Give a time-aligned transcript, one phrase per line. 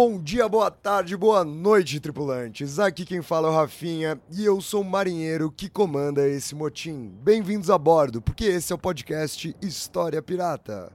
[0.00, 2.78] Bom dia, boa tarde, boa noite, tripulantes.
[2.78, 7.12] Aqui quem fala é o Rafinha e eu sou o marinheiro que comanda esse motim.
[7.20, 10.92] Bem-vindos a bordo, porque esse é o podcast História Pirata.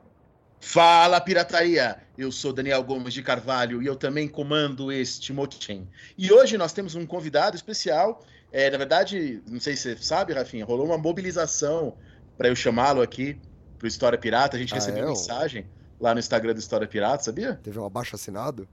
[0.61, 1.97] Fala, pirataria!
[2.17, 5.86] Eu sou Daniel Gomes de Carvalho e eu também comando este motim.
[6.17, 8.23] E hoje nós temos um convidado especial.
[8.53, 11.97] É, na verdade, não sei se você sabe, Rafinha, rolou uma mobilização
[12.38, 13.38] para eu chamá-lo aqui
[13.77, 14.55] para o História Pirata.
[14.55, 15.08] A gente Ah, recebeu é?
[15.08, 15.66] mensagem
[15.99, 17.59] lá no Instagram do História Pirata, sabia?
[17.61, 18.66] Teve um abaixo assinado?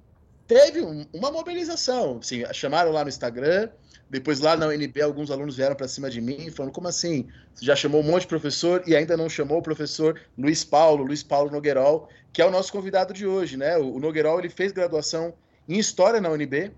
[0.51, 2.19] Teve um- uma mobilização.
[2.19, 3.69] Assim, chamaram lá no Instagram,
[4.11, 7.29] depois lá na UNB alguns alunos vieram para cima de mim falando: como assim?
[7.55, 11.05] Você já chamou um monte de professor e ainda não chamou o professor Luiz Paulo,
[11.05, 13.79] Luiz Paulo Nogueirol, que é o nosso convidado de hoje, né?
[13.79, 15.33] O o ele fez graduação
[15.69, 16.73] em História na UNB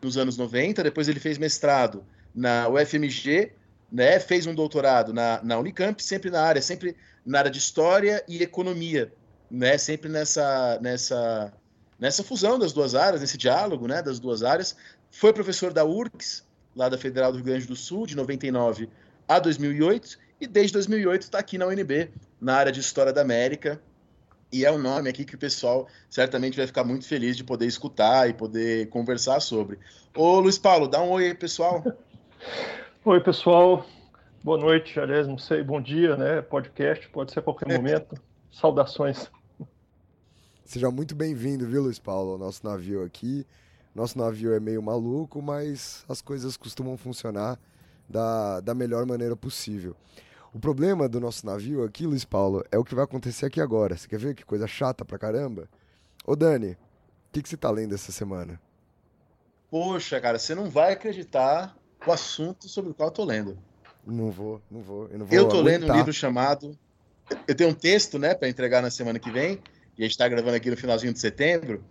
[0.00, 2.02] nos anos 90, depois ele fez mestrado
[2.34, 3.52] na UFMG,
[3.92, 4.18] né?
[4.18, 8.42] Fez um doutorado na, na Unicamp, sempre na área, sempre na área de História e
[8.42, 9.12] Economia,
[9.50, 9.76] né?
[9.76, 11.52] Sempre nessa nessa
[11.98, 14.76] nessa fusão das duas áreas, nesse diálogo né, das duas áreas.
[15.10, 16.46] Foi professor da URCS,
[16.76, 18.88] lá da Federal do Rio Grande do Sul, de 99
[19.26, 22.10] a 2008, e desde 2008 está aqui na UNB,
[22.40, 23.80] na área de História da América.
[24.50, 27.66] E é um nome aqui que o pessoal certamente vai ficar muito feliz de poder
[27.66, 29.78] escutar e poder conversar sobre.
[30.16, 31.84] Ô Luiz Paulo, dá um oi aí, pessoal.
[33.04, 33.86] Oi, pessoal.
[34.44, 36.42] Boa noite, aliás, não sei, bom dia, né?
[36.42, 38.20] Podcast, pode ser a qualquer momento.
[38.52, 39.30] Saudações.
[40.68, 43.46] Seja muito bem-vindo, viu, Luiz Paulo, ao nosso navio aqui.
[43.94, 47.58] Nosso navio é meio maluco, mas as coisas costumam funcionar
[48.06, 49.96] da, da melhor maneira possível.
[50.52, 53.96] O problema do nosso navio aqui, Luiz Paulo, é o que vai acontecer aqui agora.
[53.96, 55.70] Você quer ver que coisa chata pra caramba?
[56.26, 56.76] Ô, Dani, o
[57.32, 58.60] que, que você tá lendo essa semana?
[59.70, 61.74] Poxa, cara, você não vai acreditar
[62.06, 63.56] o assunto sobre o qual eu tô lendo.
[64.06, 65.08] Não vou, não vou.
[65.08, 65.96] Eu, não vou Eu tô lendo um aguentar.
[65.96, 66.78] livro chamado.
[67.46, 69.62] Eu tenho um texto, né, para entregar na semana que vem,
[69.98, 71.84] e a gente está gravando aqui no finalzinho de setembro.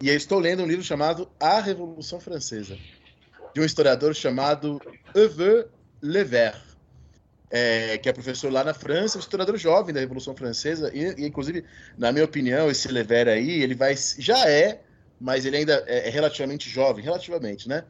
[0.00, 2.78] E eu estou lendo um livro chamado A Revolução Francesa,
[3.54, 4.80] de um historiador chamado
[5.14, 5.66] Evé
[6.00, 6.56] Lever,
[7.50, 11.26] é, que é professor lá na França, um historiador jovem da Revolução Francesa, e, e,
[11.26, 11.62] inclusive,
[11.98, 13.94] na minha opinião, esse Lever aí, ele vai.
[14.18, 14.80] Já é,
[15.20, 17.84] mas ele ainda é, é relativamente jovem, relativamente, né?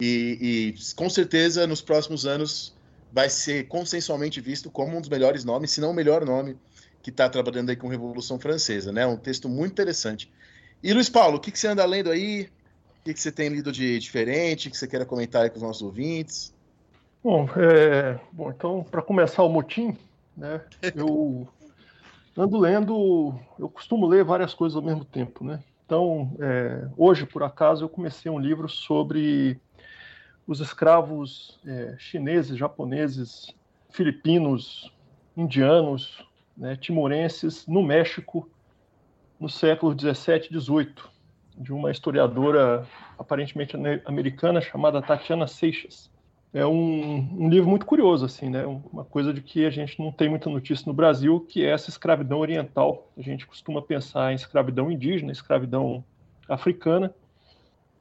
[0.00, 2.74] E, e com certeza nos próximos anos
[3.12, 6.56] vai ser consensualmente visto como um dos melhores nomes, se não o melhor nome
[7.02, 9.06] que está trabalhando aí com Revolução Francesa, né?
[9.06, 10.30] Um texto muito interessante.
[10.82, 12.48] E Luiz Paulo, o que, que você anda lendo aí?
[13.00, 14.70] O que, que você tem lido de diferente?
[14.70, 16.54] que você queira comentar aí com os nossos ouvintes?
[17.22, 19.96] Bom, é, bom então, para começar o motim,
[20.36, 20.60] né,
[20.94, 21.48] eu
[22.36, 25.62] ando lendo, eu costumo ler várias coisas ao mesmo tempo, né?
[25.84, 29.60] Então, é, hoje, por acaso, eu comecei um livro sobre
[30.46, 33.54] os escravos é, chineses, japoneses,
[33.90, 34.92] filipinos,
[35.36, 36.24] indianos,
[36.56, 38.48] né, timorenses no México
[39.42, 41.10] no século 17 e 18,
[41.58, 42.86] de uma historiadora
[43.18, 46.08] aparentemente americana chamada Tatiana Seixas.
[46.54, 48.64] É um, um, livro muito curioso, assim, né?
[48.66, 51.90] Uma coisa de que a gente não tem muita notícia no Brasil, que é essa
[51.90, 53.10] escravidão oriental.
[53.16, 56.04] A gente costuma pensar em escravidão indígena, escravidão
[56.48, 57.12] africana,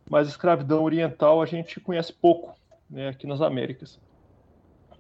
[0.10, 2.54] mas escravidão oriental a gente conhece pouco,
[2.90, 4.00] né, aqui nas Américas.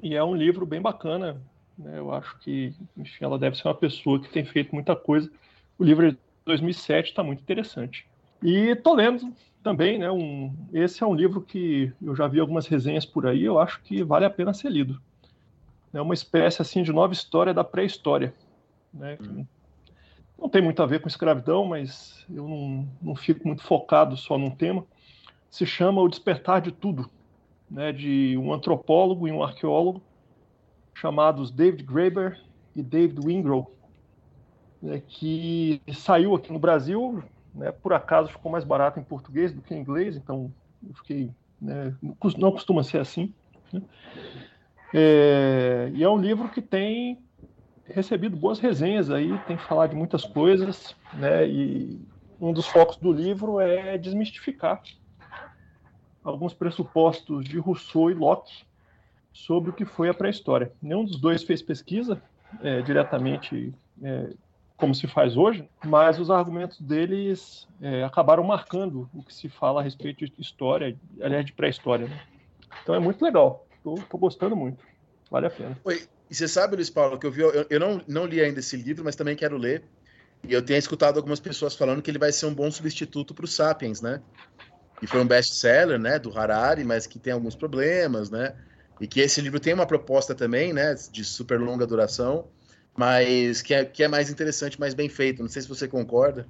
[0.01, 1.39] E é um livro bem bacana,
[1.81, 1.97] né?
[1.97, 5.29] Eu acho que, enfim, ela deve ser uma pessoa que tem feito muita coisa.
[5.77, 8.07] O livro de 2007 está muito interessante.
[8.41, 9.33] E tô lendo
[9.63, 10.11] também, né?
[10.11, 13.81] Um, esse é um livro que eu já vi algumas resenhas por aí, eu acho
[13.81, 14.99] que vale a pena ser lido.
[15.93, 18.33] É uma espécie assim de nova história da pré-história,
[18.93, 19.17] né?
[19.21, 19.45] Hum.
[20.39, 24.37] Não tem muito a ver com escravidão, mas eu não, não fico muito focado só
[24.37, 24.83] num tema.
[25.51, 27.09] Se chama O Despertar de Tudo,
[27.69, 27.91] né?
[27.91, 30.01] De um antropólogo e um arqueólogo
[30.93, 32.39] chamados David Graeber
[32.75, 33.67] e David Wingrove,
[34.81, 35.01] né?
[35.07, 37.23] que saiu aqui no Brasil
[37.53, 40.51] né, por acaso ficou mais barato em português do que em inglês, então
[40.87, 41.31] eu fiquei.
[41.61, 43.33] Né, não costuma ser assim.
[43.71, 43.81] Né?
[44.93, 47.21] É, e é um livro que tem
[47.85, 52.01] recebido boas resenhas aí, tem falado de muitas coisas, né, e
[52.39, 54.81] um dos focos do livro é desmistificar
[56.23, 58.63] alguns pressupostos de Rousseau e Locke
[59.31, 60.71] sobre o que foi a pré-história.
[60.81, 62.21] Nenhum dos dois fez pesquisa
[62.61, 63.73] é, diretamente
[64.03, 64.29] é,
[64.75, 69.79] como se faz hoje, mas os argumentos deles é, acabaram marcando o que se fala
[69.79, 72.07] a respeito de história, aliás, de pré-história.
[72.07, 72.19] Né?
[72.81, 73.65] Então é muito legal.
[73.75, 74.83] Estou gostando muito.
[75.29, 75.77] Vale a pena.
[75.83, 78.59] Oi, e você sabe, Luiz Paulo, que eu vi, eu, eu não, não li ainda
[78.59, 79.83] esse livro, mas também quero ler.
[80.47, 83.45] E eu tenho escutado algumas pessoas falando que ele vai ser um bom substituto para
[83.45, 84.21] o Sapiens, né?
[85.01, 88.55] E foi um best-seller, né, do Harari, mas que tem alguns problemas, né?
[89.01, 92.45] E que esse livro tem uma proposta também, né, de super longa duração,
[92.95, 95.41] mas que é, que é mais interessante, mais bem feito.
[95.41, 96.47] Não sei se você concorda.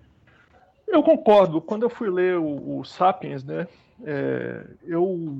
[0.87, 1.61] Eu concordo.
[1.61, 3.67] Quando eu fui ler o, o Sapiens, né,
[4.03, 5.39] é, eu,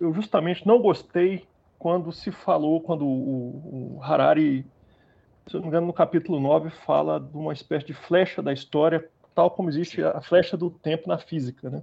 [0.00, 1.46] eu justamente não gostei
[1.78, 4.64] quando se falou, quando o, o Harari
[5.46, 8.52] se eu não me engano, no capítulo 9 fala de uma espécie de flecha da
[8.52, 11.82] história, tal como existe a flecha do tempo na física, né?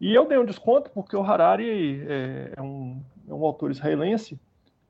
[0.00, 4.38] E eu dei um desconto porque o Harari é, é um, é um autor israelense,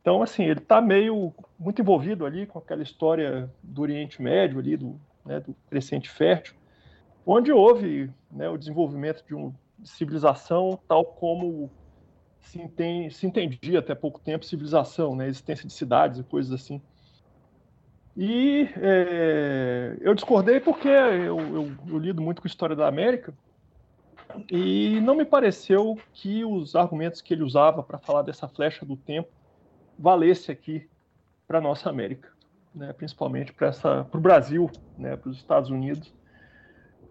[0.01, 4.77] então, assim, ele está meio muito envolvido ali com aquela história do Oriente Médio, ali,
[4.77, 6.55] do, né, do crescente fértil,
[7.27, 9.53] onde houve né, o desenvolvimento de uma
[9.85, 11.71] civilização tal como
[12.41, 16.81] se, entende, se entendia até pouco tempo civilização, né, existência de cidades e coisas assim.
[18.17, 23.33] E é, eu discordei porque eu, eu, eu, lido muito com a história da América
[24.51, 28.97] e não me pareceu que os argumentos que ele usava para falar dessa flecha do
[28.97, 29.29] tempo
[29.99, 30.89] valesse aqui
[31.47, 32.29] para nossa América,
[32.75, 36.13] né, principalmente para o Brasil, né, para os Estados Unidos.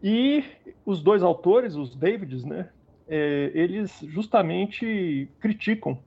[0.02, 0.44] E
[0.86, 2.70] os dois autores, os Davids, né,
[3.08, 6.00] é, eles justamente criticam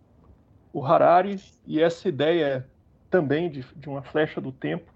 [0.72, 2.66] o Harari e essa ideia
[3.10, 4.90] também de, de uma flecha do tempo,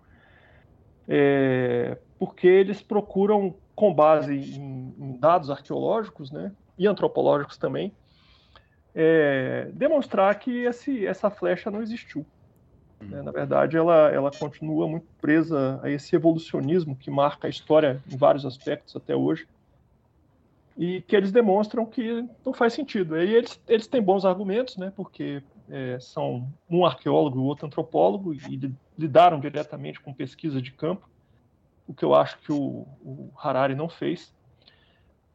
[1.06, 7.92] é, porque eles procuram, com base em, em, dados arqueológicos né, e antropológicos também,
[8.94, 12.24] é, demonstrar que esse, essa flecha não existiu.
[12.98, 13.20] Né?
[13.20, 18.16] Na verdade, ela, ela continua muito presa a esse evolucionismo que marca a história em
[18.16, 19.46] vários aspectos até hoje,
[20.78, 23.14] e que eles demonstram que não faz sentido.
[23.14, 28.32] Aí eles, eles têm bons argumentos, né, porque é, são um arqueólogo e outro antropólogo
[28.32, 31.06] e lidaram diretamente com pesquisa de campo,
[31.86, 34.34] o que eu acho que o, o Harari não fez.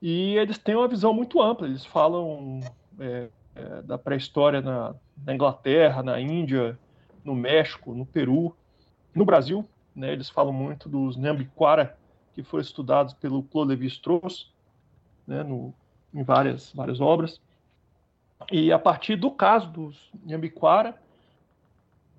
[0.01, 2.59] E eles têm uma visão muito ampla, eles falam
[2.99, 6.77] é, é, da pré-história na, na, Inglaterra, na Índia,
[7.23, 8.55] no México, no Peru,
[9.13, 9.65] no Brasil.
[9.95, 11.97] Né, eles falam muito dos Nambiquara,
[12.33, 14.49] que foram estudados pelo Claude Lévi-Strauss
[15.27, 15.73] né, no,
[16.13, 17.39] em várias, várias obras.
[18.51, 20.95] E a partir do caso dos Nhambiquara,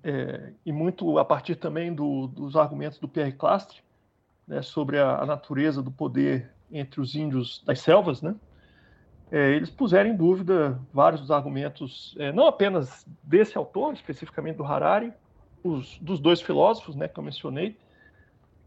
[0.03, 3.81] é, e muito a partir também do, dos argumentos do Pierre Clastre,
[4.47, 8.35] né, sobre a, a, natureza do poder entre os índios das selvas, né,
[9.31, 14.63] é, eles puseram em dúvida vários dos argumentos, é, não apenas desse autor, especificamente do
[14.63, 15.11] Harari,
[15.63, 17.77] os, dos dois filósofos né, que eu mencionei,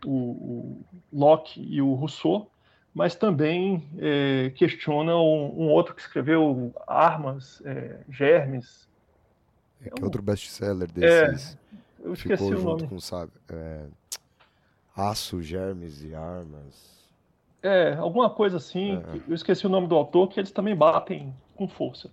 [0.05, 2.50] o, o Locke e o Rousseau,
[2.96, 8.88] mas também é, questiona um, um, outro que escreveu Armas, é, Germes.
[9.84, 11.55] É, que é outro best-seller desses.
[11.55, 12.88] É, eu esqueci Ficou o junto nome.
[12.88, 13.84] com, sabe, é,
[14.96, 16.96] Aço, Germes e Armas.
[17.62, 18.97] É, alguma coisa assim.
[18.97, 19.21] É.
[19.28, 22.11] Eu esqueci o nome do autor, que eles também batem com força.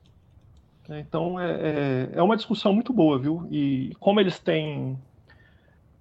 [0.90, 3.48] Então é, é, é uma discussão muito boa, viu?
[3.50, 5.00] E como eles têm.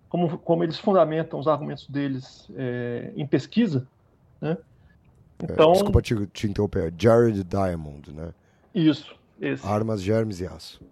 [0.09, 3.87] Como, como eles fundamentam os argumentos deles é, em pesquisa,
[4.41, 4.59] né?
[5.39, 8.35] É, então, desculpa te, te interromper, Jared Diamond, né?
[8.75, 9.67] Isso, esse.
[9.67, 10.85] Armas, germes e aço.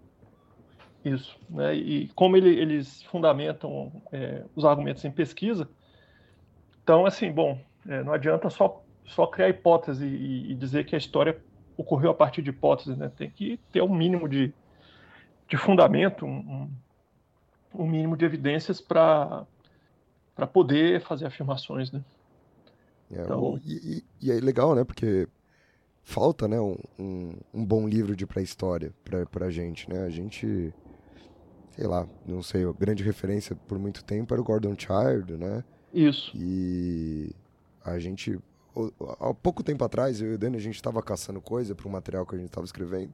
[1.03, 1.75] Isso, né?
[1.75, 5.67] E como ele, eles fundamentam é, os argumentos em pesquisa,
[6.83, 10.97] então, assim, bom, é, não adianta só, só criar hipótese e, e, dizer que a
[10.97, 11.41] história
[11.77, 13.11] ocorreu a partir de hipóteses, né?
[13.15, 14.53] Tem que ter um mínimo de,
[15.47, 16.69] de fundamento, um,
[17.73, 19.45] um mínimo de evidências para
[20.53, 22.03] poder fazer afirmações, né?
[23.11, 23.59] É, então...
[23.65, 24.83] e, e, é legal, né?
[24.83, 25.27] Porque
[26.03, 30.03] falta, né, um, um, um bom livro de pré-história pra, pra gente, né?
[30.03, 30.73] A gente,
[31.71, 35.63] sei lá, não sei, a grande referência por muito tempo era o Gordon Child, né?
[35.93, 36.31] Isso.
[36.35, 37.31] E
[37.83, 38.39] a gente,
[39.19, 41.91] há pouco tempo atrás, eu e o Dani, a gente estava caçando coisa para o
[41.91, 43.13] material que a gente estava escrevendo.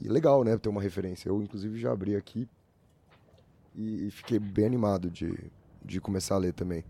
[0.00, 1.28] E legal, né, ter uma referência.
[1.28, 2.48] Eu, inclusive, já abri aqui
[3.74, 5.32] e, e fiquei bem animado de,
[5.84, 6.84] de começar a ler também.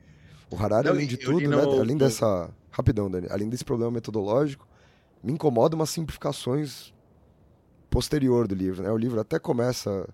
[0.51, 2.51] O Harari, não, além de tudo, né, além dessa.
[2.71, 4.67] Rapidão, Dani, além desse problema metodológico,
[5.23, 6.93] me incomoda umas simplificações
[7.91, 8.83] posterior do livro.
[8.83, 8.91] Né?
[8.91, 10.09] O livro até começa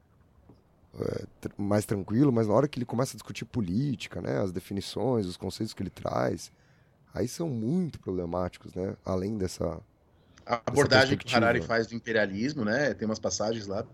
[1.00, 1.24] é,
[1.56, 5.36] mais tranquilo, mas na hora que ele começa a discutir política, né, as definições, os
[5.36, 6.50] conceitos que ele traz,
[7.14, 8.96] aí são muito problemáticos, né?
[9.04, 9.80] Além dessa.
[10.46, 12.94] A abordagem que o Harari faz do imperialismo, né?
[12.94, 13.88] Tem umas passagens lá que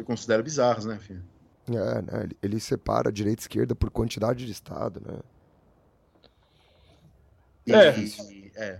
[0.00, 1.22] eu considero bizarras, né, filho?
[1.68, 2.24] É, né?
[2.24, 5.20] Ele, ele separa direita e esquerda por quantidade de estado, né?
[7.66, 7.98] E, É.
[7.98, 8.78] e- é.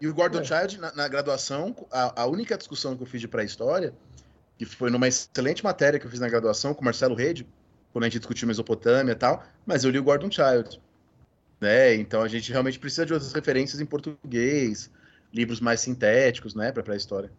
[0.00, 0.44] E o Gordon É.
[0.44, 3.94] Child, na, na graduação, a, a única discussão que eu fiz de pré-história,
[4.58, 7.46] que foi numa excelente matéria que eu fiz na graduação com o Marcelo Rede,
[7.92, 10.80] quando a gente discutiu Mesopotâmia e tal, mas eu li o Gordon Child.
[11.60, 11.94] Né?
[11.94, 14.90] Então a gente realmente precisa de outras referências em português,
[15.32, 17.30] livros mais sintéticos, né, para pré-história.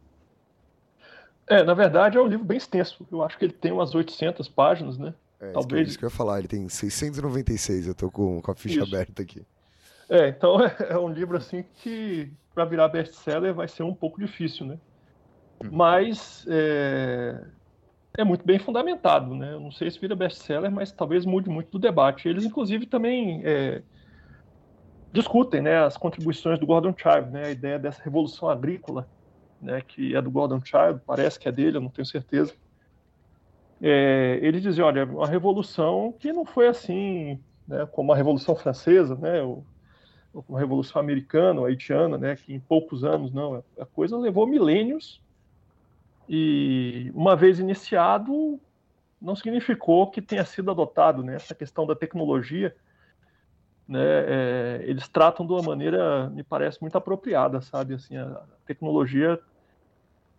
[1.48, 3.06] É, na verdade é um livro bem extenso.
[3.12, 5.14] Eu acho que ele tem umas 800 páginas, né?
[5.40, 5.90] É, isso que- Talvez.
[5.90, 8.96] isso que eu ia falar, ele tem 696, eu tô com, com a ficha Isso.
[8.96, 9.46] aberta aqui.
[10.10, 14.20] É, então é, é um livro assim que para virar best-seller vai ser um pouco
[14.20, 14.80] difícil, né?
[15.72, 17.46] Mas é,
[18.18, 19.54] é muito bem fundamentado, né?
[19.54, 22.28] Eu não sei se vira best-seller, mas talvez mude muito do debate.
[22.28, 23.82] Eles, inclusive, também é,
[25.12, 27.46] discutem, né, as contribuições do Gordon Child, né?
[27.48, 29.08] A ideia dessa revolução agrícola,
[29.62, 29.82] né?
[29.82, 32.54] Que é do Gordon Child, parece que é dele, eu não tenho certeza.
[33.82, 39.42] É, dizem, olha, uma revolução que não foi assim, né, como a Revolução Francesa, né?
[39.44, 39.66] O,
[40.56, 45.22] a Revolução Americana, haitiana, né, que em poucos anos, não, a coisa levou milênios
[46.28, 48.60] e uma vez iniciado,
[49.22, 52.76] não significou que tenha sido adotado, né, essa questão da tecnologia,
[53.88, 59.40] né, é, eles tratam de uma maneira, me parece, muito apropriada, sabe, assim, a tecnologia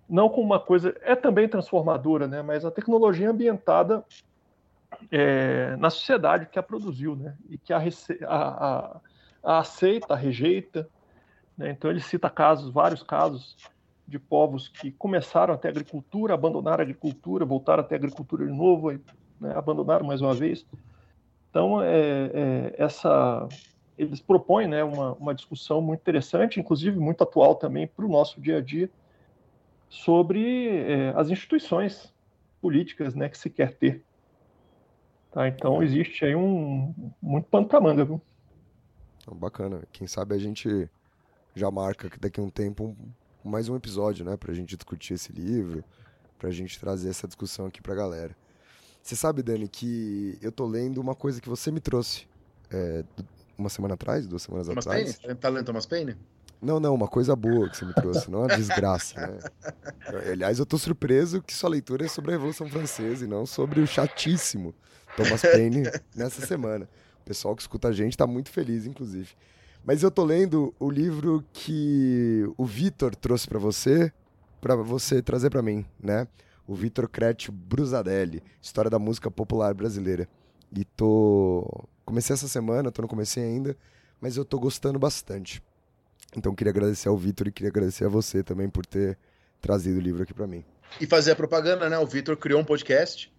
[0.09, 4.05] não como uma coisa, é também transformadora, né, mas a tecnologia ambientada
[5.11, 7.79] é, na sociedade que a produziu, né, e que a,
[8.27, 9.01] a
[9.45, 10.89] a aceita, a rejeita.
[11.57, 11.71] Né?
[11.71, 13.57] Então ele cita casos, vários casos
[14.07, 18.53] de povos que começaram até a agricultura, abandonaram a agricultura, voltaram até a agricultura de
[18.53, 18.93] novo,
[19.41, 20.67] né, abandonaram mais uma vez.
[21.51, 23.49] Então é, é, essa
[23.97, 28.41] eles propõem né, uma, uma discussão muito interessante, inclusive muito atual também para o nosso
[28.41, 28.91] dia a dia,
[29.89, 32.13] sobre é, as instituições
[32.61, 34.05] políticas né, que se quer ter.
[35.31, 35.49] Tá?
[35.49, 36.93] Então existe aí um
[37.23, 38.21] muito pano para manga, viu?
[39.33, 39.83] Bacana.
[39.93, 40.89] Quem sabe a gente
[41.55, 42.97] já marca daqui a um tempo
[43.45, 44.37] mais um episódio, né?
[44.37, 45.85] Pra gente discutir esse livro,
[46.39, 48.35] pra gente trazer essa discussão aqui pra galera.
[49.03, 52.27] Você sabe, Dani, que eu tô lendo uma coisa que você me trouxe
[52.71, 53.05] é,
[53.59, 55.17] uma semana atrás, duas semanas Thomas atrás.
[55.19, 55.35] Paine?
[55.35, 56.17] Tá lendo Thomas Paine?
[56.63, 59.39] Não, não, uma coisa boa que você me trouxe, não uma desgraça, né?
[60.33, 63.81] Aliás, eu tô surpreso que sua leitura é sobre a Revolução Francesa e não sobre
[63.81, 64.75] o chatíssimo
[65.15, 65.83] Thomas Paine
[66.17, 66.89] nessa semana.
[67.21, 69.29] O pessoal que escuta a gente tá muito feliz, inclusive.
[69.85, 74.11] Mas eu tô lendo o livro que o Vitor trouxe pra você,
[74.61, 76.27] pra você trazer pra mim, né?
[76.67, 80.27] O Vitor Crete Brusadelli, História da Música Popular Brasileira.
[80.75, 81.87] E tô...
[82.05, 83.77] Comecei essa semana, tô no comecinho ainda,
[84.21, 85.63] mas eu tô gostando bastante.
[86.35, 89.19] Então queria agradecer ao Vitor e queria agradecer a você também por ter
[89.61, 90.65] trazido o livro aqui pra mim.
[90.99, 91.99] E fazer a propaganda, né?
[91.99, 93.31] O Vitor criou um podcast.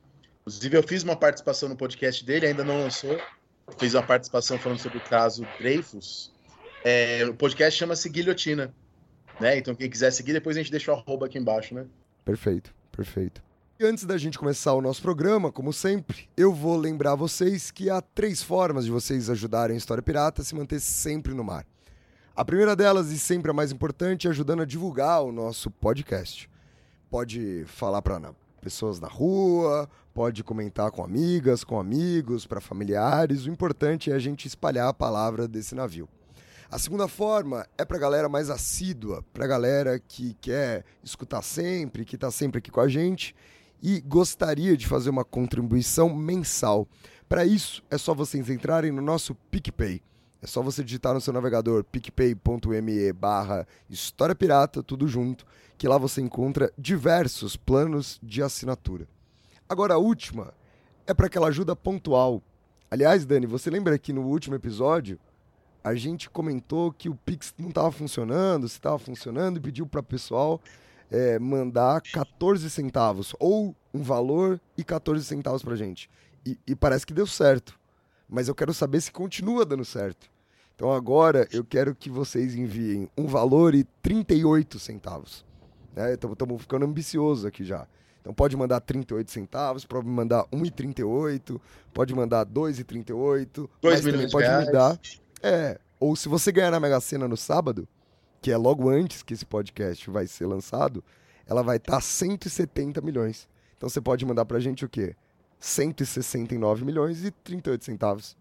[0.41, 3.17] Inclusive, eu fiz uma participação no podcast dele, ainda não lançou.
[3.79, 6.34] Fiz uma participação falando sobre o caso Dreyfus.
[6.87, 8.71] É, o podcast chama-se Guilhotina.
[9.41, 9.57] Né?
[9.57, 11.87] Então, quem quiser seguir, depois a gente deixa o arroba aqui embaixo, né?
[12.23, 13.41] Perfeito, perfeito.
[13.79, 17.89] E antes da gente começar o nosso programa, como sempre, eu vou lembrar vocês que
[17.89, 21.65] há três formas de vocês ajudarem a História Pirata a se manter sempre no mar.
[22.35, 26.47] A primeira delas, e sempre a mais importante, é ajudando a divulgar o nosso podcast.
[27.09, 33.47] Pode falar para pessoas na rua, pode comentar com amigas, com amigos, para familiares.
[33.47, 36.07] O importante é a gente espalhar a palavra desse navio.
[36.69, 42.17] A segunda forma é pra galera mais assídua, pra galera que quer escutar sempre, que
[42.17, 43.35] tá sempre aqui com a gente
[43.81, 46.87] e gostaria de fazer uma contribuição mensal.
[47.29, 50.01] Para isso, é só vocês entrarem no nosso PicPay.
[50.41, 55.45] É só você digitar no seu navegador picpay.me barra História Pirata, tudo junto,
[55.77, 59.07] que lá você encontra diversos planos de assinatura.
[59.67, 60.53] Agora, a última
[61.07, 62.41] é para aquela ajuda pontual.
[62.89, 65.19] Aliás, Dani, você lembra que no último episódio
[65.85, 69.99] a gente comentou que o Pix não estava funcionando, se estava funcionando, e pediu para
[69.99, 70.59] o pessoal
[71.11, 76.09] é, mandar 14 centavos, ou um valor e 14 centavos para gente.
[76.43, 77.79] E, e parece que deu certo.
[78.27, 80.27] Mas eu quero saber se continua dando certo.
[80.73, 85.45] Então agora eu quero que vocês enviem um valor e 38 centavos.
[85.95, 86.13] Né?
[86.13, 87.87] Estamos ficando ambiciosos aqui já.
[88.21, 91.61] Então pode mandar 38 centavos, pode mandar 1,38,
[91.93, 93.47] pode mandar 2,38.
[93.53, 94.65] Dois mas também milhões de pode reais.
[94.65, 94.99] me dar
[95.45, 97.87] é, ou se você ganhar na Mega Sena no sábado,
[98.41, 101.03] que é logo antes que esse podcast vai ser lançado,
[101.45, 103.47] ela vai estar 170 milhões.
[103.77, 105.15] Então você pode mandar pra gente o quê?
[105.59, 108.35] 169 milhões e 38 centavos.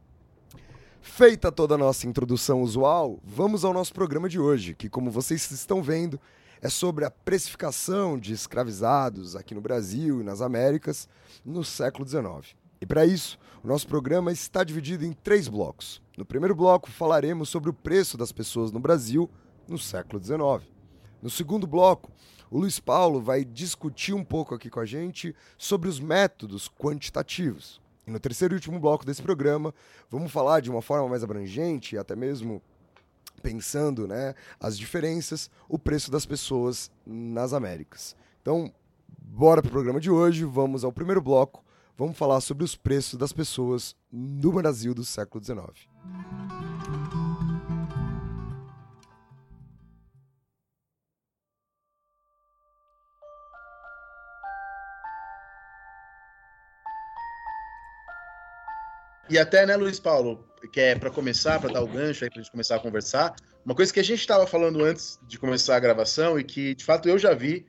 [1.05, 5.51] Feita toda a nossa introdução usual, vamos ao nosso programa de hoje, que, como vocês
[5.51, 6.19] estão vendo,
[6.63, 11.09] é sobre a precificação de escravizados aqui no Brasil e nas Américas
[11.45, 12.57] no século XIX.
[12.81, 16.01] E para isso, o nosso programa está dividido em três blocos.
[16.17, 19.29] No primeiro bloco, falaremos sobre o preço das pessoas no Brasil
[19.67, 20.71] no século XIX.
[21.21, 22.13] No segundo bloco,
[22.49, 27.82] o Luiz Paulo vai discutir um pouco aqui com a gente sobre os métodos quantitativos.
[28.07, 29.75] E no terceiro e último bloco desse programa,
[30.11, 32.61] vamos falar de uma forma mais abrangente, até mesmo
[33.43, 38.17] pensando né, as diferenças, o preço das pessoas nas Américas.
[38.41, 38.73] Então,
[39.19, 41.65] bora para o programa de hoje, vamos ao primeiro bloco,
[41.97, 46.72] vamos falar sobre os preços das pessoas no Brasil do século XIX.
[59.33, 62.43] E até, né, Luiz Paulo, que é para começar, para dar o gancho aí, para
[62.43, 63.35] gente começar a conversar,
[63.65, 66.85] uma coisa que a gente estava falando antes de começar a gravação e que, de
[66.85, 67.65] fato, eu já vi,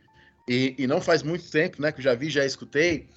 [0.45, 3.07] e, e não faz muito tempo, né, que eu já vi, já escutei,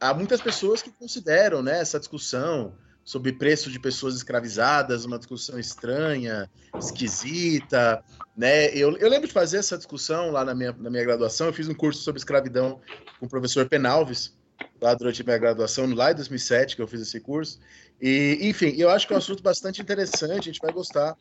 [0.00, 2.72] há muitas pessoas que consideram, né, essa discussão
[3.04, 8.02] sobre preço de pessoas escravizadas, uma discussão estranha, esquisita,
[8.34, 8.74] né?
[8.74, 11.68] Eu, eu lembro de fazer essa discussão lá na minha, na minha graduação, eu fiz
[11.68, 12.80] um curso sobre escravidão
[13.18, 14.32] com o professor Penalves,
[14.80, 17.60] lá durante minha graduação, lá em 2007 que eu fiz esse curso,
[18.00, 21.16] e, enfim, eu acho que é um assunto bastante interessante, a gente vai gostar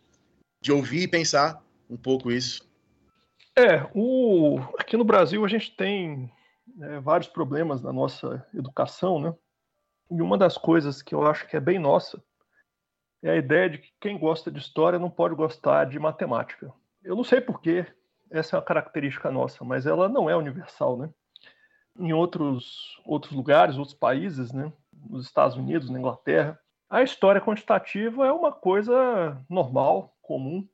[0.61, 2.67] de ouvir e pensar um pouco isso.
[3.57, 4.59] É, o...
[4.77, 6.31] aqui no Brasil a gente tem
[6.75, 9.33] né, vários problemas na nossa educação, né?
[10.11, 12.21] E uma das coisas que eu acho que é bem nossa
[13.21, 16.73] é a ideia de que quem gosta de história não pode gostar de matemática.
[17.03, 17.85] Eu não sei porquê,
[18.31, 21.09] essa é uma característica nossa, mas ela não é universal, né?
[21.99, 24.71] Em outros, outros lugares, outros países, né?
[25.09, 26.59] Nos Estados Unidos, na Inglaterra,
[26.89, 30.67] a história quantitativa é uma coisa normal, comum,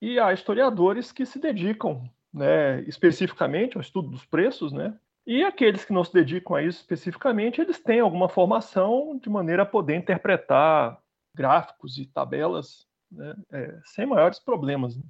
[0.00, 4.98] e há historiadores que se dedicam né, especificamente ao estudo dos preços, né?
[5.26, 9.62] E aqueles que não se dedicam a isso especificamente, eles têm alguma formação de maneira
[9.62, 11.00] a poder interpretar
[11.34, 14.96] gráficos e tabelas né, é, sem maiores problemas.
[14.96, 15.02] Né?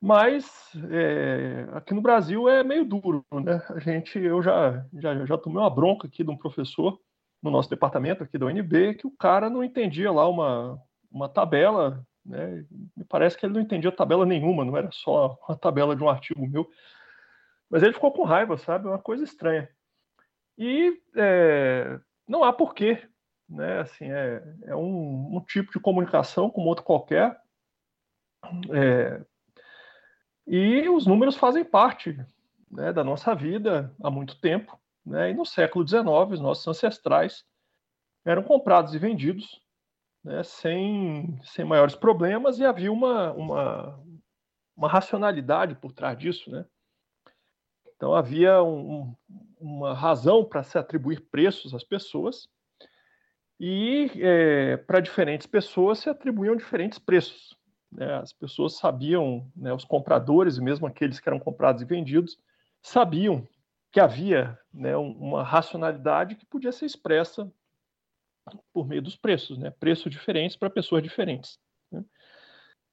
[0.00, 3.62] Mas é, aqui no Brasil é meio duro, né?
[3.70, 7.00] A gente, eu já, já, já tomei uma bronca aqui de um professor
[7.42, 10.78] no nosso departamento aqui da UNB que o cara não entendia lá uma,
[11.10, 12.64] uma tabela, né?
[12.96, 16.08] Me parece que ele não entendia tabela nenhuma, não era só uma tabela de um
[16.08, 16.68] artigo meu.
[17.70, 18.86] Mas ele ficou com raiva, sabe?
[18.86, 19.68] Uma coisa estranha.
[20.56, 23.06] E é, não há porquê,
[23.48, 23.80] né?
[23.80, 27.38] Assim, é, é um, um, tipo de comunicação como outro qualquer.
[28.72, 29.24] É,
[30.46, 32.18] e os números fazem parte
[32.70, 34.78] né, da nossa vida há muito tempo.
[35.04, 35.30] Né?
[35.30, 37.44] E no século XIX, os nossos ancestrais
[38.24, 39.62] eram comprados e vendidos
[40.22, 44.04] né, sem, sem maiores problemas e havia uma, uma,
[44.76, 46.50] uma racionalidade por trás disso.
[46.50, 46.64] Né?
[47.94, 49.14] Então havia um,
[49.58, 52.48] uma razão para se atribuir preços às pessoas
[53.60, 57.56] e é, para diferentes pessoas se atribuíam diferentes preços.
[57.94, 58.12] Né?
[58.14, 62.38] As pessoas sabiam, né, os compradores mesmo aqueles que eram comprados e vendidos,
[62.82, 63.46] sabiam
[63.90, 67.50] que havia né, uma racionalidade que podia ser expressa
[68.72, 69.70] por meio dos preços, né?
[69.70, 71.58] preços diferentes para pessoas diferentes.
[71.90, 72.04] Né?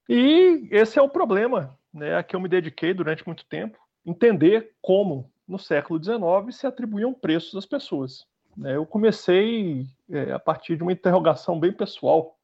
[0.08, 4.76] E esse é o problema né, a que eu me dediquei durante muito tempo, entender
[4.82, 8.26] como, no século XIX, se atribuíam preços às pessoas.
[8.56, 8.76] Né?
[8.76, 12.38] Eu comecei é, a partir de uma interrogação bem pessoal.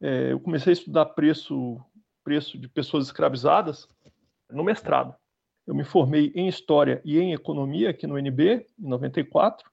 [0.00, 1.78] É, eu comecei a estudar preço,
[2.22, 3.88] preço de pessoas escravizadas
[4.50, 5.14] no mestrado.
[5.66, 9.70] Eu me formei em História e em Economia aqui no UNB, em 94.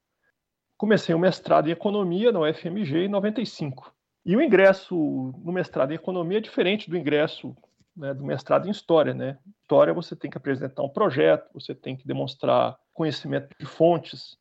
[0.77, 3.91] Comecei o mestrado em Economia na UFMG em 95.
[4.25, 4.95] E o ingresso
[5.43, 7.55] no mestrado em Economia é diferente do ingresso
[7.95, 9.13] né, do mestrado em História.
[9.13, 9.39] Né?
[9.61, 14.37] História você tem que apresentar um projeto, você tem que demonstrar conhecimento de fontes,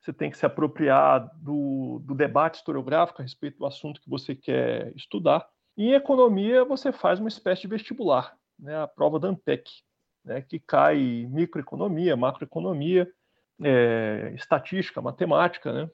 [0.00, 4.34] você tem que se apropriar do, do debate historiográfico a respeito do assunto que você
[4.34, 5.46] quer estudar.
[5.76, 9.70] Em Economia você faz uma espécie de vestibular, né, a prova da ANPEC
[10.26, 13.08] né, que cai microeconomia, macroeconomia,
[13.62, 15.90] é, estatística, matemática, né?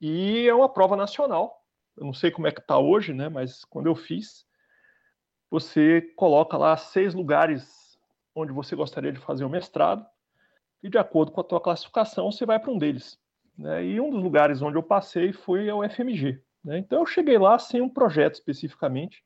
[0.00, 1.62] E é uma prova nacional.
[1.96, 3.28] Eu não sei como é que está hoje, né?
[3.28, 4.44] Mas quando eu fiz,
[5.50, 7.98] você coloca lá seis lugares
[8.34, 10.04] onde você gostaria de fazer o mestrado
[10.82, 13.18] e de acordo com a tua classificação você vai para um deles.
[13.56, 13.84] Né?
[13.84, 16.42] E um dos lugares onde eu passei foi o FMG.
[16.66, 16.78] Né?
[16.78, 19.24] Então eu cheguei lá sem um projeto especificamente,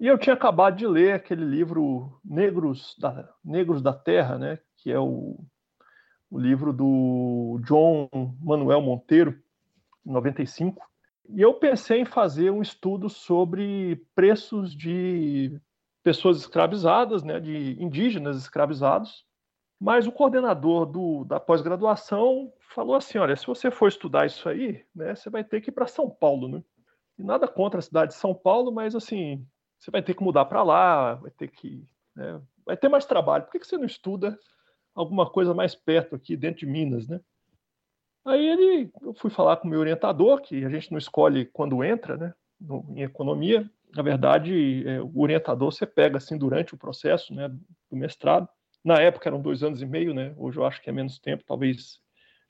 [0.00, 4.92] e eu tinha acabado de ler aquele livro Negros da, Negros da Terra, né, que
[4.92, 5.38] é o,
[6.30, 8.08] o livro do John
[8.40, 9.40] Manuel Monteiro,
[10.04, 10.84] 95.
[11.28, 15.60] E eu pensei em fazer um estudo sobre preços de
[16.02, 19.26] pessoas escravizadas, né, de indígenas escravizados.
[19.80, 24.84] Mas o coordenador do, da pós-graduação falou assim: olha, se você for estudar isso aí,
[24.94, 26.48] né, você vai ter que ir para São Paulo.
[26.48, 26.62] Né?
[27.18, 29.46] E nada contra a cidade de São Paulo, mas assim,
[29.78, 31.86] você vai ter que mudar para lá, vai ter que.
[32.16, 33.44] Né, vai ter mais trabalho.
[33.44, 34.38] Por que, que você não estuda
[34.94, 37.20] alguma coisa mais perto aqui, dentro de Minas, né?
[38.24, 41.82] Aí ele, eu fui falar com o meu orientador, que a gente não escolhe quando
[41.82, 43.70] entra, né, no, em economia.
[43.94, 48.46] Na verdade, é, o orientador você pega assim durante o processo, né, do mestrado.
[48.88, 50.32] Na época eram dois anos e meio, né?
[50.38, 52.00] Hoje eu acho que é menos tempo, talvez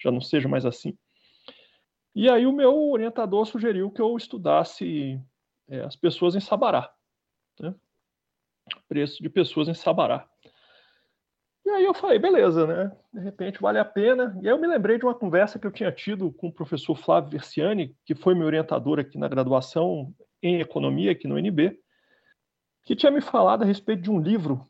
[0.00, 0.96] já não seja mais assim.
[2.14, 5.20] E aí o meu orientador sugeriu que eu estudasse
[5.68, 6.94] é, as pessoas em Sabará,
[7.58, 7.74] né?
[8.88, 10.28] preço de pessoas em Sabará.
[11.66, 12.96] E aí eu falei, beleza, né?
[13.12, 14.38] De repente vale a pena.
[14.40, 16.94] E aí eu me lembrei de uma conversa que eu tinha tido com o professor
[16.94, 21.80] Flávio Versiani, que foi meu orientador aqui na graduação em economia aqui no NB,
[22.84, 24.64] que tinha me falado a respeito de um livro,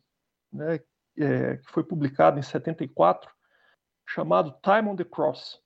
[0.51, 0.81] né,
[1.19, 3.31] é, que foi publicado em 74,
[4.07, 5.61] chamado Time on the Cross,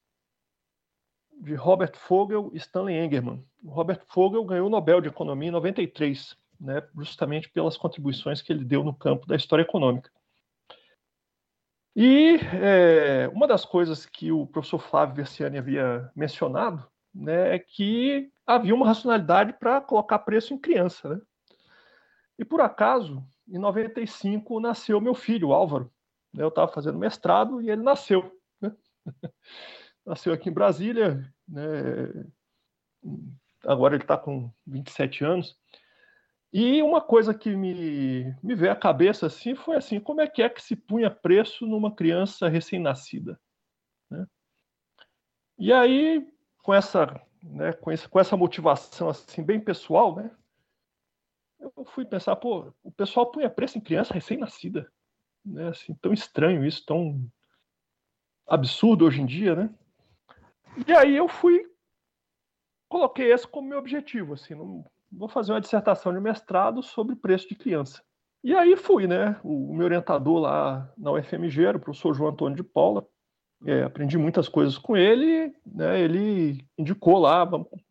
[1.41, 3.45] de Robert Fogel e Stanley Engerman.
[3.63, 8.53] O Robert Fogel ganhou o Nobel de Economia em 93, né, justamente pelas contribuições que
[8.53, 10.11] ele deu no campo da história econômica.
[11.95, 18.31] E é, uma das coisas que o professor Flávio Versiani havia mencionado né, é que
[18.47, 21.09] havia uma racionalidade para colocar preço em criança.
[21.09, 21.21] Né?
[22.39, 25.93] E por acaso, em 95, nasceu meu filho, Álvaro.
[26.35, 28.35] Eu estava fazendo mestrado e ele nasceu.
[28.59, 28.75] Né?
[30.07, 31.63] nasceu aqui em Brasília, né?
[33.67, 35.59] agora ele está com 27 anos.
[36.51, 40.43] E uma coisa que me, me veio à cabeça assim foi assim, como é que
[40.43, 43.39] é que se punha preço numa criança recém-nascida?
[44.11, 44.27] Né?
[45.59, 46.27] E aí,
[46.63, 50.31] com essa, né, com, esse, com essa motivação assim bem pessoal, né,
[51.77, 54.91] eu fui pensar, pô, o pessoal punha preço em criança recém-nascida,
[55.45, 57.25] né, assim, tão estranho isso, tão
[58.47, 59.75] absurdo hoje em dia, né?
[60.87, 61.71] E aí eu fui,
[62.89, 67.49] coloquei esse como meu objetivo, assim, não, vou fazer uma dissertação de mestrado sobre preço
[67.49, 68.03] de criança.
[68.43, 69.39] E aí fui, né?
[69.45, 73.07] O meu orientador lá na UFMG era o professor João Antônio de Paula.
[73.65, 76.01] É, aprendi muitas coisas com ele, né?
[76.01, 77.45] Ele indicou lá,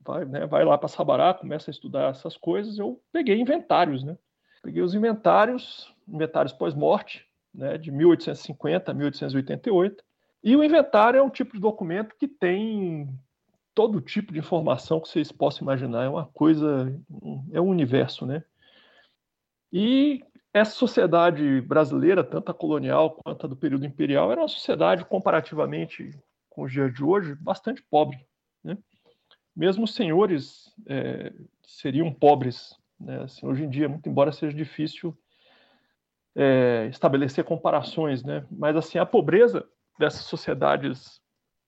[0.04, 2.78] vai, né, vai lá para Sabará, começa a estudar essas coisas.
[2.78, 4.18] Eu peguei inventários, né?
[4.62, 10.04] Peguei os inventários, inventários pós-morte, né, de 1850 a 1888.
[10.44, 13.08] E o inventário é um tipo de documento que tem
[13.74, 16.04] todo tipo de informação que vocês possam imaginar.
[16.04, 16.94] É uma coisa,
[17.52, 18.44] é um universo, né?
[19.72, 25.06] E essa sociedade brasileira, tanto a colonial quanto a do período imperial, era uma sociedade
[25.06, 26.12] comparativamente
[26.50, 28.20] com os dias de hoje bastante pobre,
[28.64, 28.78] né?
[29.56, 31.32] Mesmo os senhores é,
[31.64, 33.24] seriam pobres, né?
[33.24, 35.18] Assim, hoje em dia, muito embora seja difícil
[36.36, 38.46] é, estabelecer comparações, né?
[38.52, 41.22] Mas assim a pobreza dessas sociedades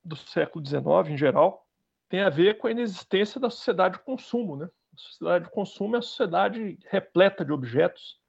[0.03, 1.65] do século XIX em geral
[2.09, 4.57] tem a ver com a inexistência da sociedade de consumo.
[4.57, 4.69] Né?
[4.93, 8.19] A sociedade de consumo é a sociedade repleta de objetos,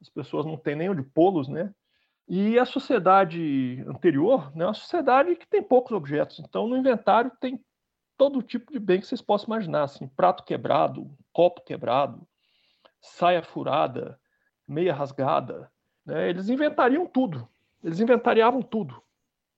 [0.00, 1.72] as pessoas não têm nem onde pô-los, né?
[2.28, 6.38] E a sociedade anterior né, é uma sociedade que tem poucos objetos.
[6.38, 7.58] Então, no inventário tem
[8.18, 12.28] todo tipo de bem que vocês possam imaginar, assim, prato quebrado, copo quebrado,
[13.00, 14.20] saia furada,
[14.66, 15.72] meia rasgada.
[16.04, 16.28] Né?
[16.28, 17.48] Eles inventariam tudo.
[17.82, 19.02] Eles inventariavam tudo.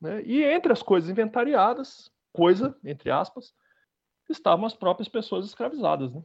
[0.00, 0.22] Né?
[0.22, 3.52] E entre as coisas inventariadas, coisa, entre aspas,
[4.28, 6.14] estavam as próprias pessoas escravizadas.
[6.14, 6.22] Né?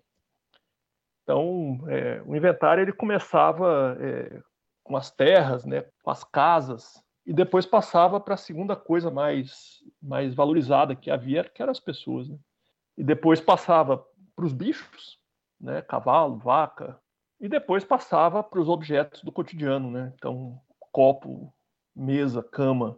[1.25, 4.39] Então, é, o inventário ele começava é,
[4.83, 9.83] com as terras, né, com as casas, e depois passava para a segunda coisa mais,
[9.99, 12.29] mais valorizada que havia, que eram as pessoas.
[12.29, 12.38] Né?
[12.95, 15.19] E depois passava para os bichos,
[15.59, 16.99] né, cavalo, vaca,
[17.39, 20.13] e depois passava para os objetos do cotidiano, né?
[20.15, 20.61] Então,
[20.91, 21.51] copo,
[21.95, 22.97] mesa, cama,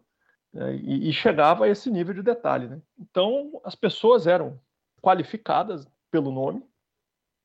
[0.54, 0.76] né?
[0.76, 2.68] e, e, chegava a esse nível de detalhe.
[2.68, 2.82] Né?
[3.00, 4.60] Então, as pessoas eram
[5.02, 6.64] qualificadas pelo nome,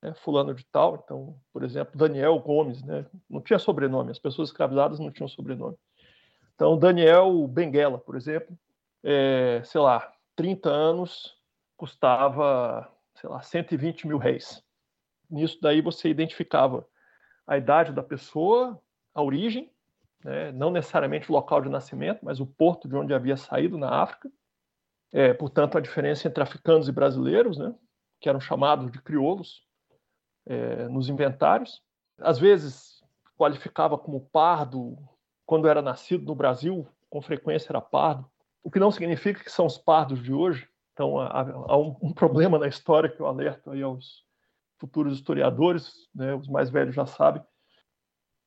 [0.03, 1.01] né, fulano de tal.
[1.03, 5.77] Então, por exemplo, Daniel Gomes, né, não tinha sobrenome, as pessoas escravizadas não tinham sobrenome.
[6.55, 8.59] Então, Daniel Benguela, por exemplo,
[9.03, 11.37] é, sei lá, 30 anos,
[11.77, 14.63] custava, sei lá, 120 mil réis.
[15.31, 16.87] Nisso daí você identificava
[17.47, 18.81] a idade da pessoa,
[19.15, 19.71] a origem,
[20.25, 24.03] né, não necessariamente o local de nascimento, mas o porto de onde havia saído na
[24.03, 24.31] África,
[25.11, 27.75] é, portanto, a diferença entre africanos e brasileiros, né,
[28.21, 29.67] que eram chamados de crioulos
[30.47, 31.83] é, nos inventários.
[32.19, 33.03] Às vezes,
[33.37, 34.97] qualificava como pardo,
[35.47, 38.31] quando era nascido no Brasil, com frequência era pardo.
[38.63, 40.69] o que não significa que são os pardos de hoje.
[40.93, 44.25] Então, há, um, um, problema na história que eu alerto aí aos
[44.79, 47.43] futuros historiadores, né, os mais velhos já sabem.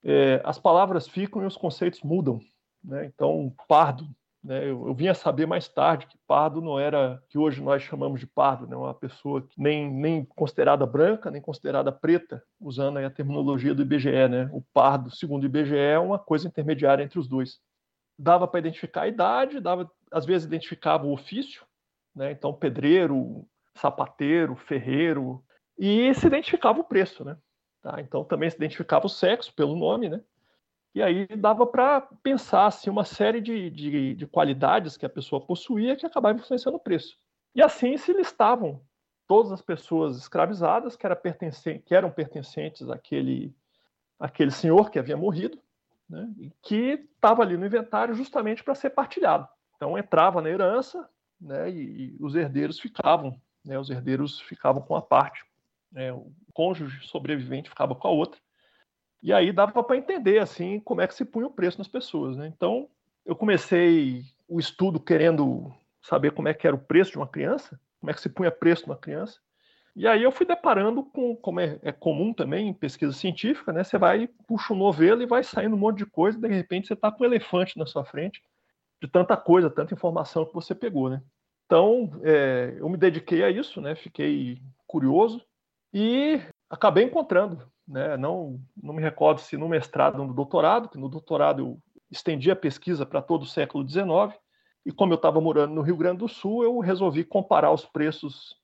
[0.04, 2.40] É, as palavras ficam e os conceitos mudam.
[2.84, 3.06] Né?
[3.06, 4.08] Então, pardo
[4.46, 4.64] né?
[4.64, 8.20] Eu, eu vim a saber mais tarde que pardo não era que hoje nós chamamos
[8.20, 8.76] de pardo, né?
[8.76, 14.28] uma pessoa nem, nem considerada branca, nem considerada preta, usando a terminologia do IBGE.
[14.30, 14.48] Né?
[14.54, 17.60] O pardo, segundo o IBGE, é uma coisa intermediária entre os dois.
[18.20, 21.66] Dava para identificar a idade, dava, às vezes identificava o ofício,
[22.16, 22.32] né?
[22.32, 25.44] então pedreiro, sapateiro, ferreiro,
[25.76, 27.26] e se identificava o preço.
[27.26, 27.36] Né?
[27.82, 28.00] Tá?
[28.00, 30.22] Então também se identificava o sexo pelo nome, né?
[30.96, 35.46] E aí dava para pensar assim, uma série de, de, de, qualidades que a pessoa
[35.46, 37.18] possuía que acabavam influenciando o preço.
[37.54, 38.82] E assim se listavam
[39.28, 41.20] todas as pessoas escravizadas que, era
[41.86, 43.54] que eram pertencentes àquele,
[44.18, 45.60] àquele senhor que havia morrido,
[46.10, 49.50] né, e que estava ali no inventário justamente para ser partilhado.
[49.76, 51.10] Então entrava na herança
[51.42, 55.44] né, e, e os herdeiros ficavam, né, os herdeiros ficavam com a parte,
[55.92, 58.40] né, o cônjuge sobrevivente ficava com a outra.
[59.26, 62.38] E aí dava para entender assim como é que se punha o preço nas pessoas,
[62.38, 62.46] né?
[62.56, 62.88] Então
[63.26, 67.80] eu comecei o estudo querendo saber como é que era o preço de uma criança,
[68.00, 69.40] como é que se punha preço numa criança.
[69.96, 73.84] E aí eu fui deparando com, como é, é, comum também em pesquisa científica, né?
[73.84, 76.86] Você vai, puxa um novelo e vai saindo um monte de coisa, e de repente
[76.86, 78.44] você está com um elefante na sua frente,
[79.02, 81.24] de tanta coisa, tanta informação que você pegou, né?
[81.66, 83.96] Então, é, eu me dediquei a isso, né?
[83.96, 85.44] Fiquei curioso
[85.92, 88.18] e acabei encontrando né?
[88.18, 92.50] Não, não me recordo se no mestrado ou no doutorado, que no doutorado eu estendi
[92.52, 94.06] a pesquisa para todo o século XIX,
[94.86, 98.56] e como eu estava morando no Rio Grande do Sul, eu resolvi comparar os preços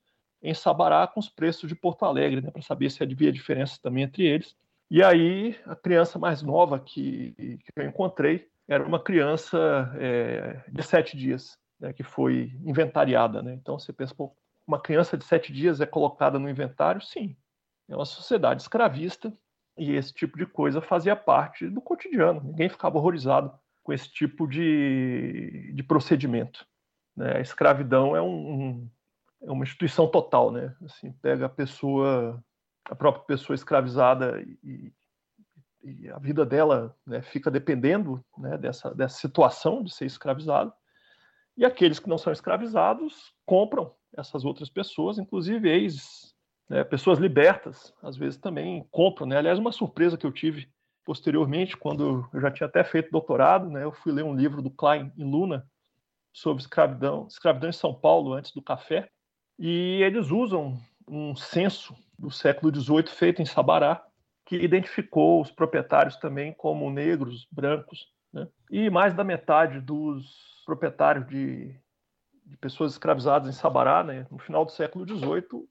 [0.41, 4.03] em Sabará com os preços de Porto Alegre, né, para saber se havia diferença também
[4.03, 4.55] entre eles.
[4.89, 10.84] E aí, a criança mais nova que, que eu encontrei era uma criança é, de
[10.84, 13.41] sete dias, né, que foi inventariada.
[13.41, 13.53] Né?
[13.53, 17.01] Então, você pensa, pô, uma criança de sete dias é colocada no inventário?
[17.01, 17.36] Sim,
[17.91, 19.34] é uma sociedade escravista
[19.77, 22.41] e esse tipo de coisa fazia parte do cotidiano.
[22.41, 26.65] Ninguém ficava horrorizado com esse tipo de, de procedimento.
[27.15, 27.38] Né?
[27.38, 28.89] A escravidão é, um,
[29.41, 30.75] é uma instituição total, né?
[30.86, 32.41] Assim, pega a pessoa,
[32.86, 34.93] a própria pessoa escravizada e,
[35.84, 40.71] e a vida dela né, fica dependendo né, dessa, dessa situação de ser escravizado.
[41.58, 46.31] E aqueles que não são escravizados compram essas outras pessoas, inclusive ex
[46.71, 49.27] né, pessoas libertas, às vezes, também compram.
[49.27, 49.36] Né?
[49.36, 50.69] Aliás, uma surpresa que eu tive
[51.03, 54.71] posteriormente, quando eu já tinha até feito doutorado, né, eu fui ler um livro do
[54.71, 55.67] Klein e Luna
[56.31, 59.10] sobre escravidão, escravidão em São Paulo antes do café,
[59.60, 64.01] e eles usam um censo do século XVIII feito em Sabará,
[64.45, 68.47] que identificou os proprietários também como negros, brancos, né?
[68.69, 71.75] e mais da metade dos proprietários de,
[72.45, 75.67] de pessoas escravizadas em Sabará, né, no final do século XVIII,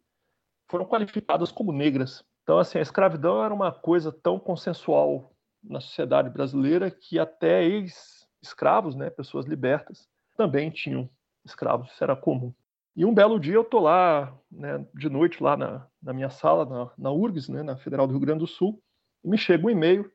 [0.70, 2.24] foram qualificadas como negras.
[2.42, 8.94] Então, assim, a escravidão era uma coisa tão consensual na sociedade brasileira que até ex-escravos,
[8.94, 11.10] né, pessoas libertas, também tinham
[11.44, 12.54] escravos, isso era comum.
[12.96, 16.64] E um belo dia eu tô lá, né, de noite, lá na, na minha sala,
[16.64, 18.82] na, na URGS, né, na Federal do Rio Grande do Sul,
[19.24, 20.10] e me chega um e-mail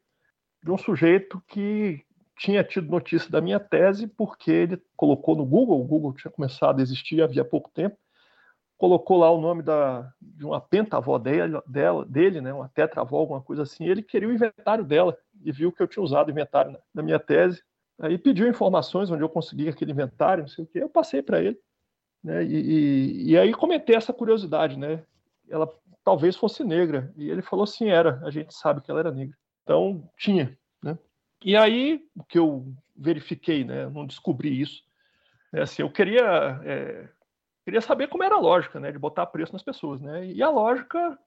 [0.64, 2.04] de um sujeito que
[2.38, 6.80] tinha tido notícia da minha tese porque ele colocou no Google, o Google tinha começado
[6.80, 7.98] a existir havia pouco tempo,
[8.78, 13.42] colocou lá o nome da, de uma pentavó dele, dela, dele, né, uma tetravó, alguma
[13.42, 16.72] coisa assim, ele queria o inventário dela e viu que eu tinha usado o inventário
[16.72, 17.64] na, na minha tese.
[18.00, 21.42] Aí pediu informações onde eu consegui aquele inventário, não sei o que, eu passei para
[21.42, 21.58] ele.
[22.24, 25.04] Né, e, e, e, aí comentei essa curiosidade, né?
[25.48, 25.72] Ela
[26.04, 27.14] talvez fosse negra.
[27.16, 29.38] E ele falou assim, era, a gente sabe que ela era negra.
[29.64, 30.98] Então, tinha, né?
[31.44, 33.88] E aí, o que eu verifiquei, né?
[33.90, 34.84] Não descobri isso.
[35.54, 37.08] É assim, eu queria é,
[37.66, 40.26] queria saber como era a lógica, né, de botar preço nas pessoas, né?
[40.28, 41.18] E a lógica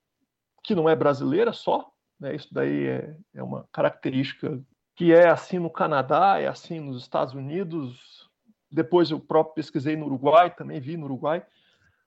[0.63, 2.35] que não é brasileira só, né?
[2.35, 4.61] Isso daí é, é uma característica
[4.95, 8.29] que é assim no Canadá, é assim nos Estados Unidos.
[8.71, 11.45] Depois eu próprio pesquisei no Uruguai, também vi no Uruguai.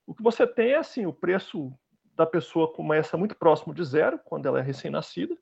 [0.06, 1.74] O que você tem é assim, o preço
[2.16, 5.38] da pessoa começa muito próximo de zero quando ela é recém-nascida.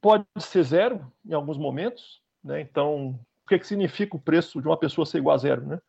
[0.00, 2.60] Pode ser zero em alguns momentos, né?
[2.60, 5.80] Então, o que, que significa o preço de uma pessoa ser igual a zero, né?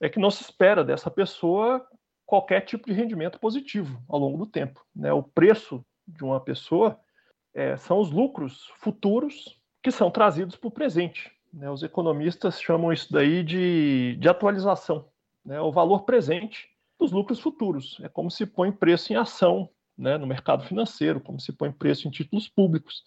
[0.00, 1.86] É que não se espera dessa pessoa
[2.26, 4.84] qualquer tipo de rendimento positivo ao longo do tempo.
[4.94, 5.12] Né?
[5.12, 6.98] O preço de uma pessoa
[7.54, 11.30] é, são os lucros futuros que são trazidos para o presente.
[11.52, 11.70] Né?
[11.70, 15.08] Os economistas chamam isso daí de, de atualização,
[15.44, 15.60] né?
[15.60, 17.98] o valor presente dos lucros futuros.
[18.02, 20.18] É como se põe preço em ação né?
[20.18, 23.02] no mercado financeiro, como se põe preço em títulos públicos.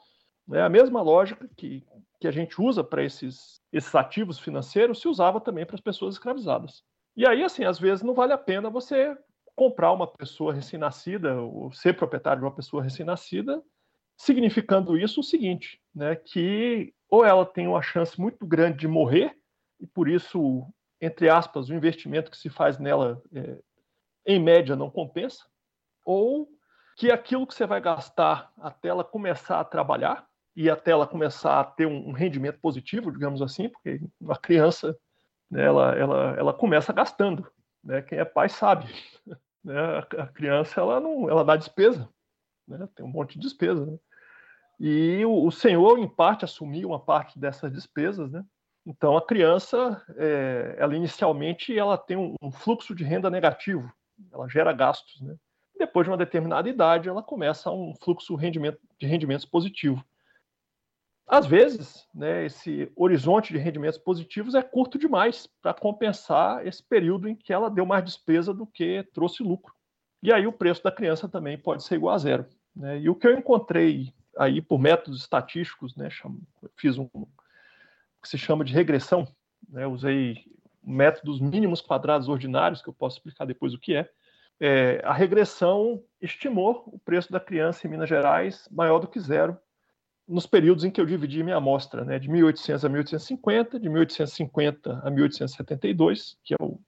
[0.49, 0.61] Né?
[0.61, 1.85] A mesma lógica que,
[2.19, 6.15] que a gente usa para esses, esses ativos financeiros se usava também para as pessoas
[6.15, 6.83] escravizadas.
[7.15, 9.15] E aí, assim, às vezes não vale a pena você
[9.55, 13.61] comprar uma pessoa recém-nascida ou ser proprietário de uma pessoa recém-nascida,
[14.17, 19.37] significando isso o seguinte, né, que ou ela tem uma chance muito grande de morrer
[19.79, 20.65] e por isso,
[21.01, 23.59] entre aspas, o investimento que se faz nela, é,
[24.25, 25.45] em média, não compensa,
[26.05, 26.47] ou
[26.95, 30.28] que aquilo que você vai gastar até ela começar a trabalhar
[30.59, 34.93] e até ela começar a ter um rendimento positivo, digamos assim, porque uma criança,
[35.49, 37.49] né, ela, ela, ela começa gastando,
[37.81, 38.01] né?
[38.01, 38.85] Quem é pai sabe,
[39.63, 39.79] né?
[40.17, 42.09] A criança ela não, ela dá despesa,
[42.67, 42.89] né?
[42.93, 43.97] Tem um monte de despesa, né?
[44.77, 48.43] E o, o senhor, em parte, assumiu uma parte dessas despesas, né?
[48.85, 53.89] Então a criança, é, ela inicialmente ela tem um, um, fluxo de renda negativo,
[54.29, 55.37] ela gera gastos, né?
[55.77, 60.03] Depois de uma determinada idade, ela começa um fluxo rendimento, de rendimentos positivo.
[61.29, 67.29] Às vezes, né, esse horizonte de rendimentos positivos é curto demais para compensar esse período
[67.29, 69.71] em que ela deu mais despesa do que trouxe lucro.
[70.23, 72.47] E aí o preço da criança também pode ser igual a zero.
[72.75, 73.01] Né?
[73.01, 76.41] E o que eu encontrei aí por métodos estatísticos, né, chamo,
[76.75, 79.27] fiz um que se chama de regressão,
[79.69, 80.43] né, usei
[80.83, 84.09] métodos mínimos quadrados ordinários, que eu posso explicar depois o que é.
[84.59, 84.99] é.
[85.03, 89.55] A regressão estimou o preço da criança em Minas Gerais maior do que zero
[90.29, 95.01] nos períodos em que eu dividi minha amostra, né, de 1800 a 1850, de 1850
[95.03, 96.79] a 1872, que é o,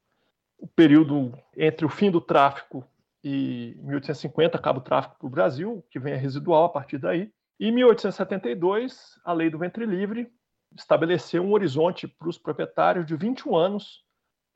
[0.60, 2.88] o período entre o fim do tráfico
[3.24, 7.32] e 1850 acaba o tráfico para o Brasil, que vem a residual a partir daí.
[7.60, 10.32] E em 1872, a lei do ventre livre
[10.78, 14.04] estabeleceu um horizonte para os proprietários de 21 anos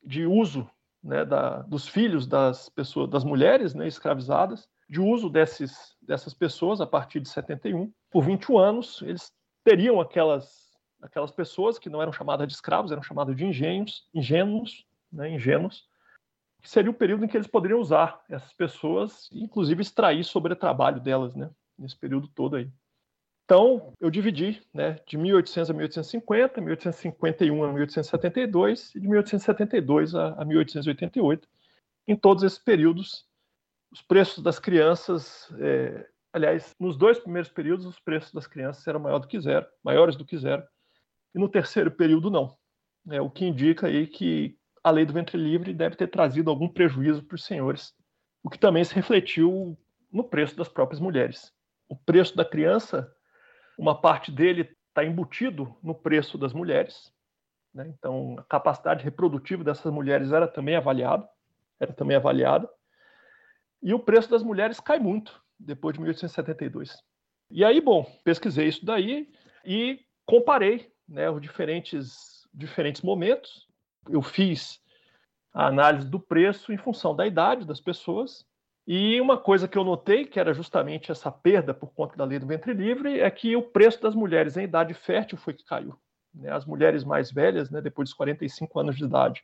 [0.03, 0.69] de uso
[1.03, 6.79] né, da, dos filhos das pessoas, das mulheres né, escravizadas, de uso desses, dessas pessoas
[6.79, 7.91] a partir de 71.
[8.15, 9.29] Por 21 anos, eles
[9.61, 14.87] teriam aquelas, aquelas pessoas que não eram chamadas de escravos, eram chamadas de engenhos, ingênuos,
[15.11, 15.85] né, ingênuos,
[16.61, 20.53] que seria o período em que eles poderiam usar essas pessoas e, inclusive, extrair sobre
[20.53, 22.71] o trabalho delas, né, nesse período todo aí.
[23.43, 30.41] Então, eu dividi né, de 1800 a 1850, 1851 a 1872 e de 1872 a,
[30.41, 31.45] a 1888.
[32.07, 33.27] Em todos esses períodos,
[33.91, 38.99] os preços das crianças, é, aliás, nos dois primeiros períodos, os preços das crianças eram
[38.99, 40.61] maior do que zero, maiores do que zero,
[41.33, 42.53] e no terceiro período não.
[43.09, 46.67] É, o que indica aí que a lei do ventre livre deve ter trazido algum
[46.67, 47.93] prejuízo para os senhores,
[48.43, 49.77] o que também se refletiu
[50.11, 51.53] no preço das próprias mulheres.
[51.87, 53.09] O preço da criança,
[53.79, 57.13] uma parte dele está embutido no preço das mulheres,
[57.73, 57.87] né?
[57.87, 61.25] então a capacidade reprodutiva dessas mulheres era também avaliada,
[61.79, 62.69] era também avaliada.
[63.81, 66.97] E o preço das mulheres cai muito depois de 1872.
[67.51, 69.29] E aí, bom, pesquisei isso daí
[69.65, 73.67] e comparei né, os diferentes, diferentes momentos.
[74.09, 74.79] Eu fiz
[75.53, 78.45] a análise do preço em função da idade das pessoas.
[78.87, 82.37] E uma coisa que eu notei, que era justamente essa perda por conta da lei
[82.37, 85.97] do ventre livre, é que o preço das mulheres em idade fértil foi que caiu.
[86.33, 86.51] Né?
[86.51, 89.43] As mulheres mais velhas, né, depois dos 45 anos de idade,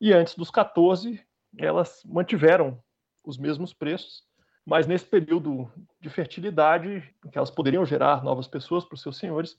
[0.00, 1.20] e antes dos 14,
[1.56, 2.80] elas mantiveram
[3.24, 4.22] os mesmos preços,
[4.68, 9.16] mas nesse período de fertilidade, em que elas poderiam gerar novas pessoas para os seus
[9.16, 9.58] senhores,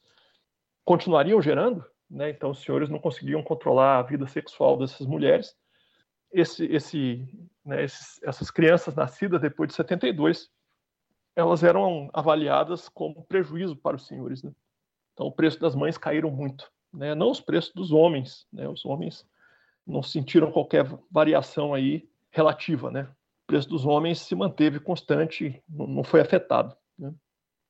[0.85, 2.29] continuariam gerando, né?
[2.29, 5.57] então os senhores não conseguiam controlar a vida sexual dessas mulheres.
[6.31, 7.27] Esse, esse,
[7.65, 10.47] né, esses, essas crianças nascidas depois de 72,
[11.35, 14.43] elas eram avaliadas como prejuízo para os senhores.
[14.43, 14.51] Né?
[15.13, 17.15] Então o preço das mães caíram muito, né?
[17.15, 18.45] não os preços dos homens.
[18.53, 18.69] Né?
[18.69, 19.27] Os homens
[19.87, 23.09] não sentiram qualquer variação aí relativa, né?
[23.49, 26.77] Preço dos homens se manteve constante, não foi afetado.
[26.95, 27.11] Né?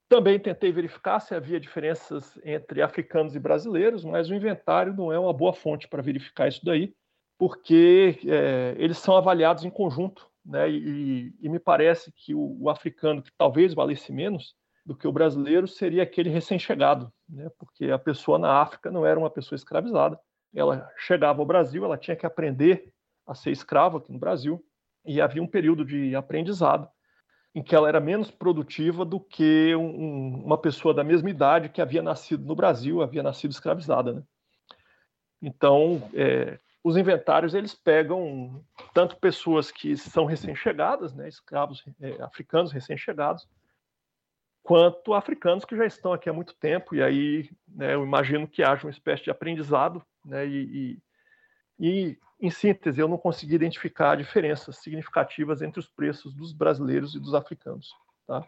[0.10, 5.18] Também tentei verificar se havia diferenças entre africanos e brasileiros, mas o inventário não é
[5.18, 6.94] uma boa fonte para verificar isso daí,
[7.38, 10.70] porque é, eles são avaliados em conjunto, né?
[10.70, 15.14] E, e me parece que o, o, africano que talvez valesse menos do que o
[15.14, 17.50] brasileiro seria aquele recém-chegado, né?
[17.58, 20.20] Porque a pessoa na África não era uma pessoa escravizada,
[20.54, 22.92] ela chegava ao Brasil, ela tinha que aprender
[23.26, 24.62] a ser escrava aqui no Brasil,
[25.06, 26.90] e havia um período de aprendizado
[27.54, 31.82] em que ela era menos produtiva do que um, uma pessoa da mesma idade que
[31.82, 34.14] havia nascido no Brasil, havia nascido escravizada.
[34.14, 34.24] Né?
[35.42, 42.72] Então, é, os inventários eles pegam tanto pessoas que são recém-chegadas, né, escravos é, africanos
[42.72, 43.48] recém-chegados,
[44.62, 48.64] quanto africanos que já estão aqui há muito tempo, e aí né, eu imagino que
[48.64, 51.00] haja uma espécie de aprendizado, né, e, e,
[51.80, 57.20] e em síntese, eu não consegui identificar diferenças significativas entre os preços dos brasileiros e
[57.20, 57.94] dos africanos.
[58.26, 58.48] Tá?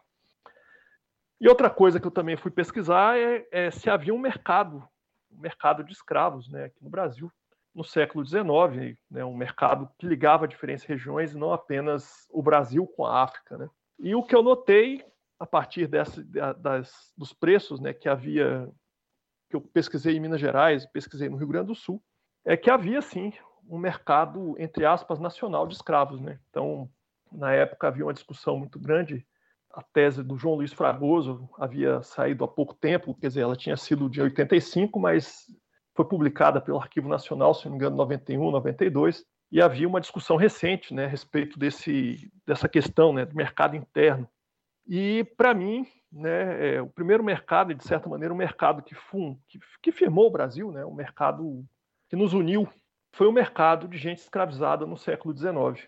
[1.39, 4.87] E outra coisa que eu também fui pesquisar é, é se havia um mercado,
[5.29, 7.31] um mercado de escravos né, aqui no Brasil,
[7.75, 13.05] no século XIX, né, um mercado que ligava diferentes regiões, não apenas o Brasil com
[13.05, 13.57] a África.
[13.57, 13.69] Né?
[13.99, 15.03] E o que eu notei
[15.37, 16.23] a partir dessa,
[16.59, 18.69] das, dos preços né, que havia,
[19.49, 22.01] que eu pesquisei em Minas Gerais, pesquisei no Rio Grande do Sul,
[22.45, 23.33] é que havia sim
[23.69, 26.19] um mercado, entre aspas, nacional de escravos.
[26.19, 26.39] Né?
[26.49, 26.89] Então,
[27.31, 29.25] na época havia uma discussão muito grande.
[29.73, 33.77] A tese do João Luiz Fragoso havia saído há pouco tempo, quer dizer, ela tinha
[33.77, 35.45] sido de 85, mas
[35.95, 40.35] foi publicada pelo Arquivo Nacional, se não me engano, 91, 92, e havia uma discussão
[40.35, 44.27] recente né, a respeito desse, dessa questão né, do mercado interno.
[44.87, 48.95] E, para mim, né, é, o primeiro mercado, de certa maneira, o um mercado que,
[48.95, 51.65] fun, que, que firmou o Brasil, né, um mercado
[52.11, 52.67] que nos uniu,
[53.13, 55.87] foi o mercado de gente escravizada no século XIX.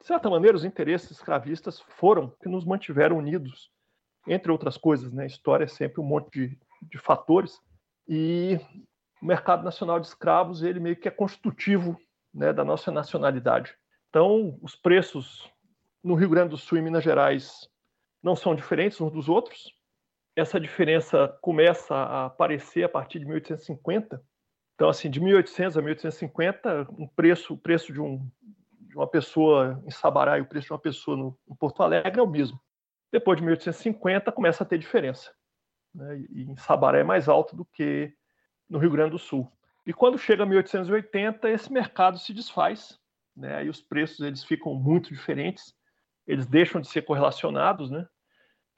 [0.00, 3.72] De certa maneira, os interesses escravistas foram que nos mantiveram unidos,
[4.28, 5.12] entre outras coisas.
[5.12, 5.24] Né?
[5.24, 7.58] A história é sempre um monte de, de fatores.
[8.06, 8.56] E
[9.20, 12.00] o mercado nacional de escravos ele meio que é constitutivo
[12.32, 13.74] né, da nossa nacionalidade.
[14.10, 15.52] Então, os preços
[16.04, 17.68] no Rio Grande do Sul e Minas Gerais
[18.22, 19.74] não são diferentes uns dos outros.
[20.36, 24.22] Essa diferença começa a aparecer a partir de 1850.
[24.74, 28.28] Então, assim, de 1800 a 1850, um preço, o preço de, um,
[28.80, 32.18] de uma pessoa em Sabará e o preço de uma pessoa no, em Porto Alegre
[32.18, 32.60] é o mesmo.
[33.12, 35.32] Depois de 1850, começa a ter diferença.
[35.94, 36.24] Né?
[36.30, 38.12] E em Sabará é mais alto do que
[38.68, 39.50] no Rio Grande do Sul.
[39.86, 42.98] E quando chega 1880, esse mercado se desfaz,
[43.36, 43.62] né?
[43.64, 45.74] Os preços eles ficam muito diferentes,
[46.26, 48.06] eles deixam de ser correlacionados, né?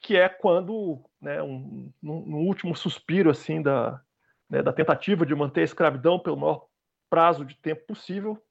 [0.01, 4.01] Que é quando, né, um, no, no último suspiro assim da,
[4.49, 6.67] né, da tentativa de manter a escravidão pelo maior
[7.09, 8.41] prazo de tempo possível,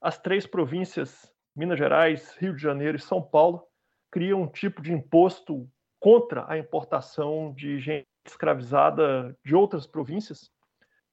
[0.00, 3.66] as três províncias, Minas Gerais, Rio de Janeiro e São Paulo,
[4.10, 5.68] criam um tipo de imposto
[5.98, 10.50] contra a importação de gente escravizada de outras províncias,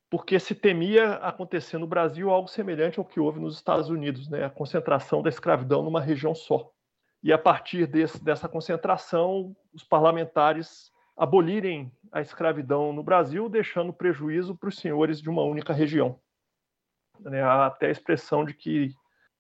[0.10, 4.44] porque se temia acontecer no Brasil algo semelhante ao que houve nos Estados Unidos, né?
[4.44, 6.70] a concentração da escravidão numa região só.
[7.24, 14.56] E a partir desse, dessa concentração, os parlamentares abolirem a escravidão no Brasil, deixando prejuízo
[14.56, 16.20] para os senhores de uma única região.
[17.20, 17.42] Né?
[17.42, 18.94] Há até a expressão de que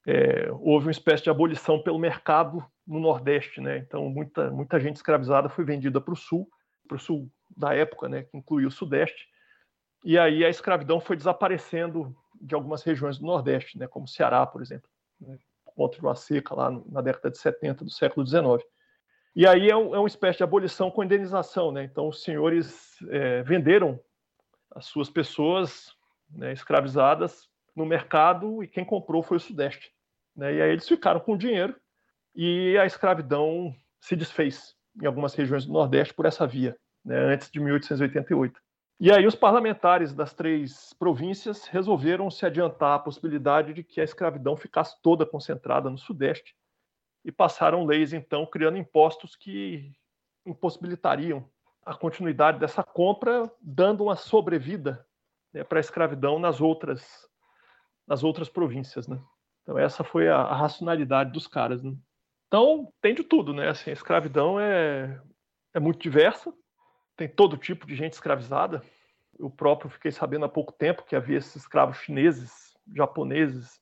[0.07, 3.61] é, houve uma espécie de abolição pelo mercado no Nordeste.
[3.61, 3.77] Né?
[3.77, 6.47] Então, muita, muita gente escravizada foi vendida para o Sul,
[6.87, 8.23] para o Sul da época, né?
[8.23, 9.31] que incluía o Sudeste,
[10.03, 14.61] e aí a escravidão foi desaparecendo de algumas regiões do Nordeste, né, como Ceará, por
[14.61, 18.63] exemplo, né, por conta uma seca lá na década de 70 do século XIX.
[19.35, 21.71] E aí é, um, é uma espécie de abolição com indenização.
[21.71, 21.83] Né?
[21.83, 23.99] Então, os senhores é, venderam
[24.75, 25.93] as suas pessoas
[26.29, 29.91] né, escravizadas no mercado e quem comprou foi o Sudeste.
[30.35, 30.55] Né?
[30.55, 31.75] E aí eles ficaram com o dinheiro
[32.35, 37.49] e a escravidão se desfez em algumas regiões do Nordeste por essa via, né, antes
[37.49, 38.59] de 1888.
[38.99, 44.03] E aí os parlamentares das três províncias resolveram se adiantar à possibilidade de que a
[44.03, 46.55] escravidão ficasse toda concentrada no Sudeste
[47.23, 49.91] e passaram leis, então, criando impostos que
[50.45, 51.47] impossibilitariam
[51.85, 55.05] a continuidade dessa compra, dando uma sobrevida
[55.53, 57.27] né, para a escravidão nas outras,
[58.07, 59.07] nas outras províncias.
[59.07, 59.21] Né?
[59.61, 61.83] Então, essa foi a, a racionalidade dos caras.
[61.83, 61.95] Né?
[62.47, 63.69] Então, tem de tudo, né?
[63.69, 65.19] Assim, a escravidão é,
[65.73, 66.53] é muito diversa,
[67.15, 68.83] tem todo tipo de gente escravizada.
[69.39, 73.79] Eu próprio fiquei sabendo há pouco tempo que havia esses escravos chineses, japoneses,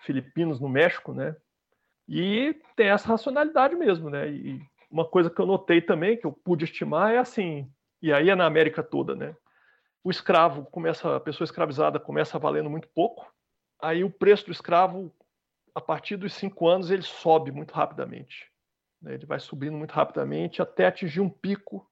[0.00, 1.34] filipinos no México, né?
[2.08, 4.28] E tem essa racionalidade mesmo, né?
[4.28, 8.30] E uma coisa que eu notei também, que eu pude estimar, é assim, e aí
[8.30, 9.36] é na América toda, né?
[10.04, 13.32] O escravo começa, a pessoa escravizada começa valendo muito pouco,
[13.80, 15.12] aí o preço do escravo,
[15.74, 18.50] a partir dos cinco anos, ele sobe muito rapidamente.
[19.02, 19.14] Né?
[19.14, 21.86] Ele vai subindo muito rapidamente até atingir um pico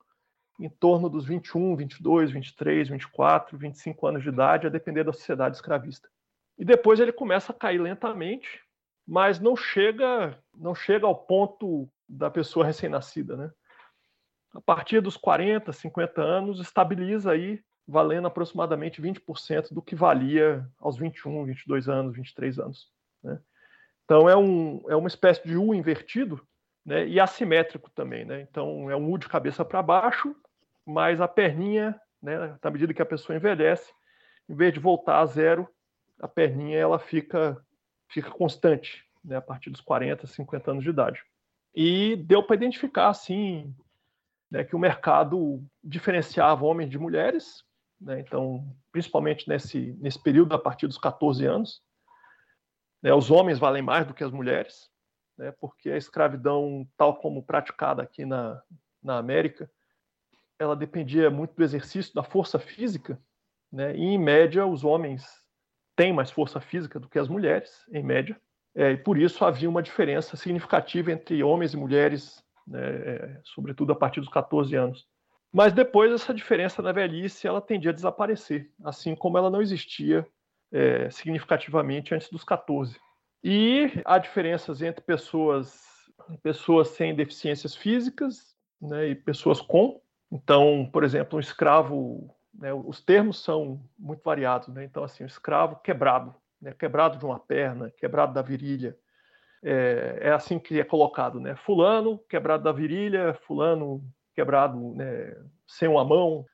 [0.61, 5.57] em torno dos 21, 22, 23, 24, 25 anos de idade, a depender da sociedade
[5.57, 6.09] escravista.
[6.57, 8.64] E depois ele começa a cair lentamente,
[9.07, 13.51] mas não chega, não chega ao ponto da pessoa recém-nascida, né?
[14.55, 20.97] A partir dos 40, 50 anos, estabiliza aí, valendo aproximadamente 20% do que valia aos
[20.97, 22.89] 21, 22 anos, 23 anos.
[23.23, 23.39] Né?
[24.05, 26.41] Então é, um, é uma espécie de U invertido,
[26.85, 28.43] né, e assimétrico também, né?
[28.43, 30.37] Então é um U de cabeça para baixo,
[30.85, 33.91] mas a perninha, né, à medida que a pessoa envelhece,
[34.49, 35.67] em vez de voltar a zero,
[36.21, 37.64] a perninha ela fica
[38.15, 41.23] fica constante, né, a partir dos 40, 50 anos de idade.
[41.75, 43.75] E deu para identificar assim,
[44.51, 47.65] né, que o mercado diferenciava homens de mulheres,
[48.01, 51.83] né, então principalmente nesse nesse período a partir dos 14 anos,
[53.03, 54.91] né, os homens valem mais do que as mulheres
[55.37, 58.63] né, porque a escravidão, tal como praticada aqui na,
[59.03, 59.71] na América,
[60.59, 63.21] ela dependia muito do exercício da força física,
[63.71, 63.95] né?
[63.97, 65.44] E em média os homens
[65.97, 68.39] têm mais força física do que as mulheres, em média.
[68.75, 73.93] É, e por isso havia uma diferença significativa entre homens e mulheres, né, é, sobretudo
[73.93, 75.07] a partir dos 14 anos.
[75.53, 80.27] Mas depois essa diferença na velhice ela tendia a desaparecer, assim como ela não existia
[80.73, 82.99] é, significativamente antes dos 14.
[83.43, 85.85] E há diferenças entre pessoas,
[86.43, 90.01] pessoas sem deficiências físicas né, e pessoas com.
[90.33, 94.69] Então, por exemplo, um escravo, né, os termos são muito variados.
[94.69, 94.85] Né?
[94.85, 98.97] Então, assim, um escravo quebrado, né, quebrado de uma perna, quebrado da virilha,
[99.63, 101.57] é, é, assim que é colocado, né?
[101.57, 105.35] Fulano quebrado da virilha, fulano quebrado né,
[105.67, 106.45] sem uma mão,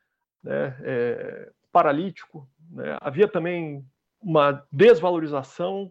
[0.40, 2.48] né, é, paralítico.
[2.70, 2.96] Né?
[3.00, 3.84] Havia também
[4.22, 5.90] uma desvalorização,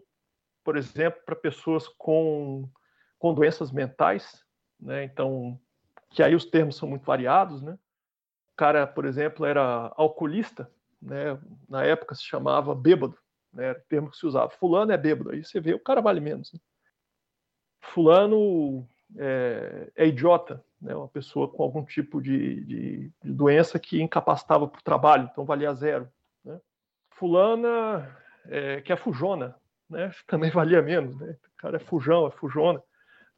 [0.64, 2.66] por exemplo, para pessoas com,
[3.18, 4.42] com doenças mentais,
[4.80, 5.04] né?
[5.04, 5.60] então,
[6.08, 7.60] que aí os termos são muito variados.
[7.60, 7.78] Né?
[8.60, 11.38] Cara, por exemplo, era alcoolista, né?
[11.66, 13.16] na época se chamava bêbado,
[13.50, 13.68] né?
[13.68, 14.50] era o termo que se usava.
[14.50, 16.52] Fulano é bêbado, aí você vê, o cara vale menos.
[16.52, 16.60] Né?
[17.80, 18.86] Fulano
[19.16, 24.68] é, é idiota, né, uma pessoa com algum tipo de, de, de doença que incapacitava
[24.68, 26.06] para o trabalho, então valia zero.
[26.44, 26.60] Né?
[27.12, 29.56] Fulana, é, que é fujona,
[29.88, 31.18] né, também valia menos.
[31.18, 31.34] Né?
[31.54, 32.82] O cara é fujão, é fujona,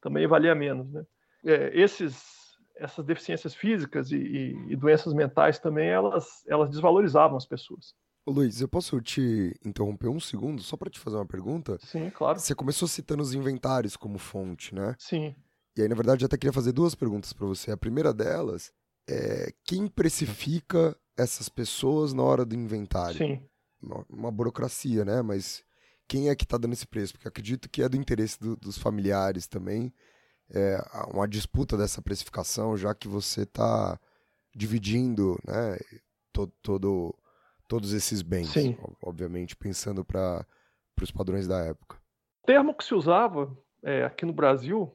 [0.01, 0.91] também valia menos.
[0.91, 1.07] Né?
[1.45, 2.42] É, esses,
[2.83, 7.95] essas deficiências físicas e, e, e, doenças mentais também, elas, elas desvalorizavam as pessoas.
[8.27, 11.79] Ô Luiz, eu posso te interromper um segundo só para te fazer uma pergunta?
[11.81, 12.39] Sim, claro.
[12.39, 14.95] Você começou citando os inventários como fonte, né?
[14.99, 15.35] Sim.
[15.77, 17.71] E aí, na verdade, eu até queria fazer duas perguntas para você.
[17.71, 18.73] A primeira delas
[19.09, 23.17] é quem precifica essas pessoas na hora do inventário?
[23.17, 23.43] Sim.
[23.81, 25.23] Uma, uma burocracia, né?
[25.23, 25.65] Mas
[26.07, 27.15] quem é que está dando esse preço?
[27.15, 29.93] Porque acredito que é do interesse do, dos familiares também.
[30.55, 30.79] É,
[31.13, 33.99] uma disputa dessa precificação, já que você está
[34.55, 35.79] dividindo né,
[36.33, 37.15] todo, todo,
[37.67, 38.77] todos esses bens, Sim.
[39.03, 40.47] obviamente, pensando para
[41.01, 41.97] os padrões da época.
[42.43, 44.95] O termo que se usava é, aqui no Brasil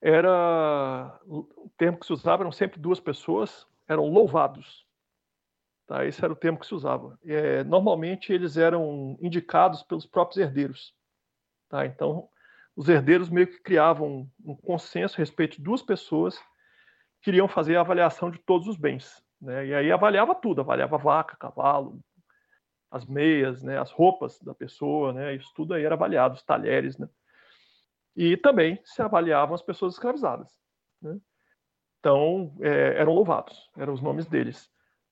[0.00, 4.86] era o termo que se usava eram sempre duas pessoas, eram louvados.
[5.86, 6.06] Tá?
[6.06, 7.18] Esse era o termo que se usava.
[7.24, 10.94] É, normalmente eles eram indicados pelos próprios herdeiros.
[11.68, 11.84] Tá?
[11.84, 12.29] Então,
[12.80, 16.38] os herdeiros meio que criavam um consenso a respeito de duas pessoas
[17.20, 19.22] que iriam fazer a avaliação de todos os bens.
[19.38, 19.66] Né?
[19.66, 22.00] E aí avaliava tudo, avaliava vaca, cavalo,
[22.90, 23.78] as meias, né?
[23.78, 25.34] as roupas da pessoa, né?
[25.34, 26.96] isso tudo aí era avaliado, os talheres.
[26.96, 27.06] Né?
[28.16, 30.48] E também se avaliavam as pessoas escravizadas.
[31.02, 31.20] Né?
[31.98, 34.70] Então, é, eram louvados, eram os nomes deles.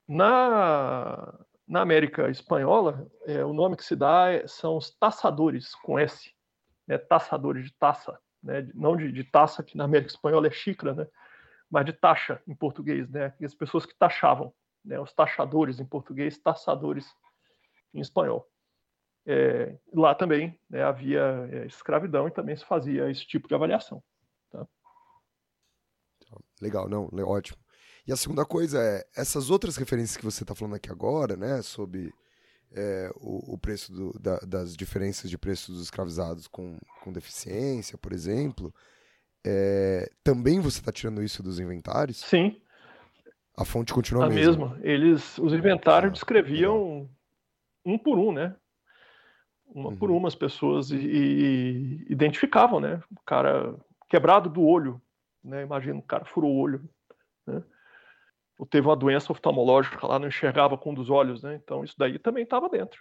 [0.08, 1.38] Na,
[1.68, 6.32] na América Espanhola, é, o nome que se dá é, são os taçadores, com S.
[6.88, 6.96] Né?
[6.96, 8.18] Taçadores de taça.
[8.42, 8.68] Né?
[8.74, 11.06] Não de, de, taça, que na América Espanhola é xícara, né?
[11.70, 13.08] mas de taxa em português.
[13.10, 13.34] Né?
[13.44, 14.52] As pessoas que taxavam.
[14.84, 14.98] Né?
[14.98, 17.06] Os taxadores em português, taçadores
[17.92, 18.48] em espanhol.
[19.26, 24.02] É, lá também né, havia é, escravidão e também se fazia esse tipo de avaliação.
[24.50, 24.66] Tá?
[26.62, 27.58] Legal, não, ótimo.
[28.06, 31.60] E a segunda coisa é, essas outras referências que você está falando aqui agora, né,
[31.60, 32.10] sobre
[32.74, 37.96] é, o, o, preço do, da, das diferenças de preço dos escravizados com, com deficiência,
[37.98, 38.74] por exemplo,
[39.46, 42.18] é, também você está tirando isso dos inventários?
[42.18, 42.60] Sim.
[43.56, 44.70] A fonte continua a mesma.
[44.70, 44.80] mesma.
[44.82, 47.08] Eles, os inventários ah, descreviam
[47.84, 48.54] um por um, né?
[49.74, 49.96] uma uhum.
[49.96, 53.02] por uma as pessoas e, e, identificavam, né?
[53.10, 53.74] O cara
[54.08, 55.00] quebrado do olho,
[55.44, 55.62] né?
[55.62, 56.88] Imagina, o cara furou o olho,
[57.46, 57.62] né?
[58.58, 61.54] Ou teve uma doença oftalmológica lá, não enxergava com um dos olhos, né?
[61.62, 63.00] Então isso daí também estava dentro.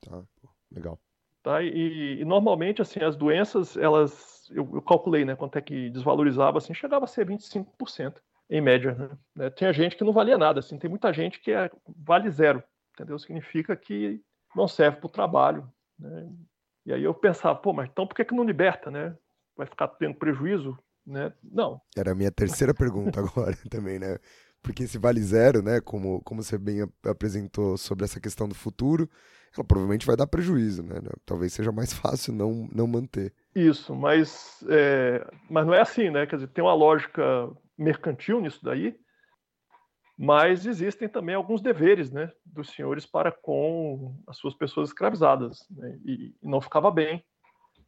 [0.00, 0.22] Tá,
[0.72, 0.98] legal.
[1.42, 1.62] Tá?
[1.62, 5.36] E, e, normalmente, assim, as doenças, elas, eu, eu, calculei, né?
[5.36, 8.14] Quanto é que desvalorizava, assim, chegava a ser 25%
[8.48, 9.10] em média, né?
[9.36, 9.50] né?
[9.50, 13.18] Tinha gente que não valia nada, assim, tem muita gente que é, vale zero, entendeu?
[13.18, 14.22] Significa que
[14.56, 16.32] não serve para o trabalho, né?
[16.86, 19.16] E aí eu pensava, pô, mas então por que, que não liberta, né?
[19.54, 21.32] Vai ficar tendo prejuízo, né?
[21.42, 21.80] Não.
[21.96, 24.18] Era a minha terceira pergunta agora também, né?
[24.64, 25.78] Porque esse vale zero, né?
[25.80, 29.08] Como, como você bem apresentou sobre essa questão do futuro,
[29.54, 30.96] ela provavelmente vai dar prejuízo, né?
[31.26, 33.32] Talvez seja mais fácil não, não manter.
[33.54, 36.26] Isso, mas, é, mas não é assim, né?
[36.26, 37.22] Quer dizer, tem uma lógica
[37.76, 38.96] mercantil nisso daí,
[40.16, 45.66] mas existem também alguns deveres né, dos senhores para com as suas pessoas escravizadas.
[45.70, 47.22] Né, e, e, não ficava bem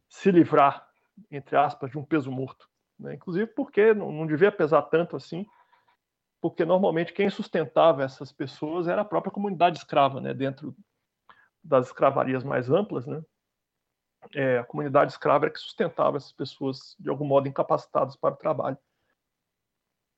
[0.07, 0.85] se livrar,
[1.31, 2.67] entre aspas, de um peso morto.
[2.99, 5.45] Né, inclusive porque não, não, devia pesar tanto assim,
[6.41, 10.75] porque normalmente quem sustentava essas pessoas era a própria comunidade escrava, né, dentro
[11.63, 13.05] das escravarias mais amplas.
[13.05, 13.21] Né,
[14.33, 18.37] é, a comunidade escrava era que sustentava essas pessoas de algum modo incapacitadas para o
[18.37, 18.77] trabalho.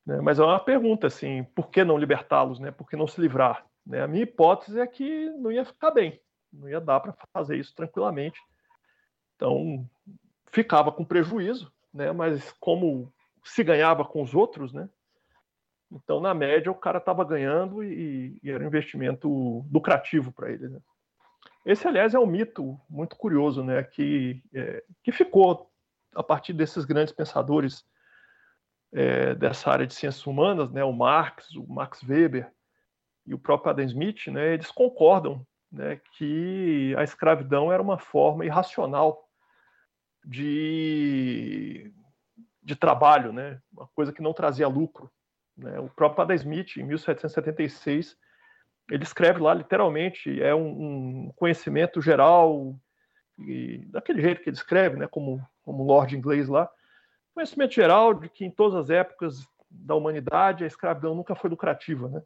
[0.06, 0.20] Né?
[0.22, 2.72] Mas é uma pergunta, assim, por que não libertá-los, né?
[2.72, 3.66] Por que não se livrar?
[3.86, 4.02] Né?
[4.02, 6.20] A minha hipótese é que não ia ficar bem,
[6.52, 8.40] não ia dar para fazer isso tranquilamente.
[9.36, 9.88] Então,
[10.48, 12.12] ficava com prejuízo, né?
[12.12, 13.14] Mas como
[13.44, 14.90] se ganhava com os outros, né?
[15.92, 20.70] Então, na média, o cara estava ganhando e, e, era um investimento lucrativo para ele.
[20.70, 20.80] Né?
[21.66, 23.84] Esse, aliás, é um mito muito curioso, né?
[23.84, 25.70] Que, é, que ficou
[26.16, 27.84] a partir desses grandes pensadores
[28.94, 30.84] é, dessa área de ciências humanas, né?
[30.84, 32.52] O Marx, o Max Weber
[33.26, 34.54] e o próprio Adam Smith, né?
[34.54, 36.00] Eles concordam, né?
[36.18, 39.28] Que a escravidão era uma forma irracional
[40.24, 41.92] de
[42.62, 43.60] de trabalho, né?
[43.74, 45.12] Uma coisa que não trazia lucro
[45.60, 45.80] né?
[45.80, 48.18] O próprio Adam Smith, em 1776,
[48.90, 52.76] ele escreve lá literalmente, é um, um conhecimento geral,
[53.38, 55.08] e, daquele jeito que ele escreve, né?
[55.08, 56.70] como, como Lord inglês lá,
[57.34, 62.10] conhecimento geral de que em todas as épocas da humanidade a escravidão nunca foi lucrativa.
[62.10, 62.22] Né?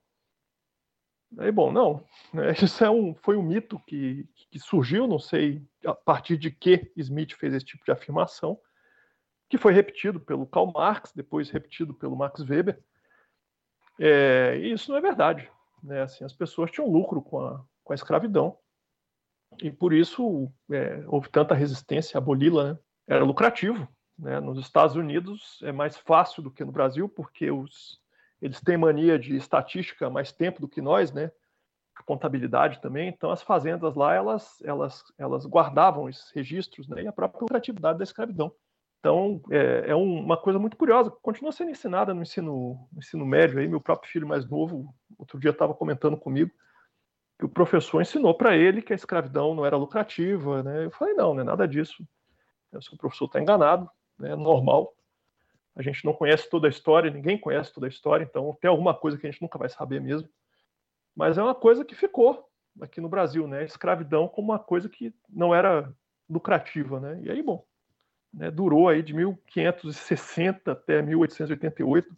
[1.39, 2.03] Aí, bom, não,
[2.33, 2.53] né?
[2.61, 6.91] isso é um, foi um mito que, que surgiu, não sei a partir de que
[6.95, 8.57] Smith fez esse tipo de afirmação,
[9.49, 12.79] que foi repetido pelo Karl Marx, depois repetido pelo Max Weber,
[13.99, 15.49] é, e isso não é verdade.
[15.81, 16.01] Né?
[16.01, 18.57] Assim, as pessoas tinham lucro com a, com a escravidão.
[19.61, 22.73] E por isso é, houve tanta resistência a aboli-la.
[22.73, 22.79] Né?
[23.07, 23.87] Era lucrativo.
[24.17, 24.39] Né?
[24.39, 27.99] Nos Estados Unidos é mais fácil do que no Brasil, porque os,
[28.41, 31.31] eles têm mania de estatística mais tempo do que nós, né?
[32.05, 33.09] contabilidade também.
[33.09, 37.03] Então as fazendas lá elas elas elas guardavam esses registros, né?
[37.03, 38.51] E a própria lucratividade da escravidão.
[39.03, 43.59] Então, é, é uma coisa muito curiosa, continua sendo ensinada no ensino, no ensino médio.
[43.59, 46.49] Aí, meu próprio filho mais novo, outro dia estava comentando comigo,
[47.37, 50.63] que o professor ensinou para ele que a escravidão não era lucrativa.
[50.63, 50.85] Né?
[50.85, 52.01] Eu falei, não, não é nada disso.
[52.71, 54.31] O professor está enganado, né?
[54.31, 54.95] é normal.
[55.75, 58.93] A gente não conhece toda a história, ninguém conhece toda a história, então tem alguma
[58.93, 60.29] coisa que a gente nunca vai saber mesmo.
[61.13, 62.47] Mas é uma coisa que ficou
[62.79, 63.59] aqui no Brasil, né?
[63.59, 65.93] A escravidão como uma coisa que não era
[66.29, 67.19] lucrativa, né?
[67.21, 67.65] E aí, bom,
[68.33, 72.15] né, durou aí de 1560 até 1888,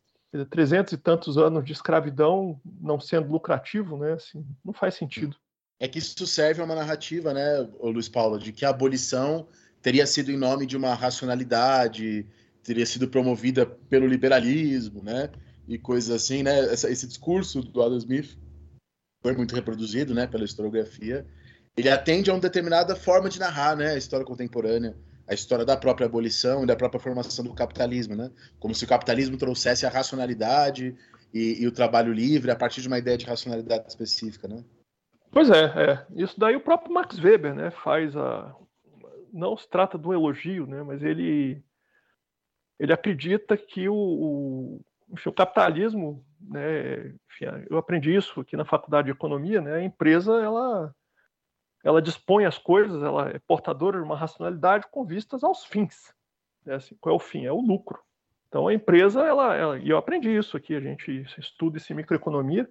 [0.50, 5.36] 300 e tantos anos de escravidão não sendo lucrativo, né, assim, não faz sentido.
[5.80, 9.48] É que isso serve a uma narrativa, né, Luiz Paulo, de que a abolição
[9.82, 12.26] teria sido em nome de uma racionalidade,
[12.64, 15.30] teria sido promovida pelo liberalismo, né,
[15.68, 18.38] e coisas assim, né, esse discurso do Adam Smith
[19.22, 21.26] foi muito reproduzido, né, pela historiografia,
[21.76, 24.96] ele atende a uma determinada forma de narrar, né, a história contemporânea,
[25.28, 28.32] a história da própria abolição e da própria formação do capitalismo, né?
[28.60, 30.96] Como se o capitalismo trouxesse a racionalidade
[31.34, 34.64] e, e o trabalho livre a partir de uma ideia de racionalidade específica, né?
[35.32, 36.06] Pois é, é.
[36.16, 38.56] Isso daí o próprio Max Weber, né, faz a
[39.34, 41.62] não se trata de um elogio, né, mas ele
[42.80, 48.64] ele acredita que o, o, enfim, o capitalismo, né, enfim, eu aprendi isso aqui na
[48.64, 50.94] faculdade de economia, né, a empresa ela
[51.86, 56.12] ela dispõe as coisas, ela é portadora de uma racionalidade com vistas aos fins.
[56.66, 56.74] Né?
[56.74, 57.46] Assim, qual é o fim?
[57.46, 58.00] É o lucro.
[58.48, 61.96] Então a empresa, ela, ela, e eu aprendi isso aqui, a gente estuda isso em
[61.96, 62.68] microeconomia,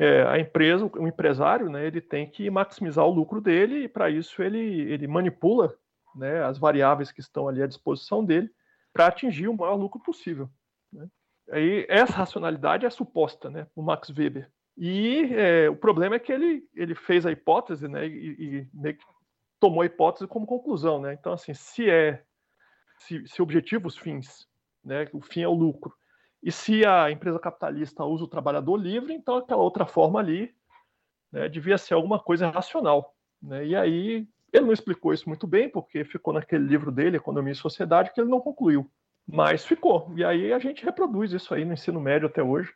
[0.00, 4.10] é, a empresa, o empresário, né, ele tem que maximizar o lucro dele e para
[4.10, 5.72] isso ele, ele manipula
[6.16, 8.50] né, as variáveis que estão ali à disposição dele
[8.92, 10.50] para atingir o maior lucro possível.
[10.92, 11.06] Né?
[11.52, 14.50] Aí essa racionalidade é suposta, né, o Max Weber.
[14.76, 18.98] E é, o problema é que ele, ele fez a hipótese, né, e, e
[19.60, 21.14] tomou a hipótese como conclusão, né?
[21.14, 22.22] Então, assim, se é,
[22.98, 24.48] se, se objetivo os fins,
[24.84, 25.94] né, o fim é o lucro,
[26.42, 30.54] e se a empresa capitalista usa o trabalhador livre, então aquela outra forma ali
[31.32, 33.64] né, devia ser alguma coisa racional, né?
[33.66, 37.56] E aí ele não explicou isso muito bem, porque ficou naquele livro dele, Economia e
[37.56, 38.88] Sociedade, que ele não concluiu,
[39.26, 40.12] mas ficou.
[40.16, 42.72] E aí a gente reproduz isso aí no ensino médio até hoje.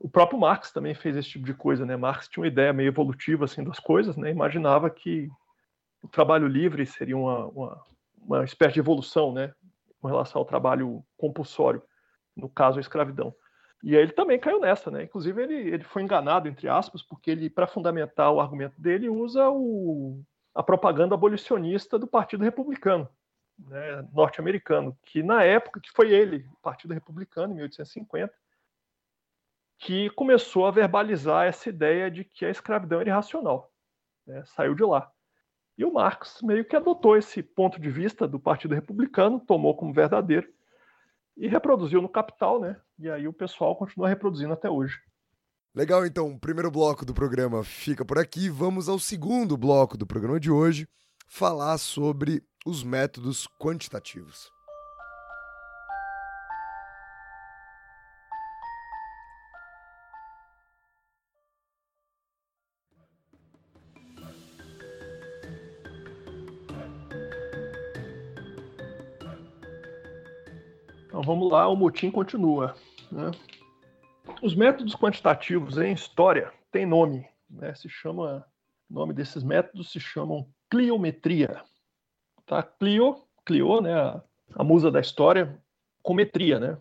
[0.00, 1.94] O próprio Marx também fez esse tipo de coisa, né?
[1.94, 4.30] Marx tinha uma ideia meio evolutiva assim das coisas, né?
[4.30, 5.28] Imaginava que
[6.02, 7.84] o trabalho livre seria uma, uma,
[8.16, 9.52] uma espécie de evolução, né?
[10.00, 11.82] Com relação ao trabalho compulsório,
[12.34, 13.34] no caso a escravidão.
[13.82, 15.04] E aí ele também caiu nessa, né?
[15.04, 19.50] Inclusive ele, ele foi enganado entre aspas, porque ele para fundamentar o argumento dele usa
[19.50, 20.22] o,
[20.54, 23.06] a propaganda abolicionista do Partido Republicano,
[23.58, 28.32] né, norte-americano, que na época que foi ele, Partido Republicano, em 1850,
[29.80, 33.72] que começou a verbalizar essa ideia de que a escravidão era irracional.
[34.26, 34.44] Né?
[34.44, 35.10] Saiu de lá.
[35.76, 39.94] E o Marx meio que adotou esse ponto de vista do Partido Republicano, tomou como
[39.94, 40.46] verdadeiro
[41.34, 42.78] e reproduziu no Capital, né?
[42.98, 45.00] E aí o pessoal continua reproduzindo até hoje.
[45.74, 48.50] Legal, então, o primeiro bloco do programa fica por aqui.
[48.50, 50.86] Vamos ao segundo bloco do programa de hoje,
[51.26, 54.50] falar sobre os métodos quantitativos.
[71.30, 72.74] Vamos lá, o motim continua.
[73.12, 73.30] Né?
[74.42, 77.72] Os métodos quantitativos em história têm nome, né?
[77.72, 78.44] Se chama,
[78.90, 81.62] o nome desses métodos se chamam cliometria.
[82.46, 82.64] Tá?
[82.64, 83.94] Clio, Clio, né?
[83.94, 84.20] A,
[84.56, 85.56] a musa da história,
[86.02, 86.76] cometria, né?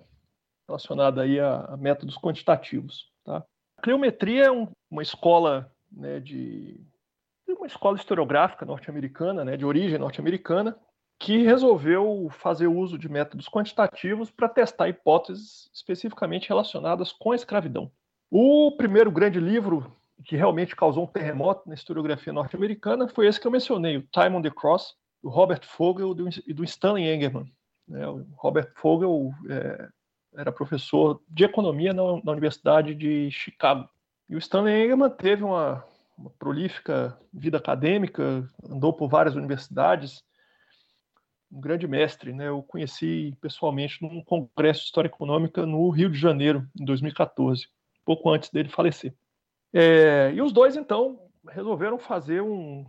[0.67, 3.11] Relacionada aí a, a métodos quantitativos.
[3.23, 3.45] Tá?
[3.77, 6.83] A cliometria é um, uma escola né, de
[7.47, 10.75] uma escola historiográfica norte-americana, né, de origem norte-americana,
[11.19, 17.91] que resolveu fazer uso de métodos quantitativos para testar hipóteses especificamente relacionadas com a escravidão.
[18.31, 19.93] O primeiro grande livro
[20.23, 24.35] que realmente causou um terremoto na historiografia norte-americana foi esse que eu mencionei, o Time
[24.35, 26.15] on the Cross, do Robert Fogel
[26.47, 27.51] e do Stanley Engerman.
[27.87, 28.07] Né?
[28.07, 29.89] O Robert Fogel é,
[30.35, 33.89] era professor de economia na, Universidade de Chicago.
[34.29, 35.83] E o Stanley Engerman teve uma,
[36.17, 40.23] uma prolífica vida acadêmica, andou por várias universidades,
[41.51, 42.47] um grande mestre, né?
[42.47, 47.67] Eu conheci pessoalmente num congresso de história econômica no Rio de Janeiro, em 2014,
[48.05, 49.13] pouco antes dele falecer.
[49.73, 52.85] É, e os dois então resolveram fazer um,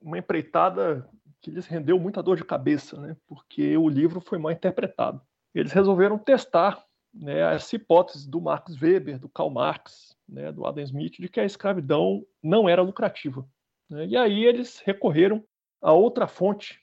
[0.00, 1.08] uma empreitada
[1.40, 3.16] que lhes rendeu muita dor de cabeça, né?
[3.26, 5.20] Porque o livro foi mal interpretado.
[5.54, 6.84] Eles resolveram testar
[7.14, 11.40] né, essa hipótese do Max Weber, do Karl Marx, né, do Adam Smith, de que
[11.40, 13.46] a escravidão não era lucrativa.
[13.88, 14.06] Né?
[14.06, 15.42] E aí eles recorreram
[15.80, 16.80] a outra fonte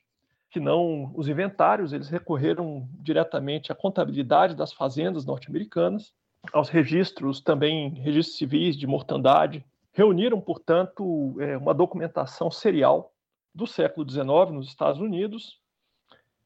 [0.53, 6.13] que não os inventários, eles recorreram diretamente à contabilidade das fazendas norte-americanas,
[6.53, 13.11] aos registros também, registros civis de mortandade, reuniram, portanto, é, uma documentação serial
[13.53, 15.59] do século XIX nos Estados Unidos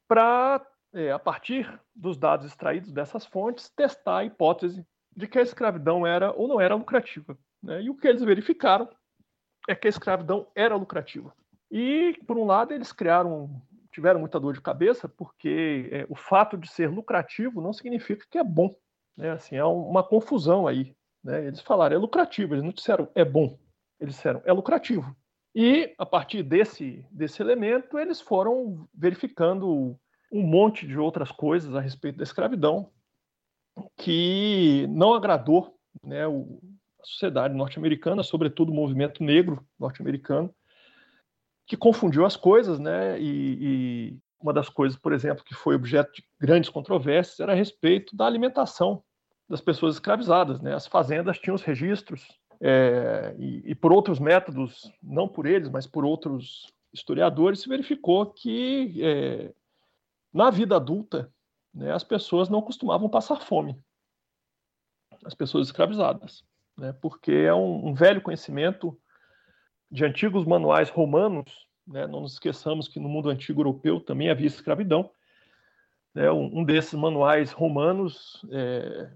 [0.08, 5.42] para, é, a partir dos dados extraídos dessas fontes, testar a hipótese de que a
[5.42, 7.38] escravidão era ou não era lucrativa.
[7.62, 7.82] Né?
[7.84, 8.88] E o que eles verificaram
[9.68, 11.34] é que a escravidão era lucrativa.
[11.70, 13.62] E, por um lado, eles criaram
[13.98, 18.38] tiveram muita dor de cabeça, porque é, o fato de ser lucrativo não significa que
[18.38, 18.76] é bom.
[19.18, 19.32] Né?
[19.32, 20.96] Assim, é uma confusão aí.
[21.24, 21.48] Né?
[21.48, 23.58] Eles falaram é lucrativo, eles não disseram é bom,
[24.00, 25.16] eles disseram é lucrativo.
[25.56, 30.00] E a partir desse, desse elemento, eles foram verificando
[30.32, 32.92] um monte de outras coisas a respeito da escravidão
[33.98, 36.60] que não agradou né, o,
[37.02, 40.54] a sociedade norte-americana, sobretudo o movimento negro norte-americano,
[41.68, 43.20] que confundiu as coisas, né?
[43.20, 47.56] E, e, uma das coisas, por exemplo, que foi objeto de grandes controvérsias era a
[47.56, 49.04] respeito da alimentação
[49.50, 50.74] das pessoas escravizadas, né?
[50.74, 52.26] As fazendas tinham os registros
[52.62, 58.28] é, e, e, por outros métodos, não por eles, mas por outros historiadores, se verificou
[58.28, 59.54] que é,
[60.34, 61.32] na vida adulta
[61.74, 63.78] né, as pessoas não costumavam passar fome,
[65.26, 66.44] as pessoas escravizadas,
[66.78, 66.94] né?
[66.94, 68.98] Porque é um, um velho conhecimento
[69.90, 74.48] de antigos manuais romanos, né, não nos esqueçamos que no mundo antigo europeu também havia
[74.48, 75.10] escravidão.
[76.14, 79.12] Né, um, desses manuais romanos, é,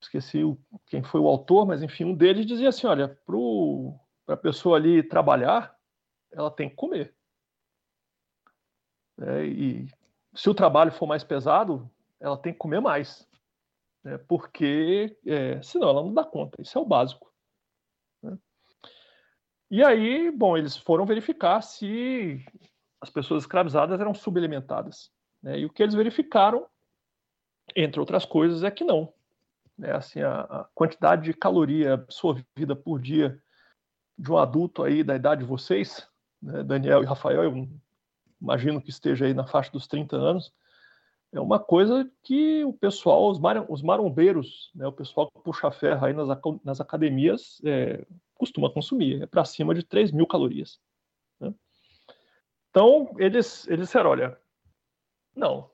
[0.00, 3.16] esqueci o, quem foi o autor, mas enfim, um deles dizia assim: olha,
[4.26, 5.74] para a pessoa ali trabalhar,
[6.32, 7.14] ela tem que comer.
[9.20, 9.86] É, e
[10.34, 13.28] se o trabalho for mais pesado, ela tem que comer mais,
[14.02, 16.60] né, porque é, senão ela não dá conta.
[16.60, 17.29] Isso é o básico.
[19.70, 22.44] E aí, bom, eles foram verificar se
[23.00, 25.10] as pessoas escravizadas eram subalimentadas.
[25.42, 25.60] Né?
[25.60, 26.66] E o que eles verificaram,
[27.76, 29.12] entre outras coisas, é que não.
[29.78, 29.92] Né?
[29.92, 33.40] Assim, a, a, quantidade de caloria absorvida por dia
[34.18, 36.06] de um adulto aí da idade de vocês,
[36.42, 36.62] né?
[36.62, 37.68] Daniel e Rafael, eu
[38.40, 40.52] imagino que esteja aí na faixa dos 30 anos,
[41.32, 44.86] é uma coisa que o pessoal, os, mar, os marombeiros, né?
[44.86, 46.28] o pessoal que puxa ferro aí nas,
[46.64, 48.04] nas academias, é,
[48.40, 50.80] costuma consumir, é para cima de 3 mil calorias.
[51.38, 51.54] Né?
[52.70, 54.40] Então, eles, eles disseram, olha,
[55.36, 55.70] não,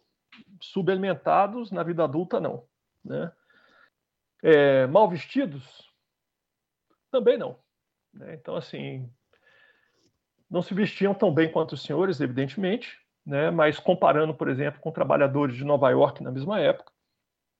[0.61, 2.67] subalimentados na vida adulta, não.
[3.05, 3.31] Né?
[4.43, 5.89] É, mal vestidos?
[7.09, 7.57] Também não.
[8.13, 8.35] Né?
[8.35, 9.09] Então, assim,
[10.51, 13.49] não se vestiam tão bem quanto os senhores, evidentemente, né?
[13.49, 16.93] mas comparando, por exemplo, com trabalhadores de Nova York na mesma época,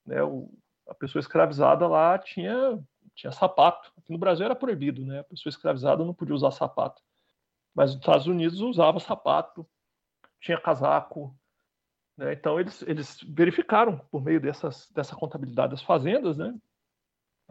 [0.05, 0.21] né?
[0.21, 0.51] o,
[0.85, 2.77] a pessoa escravizada lá tinha
[3.17, 3.91] tinha sapato.
[3.97, 5.19] Aqui no Brasil era proibido, né?
[5.19, 7.01] A pessoa escravizada não podia usar sapato.
[7.73, 9.67] Mas nos Estados Unidos usava sapato,
[10.39, 11.35] tinha casaco.
[12.15, 12.33] Né?
[12.33, 16.55] Então eles, eles verificaram por meio dessas, dessa contabilidade das fazendas, né?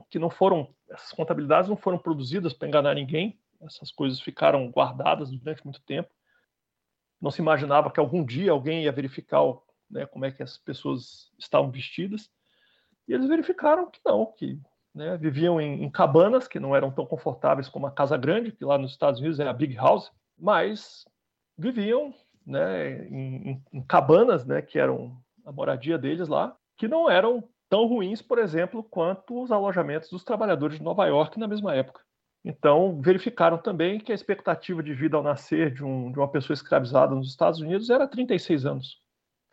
[0.08, 3.38] Que não foram essas contabilidades não foram produzidas para enganar ninguém.
[3.62, 6.14] Essas coisas ficaram guardadas durante muito tempo.
[7.20, 9.40] Não se imaginava que algum dia alguém ia verificar
[9.90, 12.30] né, como é que as pessoas estavam vestidas.
[13.08, 14.60] E eles verificaram que não, que
[14.96, 18.64] né, viviam em, em, cabanas que não eram tão confortáveis como a Casa Grande, que
[18.64, 21.04] lá nos Estados Unidos é a Big House, mas
[21.56, 22.14] viviam
[22.46, 27.86] né, em, em, cabanas, né, que eram a moradia deles lá, que não eram tão
[27.86, 32.00] ruins, por exemplo, quanto os alojamentos dos trabalhadores de Nova York na mesma época.
[32.42, 36.54] Então, verificaram também que a expectativa de vida ao nascer de, um, de uma pessoa
[36.54, 39.02] escravizada nos Estados Unidos era 36 anos,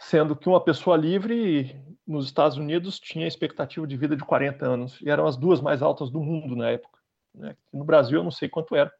[0.03, 1.75] sendo que uma pessoa livre
[2.05, 5.81] nos Estados Unidos tinha expectativa de vida de 40 anos, e eram as duas mais
[5.81, 6.99] altas do mundo na época.
[7.33, 7.55] Né?
[7.71, 8.91] No Brasil, eu não sei quanto era.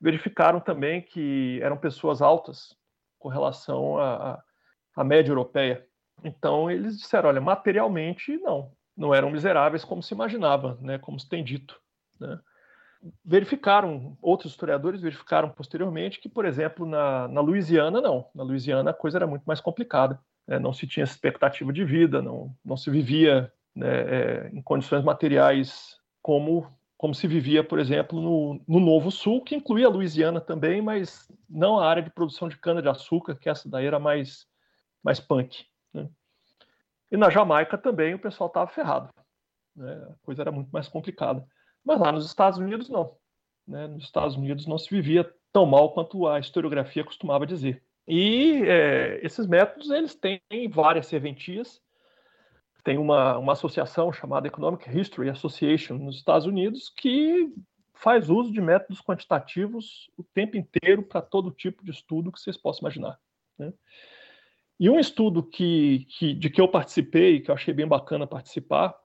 [0.00, 2.74] Verificaram também que eram pessoas altas
[3.18, 4.42] com relação à,
[4.96, 5.86] à média europeia.
[6.24, 10.98] Então, eles disseram: olha, materialmente, não, não eram miseráveis como se imaginava, né?
[10.98, 11.78] como se tem dito.
[12.18, 12.40] Né?
[13.24, 18.28] verificaram, outros historiadores verificaram posteriormente que, por exemplo, na, na Louisiana, não.
[18.34, 20.20] Na Louisiana a coisa era muito mais complicada.
[20.46, 20.58] Né?
[20.58, 25.96] Não se tinha expectativa de vida, não, não se vivia né, é, em condições materiais
[26.22, 26.66] como,
[26.96, 31.30] como se vivia, por exemplo, no, no Novo Sul, que incluía a Louisiana também, mas
[31.48, 34.46] não a área de produção de cana-de-açúcar, que essa daí era mais,
[35.02, 35.64] mais punk.
[35.92, 36.08] Né?
[37.10, 39.08] E na Jamaica também o pessoal estava ferrado.
[39.74, 39.92] Né?
[40.10, 41.46] A coisa era muito mais complicada.
[41.84, 43.16] Mas lá nos Estados Unidos, não.
[43.66, 43.86] Né?
[43.86, 47.82] Nos Estados Unidos não se vivia tão mal quanto a historiografia costumava dizer.
[48.12, 51.80] E é, esses métodos eles têm várias serventias.
[52.82, 57.54] Tem uma, uma associação chamada Economic History Association nos Estados Unidos que
[57.94, 62.56] faz uso de métodos quantitativos o tempo inteiro para todo tipo de estudo que vocês
[62.56, 63.16] possam imaginar.
[63.56, 63.72] Né?
[64.80, 68.98] E um estudo que, que, de que eu participei, que eu achei bem bacana participar,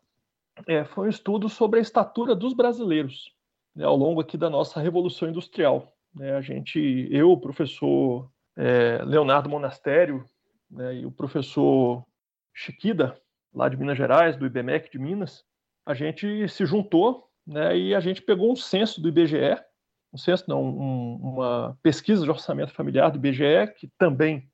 [0.66, 3.32] é, foi um estudo sobre a estatura dos brasileiros
[3.76, 5.93] né, ao longo aqui da nossa revolução industrial.
[6.12, 10.26] Né, a gente, eu, o professor é, Leonardo Monastério
[10.70, 12.06] né, e o professor
[12.53, 13.20] Chiquida,
[13.53, 15.43] lá de Minas Gerais, do IBMEC de Minas,
[15.86, 19.58] a gente se juntou né, e a gente pegou um censo do IBGE,
[20.14, 24.49] um censo não, um, uma pesquisa de orçamento familiar do IBGE, que também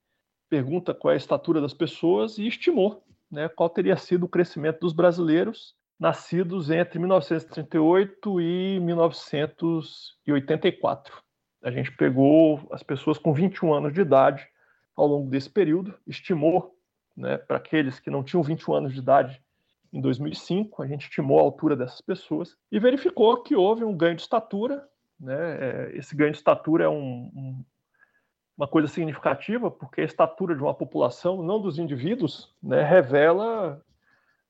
[0.49, 4.81] pergunta qual é a estatura das pessoas e estimou né, qual teria sido o crescimento
[4.81, 11.23] dos brasileiros nascidos entre 1938 e 1984.
[11.61, 14.47] A gente pegou as pessoas com 21 anos de idade
[14.95, 16.75] ao longo desse período, estimou,
[17.15, 19.41] né, para aqueles que não tinham 21 anos de idade
[19.93, 24.15] em 2005, a gente estimou a altura dessas pessoas e verificou que houve um ganho
[24.15, 24.87] de estatura.
[25.19, 27.65] Né, é, esse ganho de estatura é um, um,
[28.57, 33.83] uma coisa significativa, porque a estatura de uma população, não dos indivíduos, né, revela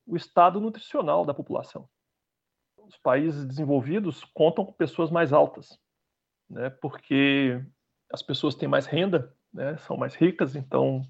[0.06, 1.88] o estado nutricional da população.
[2.78, 5.80] Os países desenvolvidos contam com pessoas mais altas,
[6.52, 7.62] né, porque
[8.12, 11.02] as pessoas têm mais renda, né, são mais ricas, então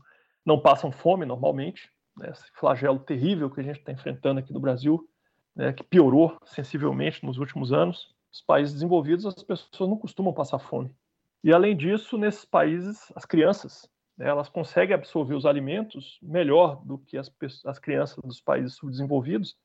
[0.46, 1.92] não passam fome normalmente.
[2.16, 5.08] Né, esse flagelo terrível que a gente está enfrentando aqui no Brasil,
[5.56, 8.16] né, que piorou sensivelmente nos últimos anos.
[8.32, 10.96] Os países desenvolvidos, as pessoas não costumam passar fome.
[11.44, 17.00] E além disso, nesses países, as crianças né, elas conseguem absorver os alimentos melhor do
[17.00, 17.32] que as,
[17.66, 19.58] as crianças dos países subdesenvolvidos,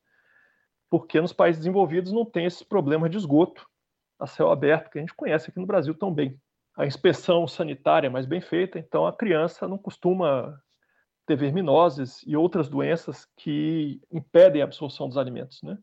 [0.89, 3.67] porque nos países desenvolvidos não tem esse problema de esgoto
[4.19, 6.39] a céu aberto que a gente conhece aqui no Brasil tão bem.
[6.75, 10.59] A inspeção sanitária é mais bem feita, então a criança não costuma
[11.25, 15.77] ter verminoses e outras doenças que impedem a absorção dos alimentos, né?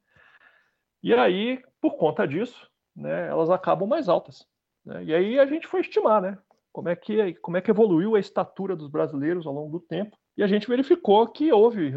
[1.03, 4.47] E aí, por conta disso, né, elas acabam mais altas.
[4.85, 5.05] Né?
[5.05, 6.39] E aí a gente foi estimar, né?
[6.75, 10.19] como é que como é que evoluiu a estatura dos brasileiros ao longo do tempo
[10.37, 11.97] e a gente verificou que houve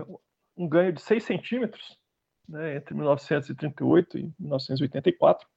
[0.55, 1.97] um ganho de 6 centímetros
[2.47, 5.47] né, entre 1938 e 1984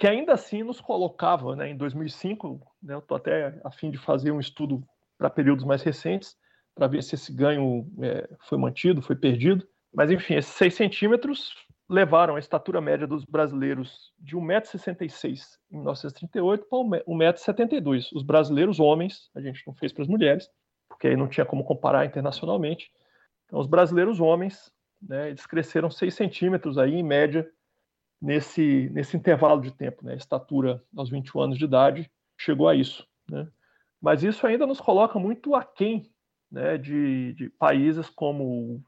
[0.00, 3.98] que ainda assim nos colocava né, em 2005 né, eu estou até a fim de
[3.98, 4.82] fazer um estudo
[5.18, 6.36] para períodos mais recentes
[6.74, 11.54] para ver se esse ganho é, foi mantido foi perdido mas enfim esses 6 centímetros
[11.90, 18.10] levaram a estatura média dos brasileiros de 1,66m em 1938 para 1,72m.
[18.14, 20.48] Os brasileiros homens, a gente não fez para as mulheres,
[20.88, 22.92] porque aí não tinha como comparar internacionalmente.
[23.46, 24.72] Então, os brasileiros homens,
[25.02, 27.50] né, eles cresceram 6 centímetros aí, em média,
[28.20, 30.04] nesse, nesse intervalo de tempo.
[30.04, 30.14] Né?
[30.16, 33.06] Estatura aos 21 anos de idade chegou a isso.
[33.28, 33.48] Né?
[34.00, 36.10] Mas isso ainda nos coloca muito aquém
[36.50, 38.82] né, de, de países como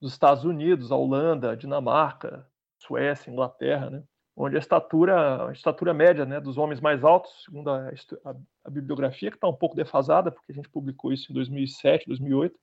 [0.00, 2.46] dos Estados Unidos, a Holanda, a Dinamarca,
[2.78, 4.02] Suécia, Inglaterra, né?
[4.34, 8.34] onde a estatura, a estatura média né, dos homens mais altos, segundo a, a,
[8.64, 12.58] a bibliografia, que está um pouco defasada, porque a gente publicou isso em 2007, 2008,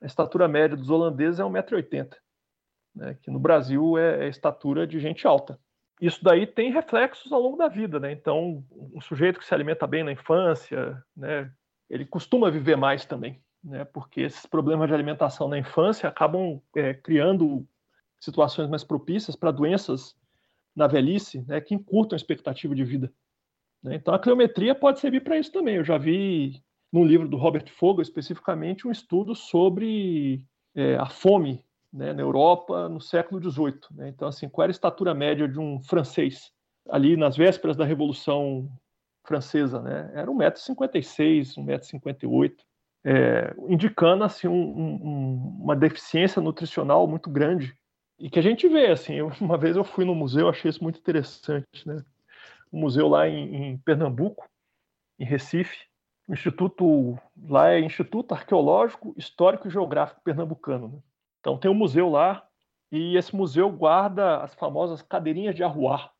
[0.00, 2.14] a estatura média dos holandeses é 1,80m,
[2.94, 5.58] né, que no Brasil é, é estatura de gente alta.
[6.00, 8.12] Isso daí tem reflexos ao longo da vida, né?
[8.12, 11.50] Então, um sujeito que se alimenta bem na infância, né,
[11.88, 16.92] ele costuma viver mais também né, porque esses problemas de alimentação na infância acabam é,
[16.92, 17.66] criando
[18.20, 20.14] situações mais propícias para doenças
[20.76, 23.12] na velhice, né, que encurtam a expectativa de vida.
[23.82, 23.94] Né?
[23.94, 25.76] Então, a cliometria pode servir para isso também.
[25.76, 31.64] Eu já vi no livro do Robert Fogel, especificamente, um estudo sobre é, a fome
[31.94, 33.78] né, na Europa no século XVIII.
[33.92, 34.08] Né?
[34.08, 36.50] Então, assim, qual era a estatura média de um francês
[36.90, 38.68] ali nas vésperas da Revolução
[39.24, 39.80] Francesa?
[39.80, 40.10] Né?
[40.12, 42.56] Era 1,56m, 1,58m,
[43.04, 47.76] é, indicando assim, um, um, uma deficiência nutricional muito grande
[48.18, 50.98] e que a gente vê, assim, uma vez eu fui no museu, achei isso muito
[50.98, 52.02] interessante, né?
[52.72, 54.48] Um museu lá em, em Pernambuco,
[55.16, 55.86] em Recife,
[56.26, 57.16] o instituto
[57.48, 60.88] lá é Instituto Arqueológico, Histórico e Geográfico Pernambucano.
[60.88, 60.98] Né?
[61.44, 62.42] Então tem um museu lá
[62.90, 66.10] e esse museu guarda as famosas cadeirinhas de arruar,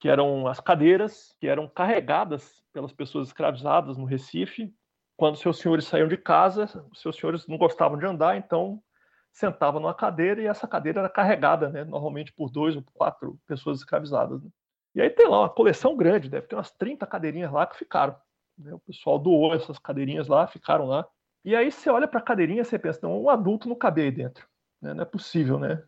[0.00, 4.74] que eram as cadeiras que eram carregadas pelas pessoas escravizadas no Recife.
[5.14, 8.82] Quando seus senhores saíam de casa, seus senhores não gostavam de andar, então
[9.30, 13.80] sentavam numa cadeira e essa cadeira era carregada, né, normalmente por dois ou quatro pessoas
[13.80, 14.42] escravizadas.
[14.42, 14.48] Né?
[14.94, 18.16] E aí tem lá uma coleção grande, deve ter umas 30 cadeirinhas lá que ficaram.
[18.56, 18.72] Né?
[18.72, 21.06] O pessoal doou essas cadeirinhas lá, ficaram lá.
[21.44, 24.00] E aí você olha para a cadeirinha e você pensa, não, um adulto não cabe
[24.00, 24.50] aí dentro.
[24.82, 24.92] Né?
[24.92, 25.82] Não é possível, né?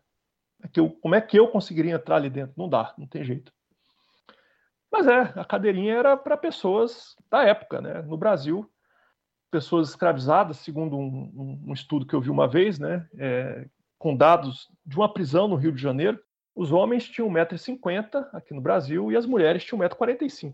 [0.63, 2.53] É eu, como é que eu conseguiria entrar ali dentro?
[2.57, 3.51] Não dá, não tem jeito.
[4.91, 8.01] Mas é, a cadeirinha era para pessoas da época, né?
[8.03, 8.71] No Brasil,
[9.51, 13.07] pessoas escravizadas, segundo um, um, estudo que eu vi uma vez, né?
[13.17, 13.67] É,
[13.99, 16.19] com dados de uma prisão no Rio de Janeiro,
[16.55, 20.53] os homens tinham 1,50m aqui no Brasil e as mulheres tinham 1,45m,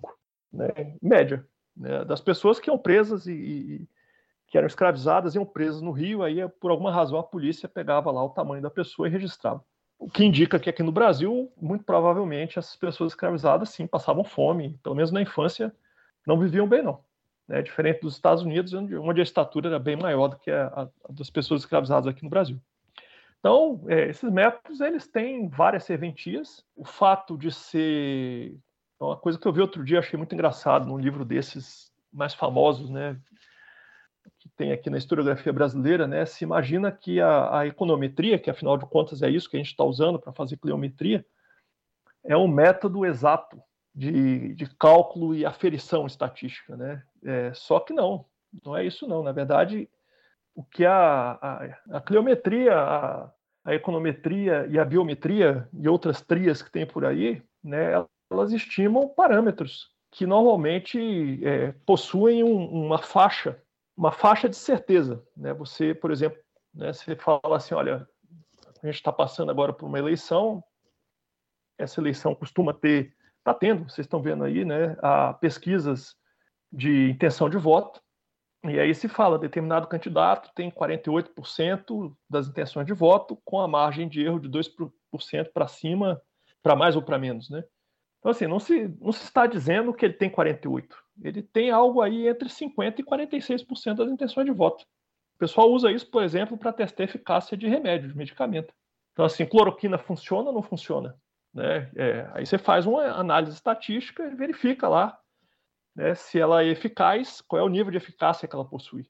[0.51, 0.95] né?
[1.01, 3.87] Média né, das pessoas que iam presas e, e,
[4.51, 8.21] que eram escravizadas iam presas no Rio, aí por alguma razão a polícia pegava lá
[8.21, 9.63] o tamanho da pessoa e registrava.
[9.97, 14.77] O que indica que aqui no Brasil, muito provavelmente, essas pessoas escravizadas sim passavam fome,
[14.83, 15.73] pelo menos na infância,
[16.27, 16.99] não viviam bem não.
[17.47, 17.61] Né?
[17.61, 21.29] Diferente dos Estados Unidos, onde, a estatura era bem maior do que a, a, das
[21.29, 22.59] pessoas escravizadas aqui no Brasil.
[23.39, 26.65] Então, é, esses métodos eles têm várias serventias.
[26.75, 28.59] O fato de ser
[28.95, 32.33] então, uma coisa que eu vi outro dia, achei muito engraçado, num livro desses mais
[32.33, 33.17] famosos, né,
[34.61, 38.85] tem aqui na historiografia brasileira, né, se imagina que a, a econometria, que afinal de
[38.85, 41.25] contas é isso que a gente está usando para fazer cliometria,
[42.23, 43.59] é um método exato
[43.93, 47.01] de, de cálculo e aferição estatística, né?
[47.25, 48.23] É, só que não,
[48.63, 49.23] não é isso não.
[49.23, 49.89] Na verdade,
[50.53, 53.31] o que a, a, a cliometria, a,
[53.65, 57.93] a econometria e a biometria e outras trias que tem por aí, né,
[58.29, 63.59] elas estimam parâmetros que normalmente é, possuem um, uma faixa,
[63.95, 65.23] uma faixa de certeza.
[65.35, 65.53] Né?
[65.53, 66.39] Você, por exemplo,
[66.73, 68.07] né, você fala assim, olha,
[68.81, 70.63] a gente está passando agora por uma eleição,
[71.77, 76.15] essa eleição costuma ter, está tendo, vocês estão vendo aí, né, a pesquisas
[76.71, 78.01] de intenção de voto,
[78.63, 84.07] e aí se fala, determinado candidato tem 48% das intenções de voto, com a margem
[84.07, 84.91] de erro de 2%
[85.51, 86.21] para cima,
[86.61, 87.63] para mais ou para menos, né?
[88.21, 90.95] Então, assim, não se, não se está dizendo que ele tem 48.
[91.23, 94.83] Ele tem algo aí entre 50% e 46% das intenções de voto.
[95.35, 98.71] O pessoal usa isso, por exemplo, para testar a eficácia de remédio, de medicamento.
[99.11, 101.19] Então, assim, cloroquina funciona ou não funciona?
[101.51, 101.91] Né?
[101.95, 105.19] É, aí você faz uma análise estatística e verifica lá
[105.95, 109.09] né, se ela é eficaz, qual é o nível de eficácia que ela possui.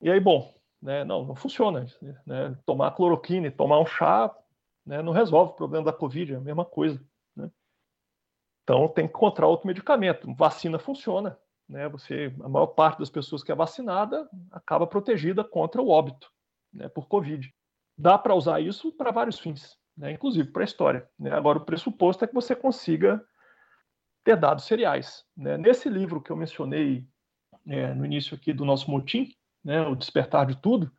[0.00, 0.52] E aí, bom,
[0.82, 1.86] né, não, não funciona.
[2.26, 2.58] Né?
[2.66, 4.34] Tomar cloroquina e tomar um chá
[4.84, 7.00] né, não resolve o problema da Covid, é a mesma coisa.
[8.68, 10.30] Então tem que encontrar outro medicamento.
[10.34, 11.88] Vacina funciona, né?
[11.88, 16.30] Você, a maior parte das pessoas que é vacinada acaba protegida contra o óbito,
[16.70, 17.50] né, por Covid.
[17.96, 21.08] Dá para usar isso para vários fins, né, inclusive para a história.
[21.18, 21.32] Né?
[21.32, 23.24] Agora o pressuposto é que você consiga
[24.22, 25.24] ter dados seriais.
[25.34, 25.56] Né?
[25.56, 27.08] Nesse livro que eu mencionei
[27.66, 29.30] é, no início aqui do nosso motim,
[29.64, 30.92] né, o Despertar de Tudo,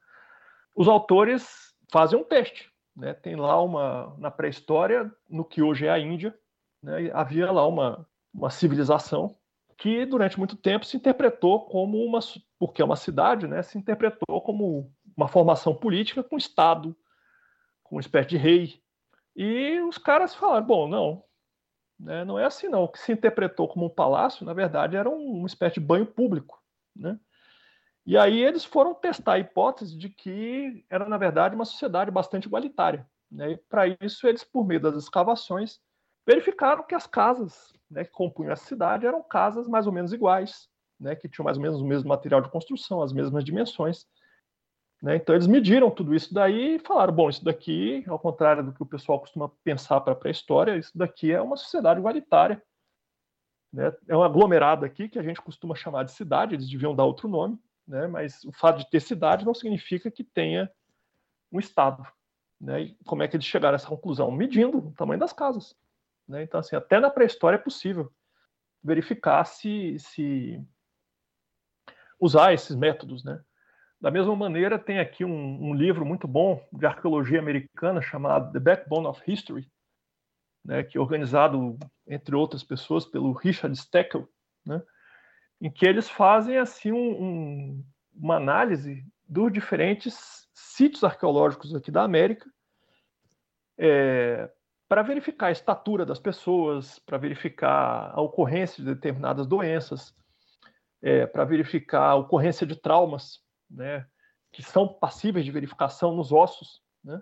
[0.75, 2.67] os autores fazem um teste.
[2.95, 3.13] Né?
[3.13, 6.35] Tem lá uma na pré-história, no que hoje é a Índia,
[6.81, 9.35] né, havia lá uma, uma civilização
[9.77, 12.19] que durante muito tempo se interpretou como uma,
[12.57, 16.95] porque é uma cidade, né, se interpretou como uma formação política com Estado,
[17.83, 18.81] com uma espécie de rei.
[19.35, 21.23] E os caras falaram, bom, não,
[21.99, 22.83] né, não é assim não.
[22.83, 26.05] O que se interpretou como um palácio, na verdade, era um, uma espécie de banho
[26.05, 26.61] público,
[26.95, 27.19] né?
[28.05, 32.45] E aí eles foram testar a hipótese de que era, na verdade, uma sociedade bastante
[32.45, 33.07] igualitária.
[33.31, 33.51] Né?
[33.51, 35.79] E para isso, eles, por meio das escavações,
[36.29, 40.69] verificaram que as casas né, que compunham a cidade eram casas mais ou menos iguais,
[40.99, 44.05] né, que tinham mais ou menos o mesmo material de construção, as mesmas dimensões.
[45.01, 45.15] Né?
[45.15, 48.83] Então eles mediram tudo isso daí e falaram: bom, isso daqui, ao contrário do que
[48.83, 52.61] o pessoal costuma pensar para a pré-história, isso daqui é uma sociedade igualitária.
[53.73, 53.91] Né?
[54.07, 57.27] É um aglomerado aqui que a gente costuma chamar de cidade, eles deviam dar outro
[57.27, 57.57] nome,
[57.87, 58.05] né?
[58.05, 60.71] mas o fato de ter cidade não significa que tenha
[61.51, 62.05] um Estado.
[62.61, 62.81] Né?
[62.81, 64.29] E como é que eles chegaram a essa conclusão?
[64.29, 65.75] Medindo o tamanho das casas.
[66.29, 66.43] Né?
[66.43, 68.13] Então, assim, até na pré-história é possível
[68.83, 70.63] verificar se, se
[72.19, 73.23] usar esses métodos.
[73.23, 73.41] Né?
[73.99, 78.59] Da mesma maneira, tem aqui um, um, livro muito bom de arqueologia americana chamado The
[78.59, 79.69] Backbone of History,
[80.63, 81.77] né, que é organizado,
[82.07, 84.29] entre outras pessoas, pelo Richard Steckel,
[84.65, 84.81] né,
[85.59, 92.03] em que eles fazem assim um, um, uma análise dos diferentes sítios arqueológicos aqui da
[92.03, 92.49] América
[93.77, 94.51] é,
[94.89, 100.15] para verificar a estatura das pessoas, para verificar a ocorrência de determinadas doenças,
[100.99, 104.07] é, para verificar a ocorrência de traumas, né,
[104.51, 107.21] que são passíveis de verificação nos ossos, né,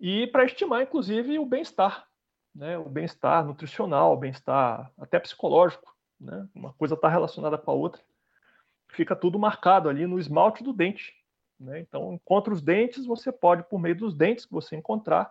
[0.00, 2.08] e para estimar, inclusive, o bem-estar,
[2.54, 7.74] né, o bem-estar nutricional, o bem-estar até psicológico, né, uma coisa está relacionada com a
[7.74, 8.02] outra,
[8.88, 11.14] fica tudo marcado ali no esmalte do dente.
[11.58, 11.80] Né?
[11.80, 15.30] Então, encontra os dentes, você pode, por meio dos dentes que você encontrar,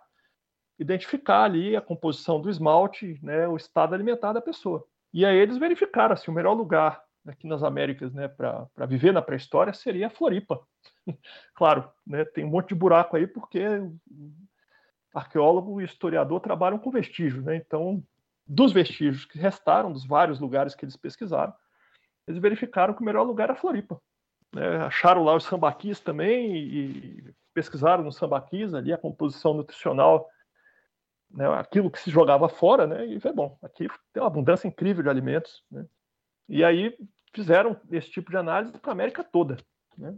[0.80, 4.82] identificar ali a composição do esmalte, né, o estado alimentar da pessoa.
[5.12, 9.20] E aí eles verificaram assim, o melhor lugar aqui nas Américas né, para viver na
[9.20, 10.58] pré-história seria a Floripa.
[11.54, 13.60] claro, né, tem um monte de buraco aí porque
[15.14, 17.44] arqueólogo e historiador trabalham com vestígios.
[17.44, 17.56] Né?
[17.56, 18.02] Então,
[18.46, 21.52] dos vestígios que restaram, dos vários lugares que eles pesquisaram,
[22.26, 24.00] eles verificaram que o melhor lugar era Floripa.
[24.54, 24.78] Né?
[24.78, 30.26] Acharam lá os sambaquis também e pesquisaram nos sambaquis ali a composição nutricional,
[31.30, 31.46] né?
[31.58, 33.06] aquilo que se jogava fora, né?
[33.06, 35.62] e foi bom, aqui tem uma abundância incrível de alimentos.
[35.70, 35.86] Né?
[36.48, 36.96] E aí
[37.32, 39.56] fizeram esse tipo de análise para a América toda.
[39.96, 40.16] Né?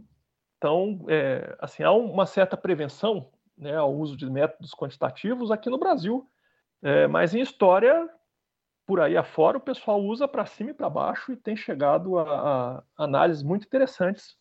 [0.57, 5.77] Então, é, assim, há uma certa prevenção né, ao uso de métodos quantitativos aqui no
[5.77, 6.27] Brasil,
[6.81, 8.09] é, mas em história
[8.85, 12.23] por aí afora o pessoal usa para cima e para baixo e tem chegado a,
[12.77, 14.37] a, análises muito interessantes,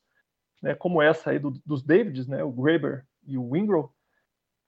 [0.61, 3.91] né, como essa aí do, dos Davids, né, o Graeber e o Wingrove,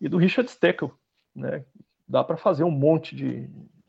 [0.01, 0.93] e do Richard Steckel.
[1.35, 1.65] Né,
[2.09, 3.49] dá para fazer um monte de,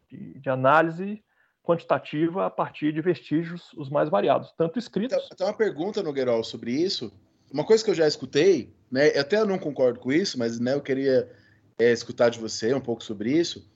[0.09, 1.23] de, de, análise
[1.63, 5.17] quantitativa a partir de vestígios os mais variados, tanto escritos...
[5.29, 7.11] Tem, tem uma pergunta, Nogueirol, sobre isso.
[7.51, 10.73] Uma coisa que eu já escutei, né, até eu não concordo com isso, mas né,
[10.73, 11.29] eu queria
[11.77, 13.67] é, escutar de você um pouco sobre isso,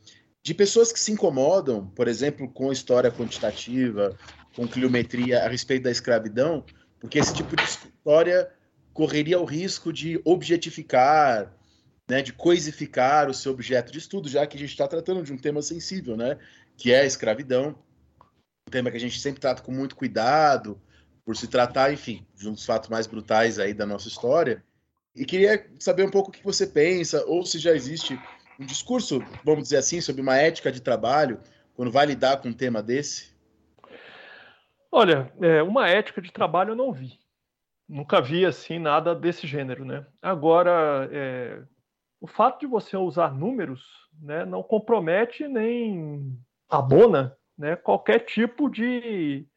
[0.42, 4.18] de pessoas que se incomodam, por exemplo, com história quantitativa,
[4.56, 6.64] com cliometria a respeito da escravidão,
[7.00, 8.50] porque esse tipo de história
[8.94, 11.54] correria o risco de objetificar,
[12.10, 15.32] né, de coisificar o seu objeto de estudo, já que a gente está tratando de
[15.32, 16.38] um tema sensível, né,
[16.76, 17.76] que é a escravidão,
[18.68, 20.82] um tema que a gente sempre trata com muito cuidado,
[21.24, 24.64] por se tratar, enfim, de um dos fatos mais brutais aí da nossa história.
[25.16, 28.20] E queria saber um pouco o que você pensa, ou se já existe
[28.60, 31.40] um discurso, vamos dizer assim, sobre uma ética de trabalho,
[31.76, 33.30] quando vai lidar com um tema desse?
[34.92, 37.20] Olha, é, uma ética de trabalho eu não vi.
[37.88, 40.06] Nunca vi assim nada desse gênero, né?
[40.22, 41.62] Agora, é,
[42.22, 43.84] o fato de você usar números,
[44.22, 46.38] né, não compromete nem
[46.70, 49.48] abona, né, qualquer tipo de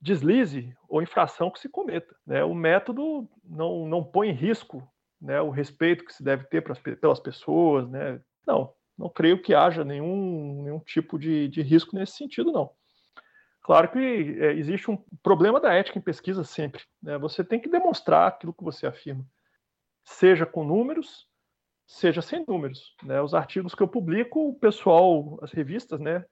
[0.00, 2.14] deslize ou infração que se cometa.
[2.26, 2.44] Né?
[2.44, 4.86] O método não, não põe em risco
[5.20, 9.54] né, o respeito que se deve ter pras, pelas pessoas, né, não, não creio que
[9.54, 12.70] haja nenhum, nenhum tipo de, de risco nesse sentido, não.
[13.62, 13.98] Claro que
[14.40, 16.82] é, existe um problema da ética em pesquisa sempre.
[17.00, 17.16] Né?
[17.18, 19.24] Você tem que demonstrar aquilo que você afirma,
[20.04, 21.28] seja com números,
[21.86, 22.94] seja sem números.
[23.02, 23.20] Né?
[23.20, 26.24] Os artigos que eu publico, o pessoal, as revistas, né,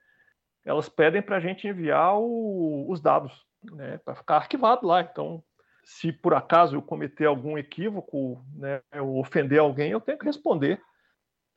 [0.65, 3.33] elas pedem para a gente enviar o, os dados,
[3.73, 5.01] né, para ficar arquivado lá.
[5.01, 5.43] Então,
[5.85, 10.81] se por acaso eu cometer algum equívoco, né, ou ofender alguém, eu tenho que responder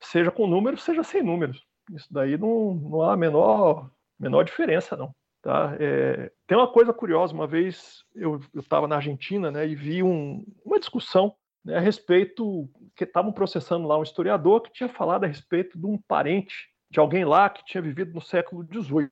[0.06, 1.64] seja com números, seja sem números.
[1.92, 3.90] Isso daí não, não há a menor,
[4.20, 5.14] menor diferença, não.
[5.42, 5.76] Tá?
[5.80, 10.46] É, tem uma coisa curiosa, uma vez eu estava na Argentina né, e vi um,
[10.64, 15.28] uma discussão né, a respeito, que estavam processando lá um historiador que tinha falado a
[15.28, 19.10] respeito de um parente de alguém lá que tinha vivido no século XVIII.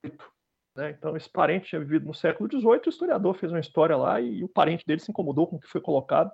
[0.76, 0.92] Né?
[0.92, 4.40] Então, esse parente tinha vivido no século XVIII, o historiador fez uma história lá e,
[4.40, 6.32] e o parente dele se incomodou com o que foi colocado.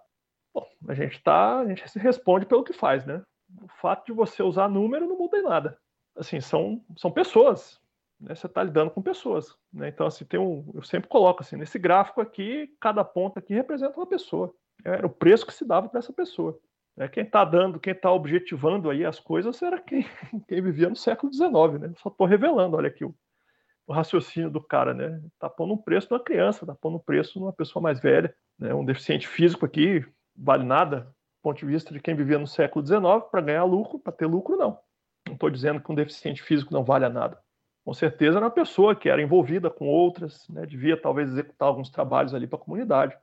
[0.53, 3.23] Bom, a gente tá, a gente se responde pelo que faz, né?
[3.61, 5.79] o fato de você usar número não muda em nada.
[6.15, 7.79] Assim, são, são pessoas.
[8.19, 8.35] Né?
[8.35, 9.55] Você está lidando com pessoas.
[9.71, 9.89] Né?
[9.89, 13.97] Então, assim, tem um, eu sempre coloco assim, nesse gráfico aqui, cada ponto aqui representa
[13.97, 14.53] uma pessoa.
[14.83, 16.59] Era o preço que se dava para essa pessoa.
[16.97, 20.05] É, quem está dando, quem está objetivando aí as coisas era quem,
[20.47, 21.93] quem vivia no século XIX, né?
[21.97, 23.13] Só estou revelando, olha aqui o,
[23.85, 25.21] o, raciocínio do cara, né?
[25.33, 28.73] Está pondo um preço numa criança, está pondo um preço numa pessoa mais velha, né?
[28.73, 30.03] Um deficiente físico aqui
[30.35, 33.01] vale nada, ponto de vista de quem vivia no século XIX,
[33.31, 34.77] para ganhar lucro, para ter lucro, não.
[35.25, 37.39] Não estou dizendo que um deficiente físico não vale a nada.
[37.85, 41.89] Com certeza era uma pessoa que era envolvida com outras, né, devia talvez executar alguns
[41.89, 43.17] trabalhos ali para a comunidade.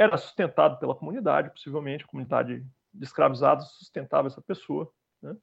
[0.00, 4.90] Era sustentado pela comunidade, possivelmente, a comunidade de escravizados sustentava essa pessoa.
[5.20, 5.36] Né?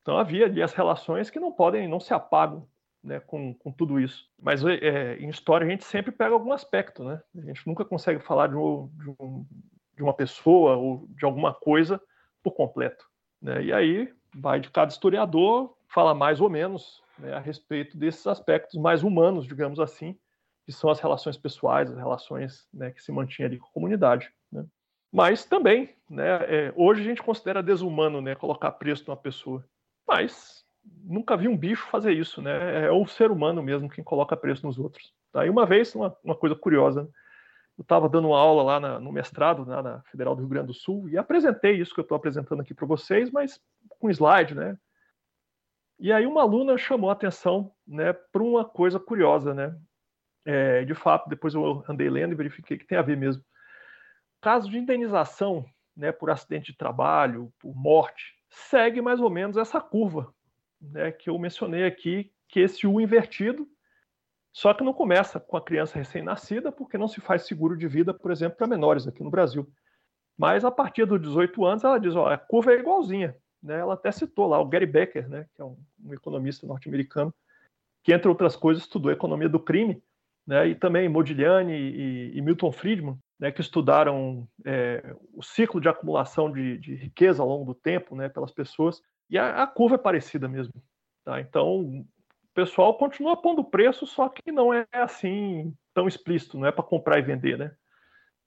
[0.00, 2.68] Então havia ali as relações que não podem, não se apagam
[3.02, 4.30] né, com, com tudo isso.
[4.40, 7.20] Mas é, em história a gente sempre pega algum aspecto, né?
[7.36, 9.46] A gente nunca consegue falar de, um, de, um,
[9.96, 12.00] de uma pessoa ou de alguma coisa
[12.44, 13.04] por completo.
[13.42, 13.64] Né?
[13.64, 18.80] E aí vai de cada historiador falar mais ou menos né, a respeito desses aspectos
[18.80, 20.16] mais humanos, digamos assim,
[20.64, 24.30] que são as relações pessoais, as relações né, que se mantinham ali com a comunidade.
[24.50, 24.64] Né?
[25.12, 29.64] Mas também, né, é, hoje a gente considera desumano né, colocar preço numa pessoa.
[30.06, 30.64] Mas
[31.02, 32.86] nunca vi um bicho fazer isso, né?
[32.86, 35.12] É o ser humano mesmo quem coloca preço nos outros.
[35.32, 35.46] Tá?
[35.46, 37.08] E uma vez, uma, uma coisa curiosa, né?
[37.76, 40.68] eu estava dando uma aula lá na, no mestrado, né, na Federal do Rio Grande
[40.68, 44.54] do Sul, e apresentei isso que eu estou apresentando aqui para vocês, mas com slide,
[44.54, 44.78] né?
[45.98, 49.76] E aí uma aluna chamou a atenção né, para uma coisa curiosa, né?
[50.44, 53.42] É, de fato, depois eu andei lendo e verifiquei que tem a ver mesmo.
[54.40, 55.64] Caso de indenização
[55.96, 60.32] né, por acidente de trabalho, por morte, segue mais ou menos essa curva
[60.80, 63.66] né, que eu mencionei aqui, que esse U invertido,
[64.52, 68.14] só que não começa com a criança recém-nascida, porque não se faz seguro de vida,
[68.14, 69.68] por exemplo, para menores aqui no Brasil.
[70.38, 73.36] Mas a partir dos 18 anos, ela diz: ó, a curva é igualzinha.
[73.62, 73.80] Né?
[73.80, 77.34] Ela até citou lá o Gary Becker, né, que é um, um economista norte-americano,
[78.02, 80.02] que, entre outras coisas, estudou economia do crime,
[80.46, 85.88] né, e também Modigliani e, e Milton Friedman, né, que estudaram é, o ciclo de
[85.88, 89.02] acumulação de, de, riqueza ao longo do tempo né, pelas pessoas.
[89.28, 90.74] E a, a curva é parecida mesmo.
[91.24, 91.40] Tá?
[91.40, 92.06] Então, o
[92.54, 97.18] pessoal continua pondo preço, só que não é assim tão explícito, não é para comprar
[97.18, 97.74] e vender, né?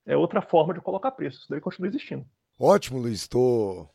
[0.05, 1.39] É outra forma de colocar preço.
[1.39, 2.25] Isso daí continua existindo.
[2.57, 3.21] Ótimo, Luiz.
[3.21, 3.85] Estou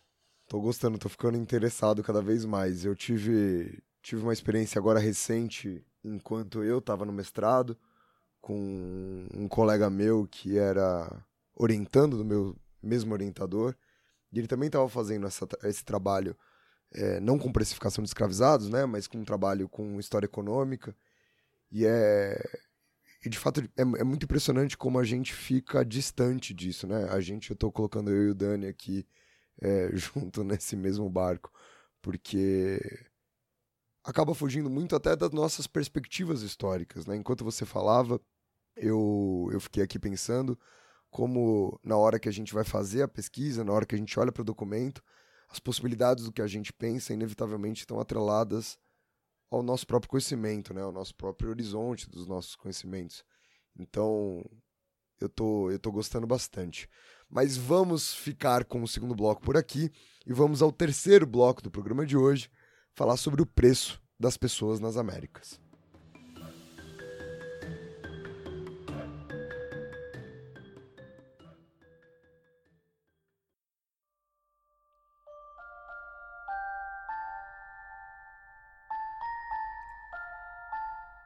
[0.47, 2.85] tô, tô gostando, tô ficando interessado cada vez mais.
[2.85, 7.79] Eu tive, tive uma experiência agora recente, enquanto eu estava no mestrado,
[8.43, 11.25] com um colega meu que era
[11.55, 13.75] orientando do meu mesmo orientador,
[14.33, 16.37] e ele também estava fazendo essa, esse trabalho
[16.93, 20.95] é, não com precificação de escravizados, né, mas com um trabalho com história econômica.
[21.71, 22.39] E é.
[23.25, 27.05] E de fato é, é muito impressionante como a gente fica distante disso, né?
[27.11, 29.07] A gente, eu estou colocando eu e o Dani aqui
[29.61, 31.53] é, junto nesse mesmo barco,
[32.03, 32.81] porque
[34.05, 37.17] acaba fugindo muito até das nossas perspectivas históricas, né?
[37.17, 38.21] Enquanto você falava,
[38.77, 40.59] eu, eu fiquei aqui pensando
[41.11, 44.19] como na hora que a gente vai fazer a pesquisa, na hora que a gente
[44.19, 45.03] olha para o documento,
[45.49, 48.79] as possibilidades do que a gente pensa inevitavelmente estão atreladas
[49.51, 50.81] ao nosso próprio conhecimento, né?
[50.81, 53.23] ao nosso próprio horizonte dos nossos conhecimentos.
[53.79, 54.43] Então,
[55.21, 56.89] eu tô, eu tô gostando bastante.
[57.29, 59.91] Mas vamos ficar com o segundo bloco por aqui
[60.27, 62.51] e vamos ao terceiro bloco do programa de hoje,
[62.95, 65.61] falar sobre o preço das pessoas nas Américas.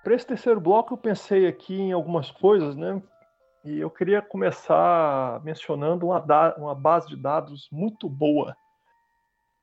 [0.06, 3.02] Para esse terceiro bloco, eu pensei aqui em algumas coisas, né?
[3.64, 6.24] E eu queria começar mencionando uma,
[6.56, 8.56] uma base de dados muito boa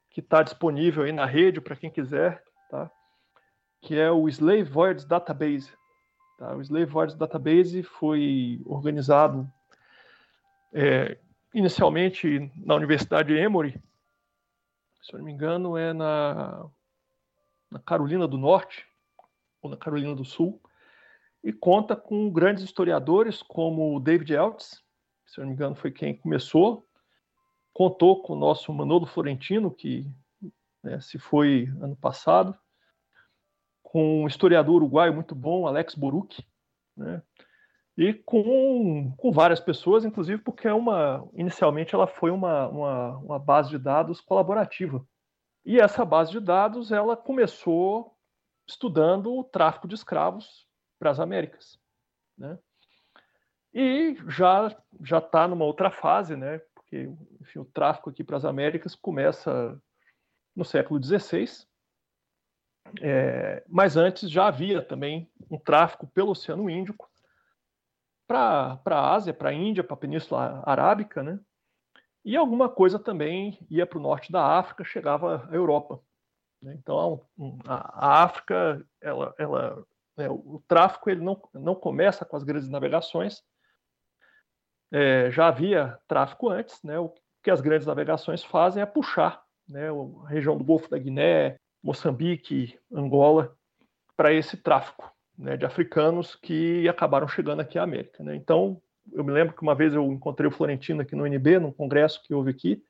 [0.09, 2.91] que está disponível aí na rede para quem quiser, tá?
[3.79, 5.71] Que é o Slave Voids Database.
[6.37, 6.53] Tá?
[6.57, 9.49] O Slave Voids Database foi organizado
[10.73, 11.17] é,
[11.53, 13.81] inicialmente na Universidade Emory,
[15.01, 16.65] se eu não me engano, é na,
[17.71, 18.85] na Carolina do Norte,
[19.63, 20.61] ou na Carolina do Sul,
[21.43, 24.83] e conta com grandes historiadores como o David Eltz,
[25.25, 26.87] se não me engano foi quem começou,
[27.73, 30.05] contou com o nosso Manolo Florentino, que
[30.83, 32.55] né, se foi ano passado,
[33.81, 36.45] com um historiador uruguaio muito bom, Alex Boruc,
[36.95, 37.21] né,
[37.97, 43.39] e com, com várias pessoas, inclusive porque é uma, inicialmente ela foi uma, uma, uma
[43.39, 45.05] base de dados colaborativa.
[45.65, 48.12] E essa base de dados ela começou
[48.67, 50.67] estudando o tráfico de escravos
[50.99, 51.79] para as Américas,
[52.37, 52.57] né?
[53.73, 56.59] E já já está numa outra fase, né?
[56.75, 57.09] Porque
[57.41, 59.79] enfim, o tráfico aqui para as Américas começa
[60.55, 61.65] no século XVI,
[63.01, 67.09] é, mas antes já havia também um tráfico pelo Oceano Índico
[68.27, 71.39] para a Ásia, para a Índia, para a Península Arábica, né?
[72.23, 76.01] E alguma coisa também ia para o norte da África, chegava à Europa.
[76.63, 76.75] Né?
[76.79, 77.21] Então,
[77.65, 79.85] a, África, ela, ela,
[80.15, 83.43] né, o tráfico ele não, não começa com as grandes navegações.
[84.91, 86.97] É, já havia tráfico antes, né?
[86.97, 87.13] o
[87.43, 92.79] que as grandes navegações fazem é puxar né, a região do Golfo da Guiné, Moçambique,
[92.91, 93.55] Angola,
[94.15, 98.23] para esse tráfico né, de africanos que acabaram chegando aqui à América.
[98.23, 98.35] Né?
[98.35, 98.81] Então,
[99.11, 102.23] eu me lembro que uma vez eu encontrei o Florentino aqui no UNB, num congresso
[102.23, 102.81] que houve aqui,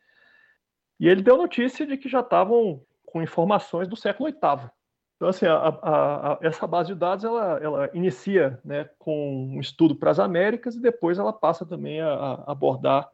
[1.00, 4.72] e ele deu notícia de que já estavam com informações do século VIII
[5.16, 9.60] Então, assim, a, a, a, essa base de dados ela, ela inicia né, com um
[9.60, 13.08] estudo para as Américas e depois ela passa também a, abordar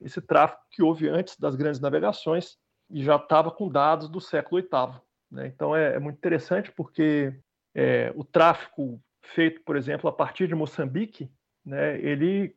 [0.00, 2.58] esse tráfego que houve antes das grandes navegações
[2.90, 5.00] e já estava com dados do século VIII.
[5.30, 5.46] Né?
[5.46, 7.32] Então, é, é, muito interessante porque
[7.72, 11.30] é, o tráfico feito, por exemplo, a partir de Moçambique,
[11.64, 12.56] né, ele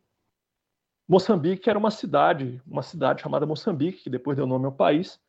[1.08, 5.20] Moçambique era uma cidade, uma cidade chamada Moçambique, que depois deu nome ao país.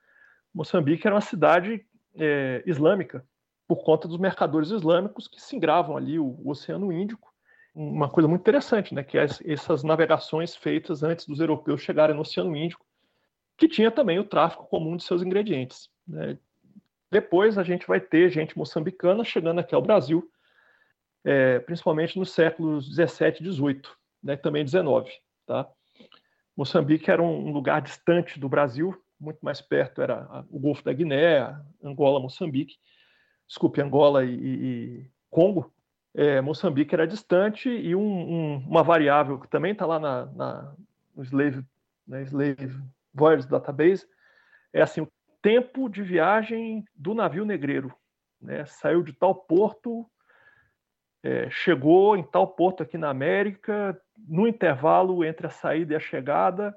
[0.55, 3.25] Moçambique era uma cidade é, islâmica,
[3.67, 7.33] por conta dos mercadores islâmicos que singravam ali o, o Oceano Índico.
[7.73, 12.23] Uma coisa muito interessante, né, que é essas navegações feitas antes dos europeus chegarem no
[12.23, 12.85] Oceano Índico,
[13.57, 15.89] que tinha também o tráfico comum de seus ingredientes.
[16.07, 16.37] Né.
[17.13, 20.29] Depois a gente vai ter gente moçambicana chegando aqui ao Brasil,
[21.25, 25.13] é, principalmente nos séculos 17 e 18, né, também 19.
[25.47, 25.69] Tá?
[26.57, 31.55] Moçambique era um lugar distante do Brasil, muito mais perto era o Golfo da Guiné,
[31.83, 32.77] Angola, Moçambique
[33.51, 35.73] desculpe, Angola e, e Congo,
[36.15, 40.75] é, Moçambique era distante e um, um, uma variável que também está lá na, na,
[41.17, 41.65] no Slave,
[42.07, 42.81] né, Slave
[43.13, 44.07] Voyage Database
[44.73, 45.09] é assim, o
[45.43, 47.93] tempo de viagem do navio negreiro.
[48.41, 50.09] Né, saiu de tal porto,
[51.23, 56.01] é, chegou em tal porto aqui na América, no intervalo entre a saída e a
[56.01, 56.77] chegada,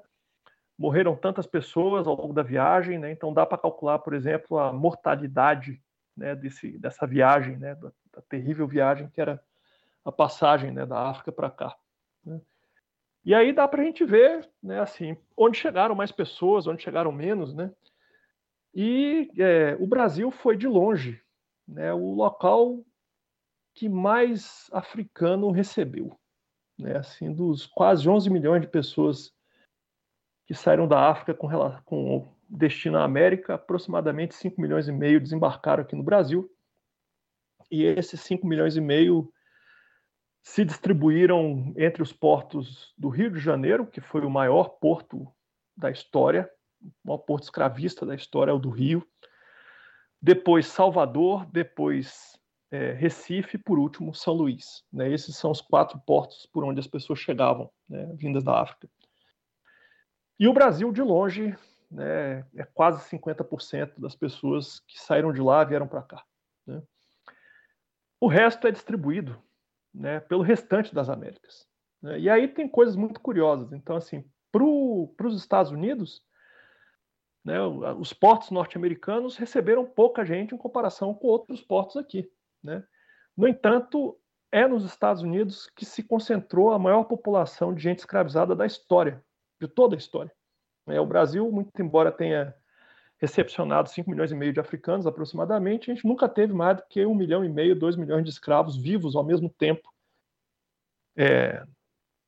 [0.78, 4.72] morreram tantas pessoas ao longo da viagem, né, então dá para calcular, por exemplo, a
[4.72, 5.80] mortalidade
[6.16, 9.42] né, desse, dessa viagem, né, da, da, terrível viagem que era
[10.04, 11.76] a passagem né, da África para cá.
[12.24, 12.40] Né.
[13.24, 17.10] E aí dá para a gente ver, né, assim, onde chegaram mais pessoas, onde chegaram
[17.10, 17.72] menos, né?
[18.74, 21.22] E é, o Brasil foi de longe,
[21.66, 22.84] o local
[23.72, 26.18] que mais africano recebeu?
[26.96, 29.33] Assim, dos quase 11 milhões de pessoas
[30.46, 31.48] que saíram da África com,
[31.84, 36.50] com destino à América, aproximadamente 5 milhões e meio desembarcaram aqui no Brasil.
[37.70, 39.32] E esses 5 milhões e meio
[40.42, 45.26] se distribuíram entre os portos do Rio de Janeiro, que foi o maior porto
[45.74, 46.48] da história,
[46.82, 49.06] o maior porto escravista da história é o do Rio,
[50.20, 52.38] depois Salvador, depois
[52.70, 54.82] é, Recife por último São Luís.
[54.92, 55.12] Né?
[55.12, 58.88] Esses são os quatro portos por onde as pessoas chegavam, né, vindas da África.
[60.38, 61.56] E o Brasil, de longe,
[61.90, 66.24] né, é quase 50% das pessoas que saíram de lá vieram para cá.
[66.66, 66.82] Né?
[68.20, 69.40] O resto é distribuído
[69.92, 71.68] né, pelo restante das Américas.
[72.02, 72.18] Né?
[72.18, 73.72] E aí tem coisas muito curiosas.
[73.72, 74.64] Então, assim, para
[75.26, 76.22] os Estados Unidos,
[77.44, 82.28] né, os portos norte-americanos receberam pouca gente em comparação com outros portos aqui.
[82.62, 82.82] Né?
[83.36, 84.18] No entanto,
[84.50, 89.22] é nos Estados Unidos que se concentrou a maior população de gente escravizada da história,
[89.60, 90.32] de toda a história.
[90.86, 92.54] É, o Brasil, muito embora tenha
[93.18, 97.06] recepcionado 5 milhões e meio de africanos aproximadamente, a gente nunca teve mais do que
[97.06, 99.88] 1 milhão e meio, 2 milhões de escravos vivos ao mesmo tempo
[101.16, 101.64] é,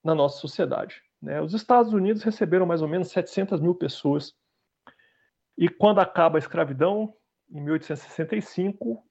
[0.03, 1.03] na nossa sociedade.
[1.21, 1.41] Né?
[1.41, 4.35] Os Estados Unidos receberam mais ou menos 700 mil pessoas
[5.57, 7.15] e quando acaba a escravidão,
[7.51, 9.03] em 1865,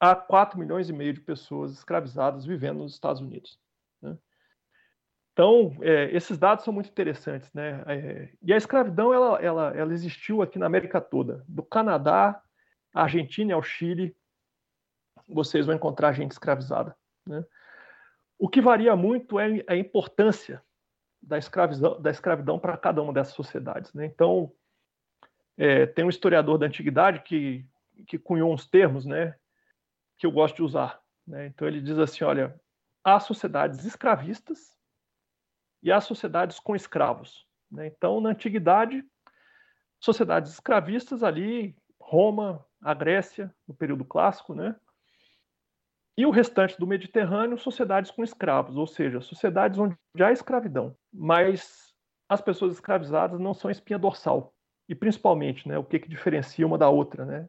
[0.00, 3.58] há 4 milhões e meio de pessoas escravizadas vivendo nos Estados Unidos.
[4.00, 4.16] Né?
[5.32, 7.82] Então, é, esses dados são muito interessantes, né?
[7.86, 12.42] É, e a escravidão, ela, ela, ela existiu aqui na América toda, do Canadá,
[12.94, 14.14] à Argentina ao Chile,
[15.26, 16.94] vocês vão encontrar gente escravizada,
[17.26, 17.44] né?
[18.38, 20.62] O que varia muito é a importância
[21.22, 24.04] da escravidão, da escravidão para cada uma dessas sociedades, né?
[24.04, 24.52] Então,
[25.56, 27.64] é, tem um historiador da antiguidade que,
[28.06, 29.34] que cunhou uns termos, né?
[30.18, 31.46] Que eu gosto de usar, né?
[31.46, 32.60] Então, ele diz assim, olha,
[33.02, 34.81] há sociedades escravistas
[35.82, 37.46] e as sociedades com escravos.
[37.70, 37.86] Né?
[37.86, 39.04] Então, na antiguidade,
[40.00, 44.76] sociedades escravistas ali, Roma, a Grécia, no período clássico, né?
[46.16, 50.94] E o restante do Mediterrâneo, sociedades com escravos, ou seja, sociedades onde já há escravidão,
[51.10, 51.94] mas
[52.28, 54.54] as pessoas escravizadas não são espinha dorsal.
[54.88, 57.48] E principalmente, né, o que, que diferencia uma da outra, né?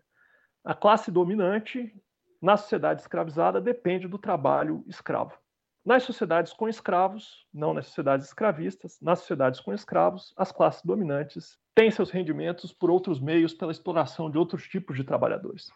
[0.63, 1.93] A classe dominante
[2.41, 5.37] na sociedade escravizada depende do trabalho escravo.
[5.85, 11.59] Nas sociedades com escravos, não nas sociedades escravistas, nas sociedades com escravos, as classes dominantes
[11.75, 15.69] têm seus rendimentos por outros meios, pela exploração de outros tipos de trabalhadores.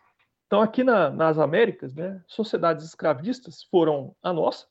[0.45, 4.65] Então, aqui na, nas Américas, né, sociedades escravistas foram a nossa,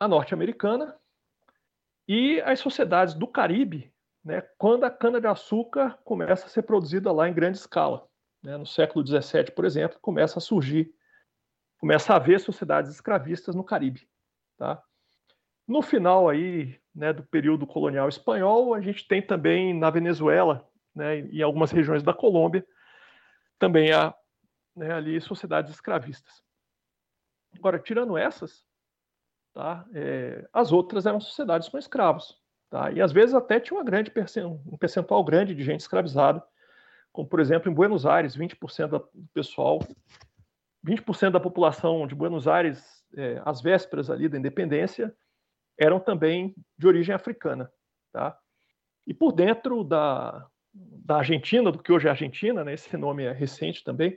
[0.00, 0.96] a norte-americana
[2.08, 3.92] e as sociedades do Caribe,
[4.24, 8.08] né, quando a cana-de-açúcar começa a ser produzida lá em grande escala.
[8.42, 10.94] Né, no século XVII, por exemplo, começa a surgir,
[11.78, 14.08] começa a haver sociedades escravistas no Caribe.
[14.56, 14.82] Tá?
[15.66, 21.18] No final aí, né, do período colonial espanhol, a gente tem também na Venezuela, né,
[21.18, 22.66] em algumas regiões da Colômbia,
[23.58, 24.14] também a
[24.74, 26.42] né, ali sociedades escravistas.
[27.58, 28.64] Agora, tirando essas,
[29.52, 32.38] tá, é, as outras eram sociedades com escravos.
[32.68, 34.12] Tá, e às vezes até tinha uma grande
[34.44, 36.42] um percentual grande de gente escravizada,
[37.12, 39.78] como por exemplo em Buenos Aires, 20% do pessoal,
[40.86, 45.14] 20% da população de Buenos Aires, é, às vésperas ali da independência,
[45.78, 47.70] eram também de origem africana.
[48.12, 48.38] Tá?
[49.06, 53.32] E por dentro da, da Argentina, do que hoje é Argentina, né, esse nome é
[53.32, 54.16] recente também,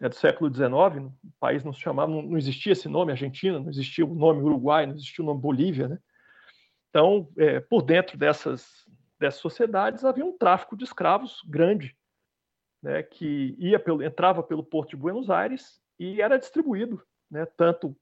[0.00, 3.58] é do século XIX, o país não se chamava, não, não, existia esse nome Argentina,
[3.58, 5.98] não existia o nome Uruguai, não existia o nome Bolívia, né?
[6.88, 8.86] Então, é, por dentro dessas,
[9.18, 11.96] dessas sociedades havia um tráfico de escravos grande,
[12.82, 17.96] né, que ia pelo, entrava pelo porto de Buenos Aires e era distribuído, né, tanto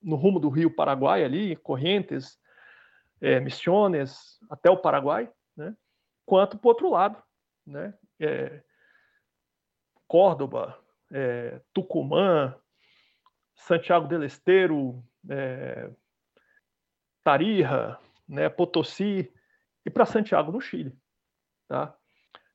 [0.00, 2.38] no rumo do rio Paraguai ali, Correntes,
[3.20, 5.76] é, Misiones, até o Paraguai, né,
[6.24, 7.22] quanto para o outro lado,
[7.66, 8.62] né, é,
[10.06, 10.78] Córdoba,
[11.12, 12.54] é, Tucumã,
[13.54, 15.90] Santiago del Esteiro, é,
[17.24, 19.32] Tarija, né, Potosí
[19.84, 20.96] e para Santiago no Chile,
[21.66, 21.96] tá?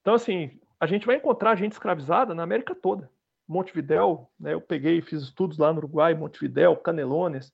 [0.02, 3.10] Então assim, a gente vai encontrar gente escravizada na América toda.
[3.48, 7.54] Montevidéu, né, eu peguei e fiz estudos lá no Uruguai, Montevidéu, Canelones,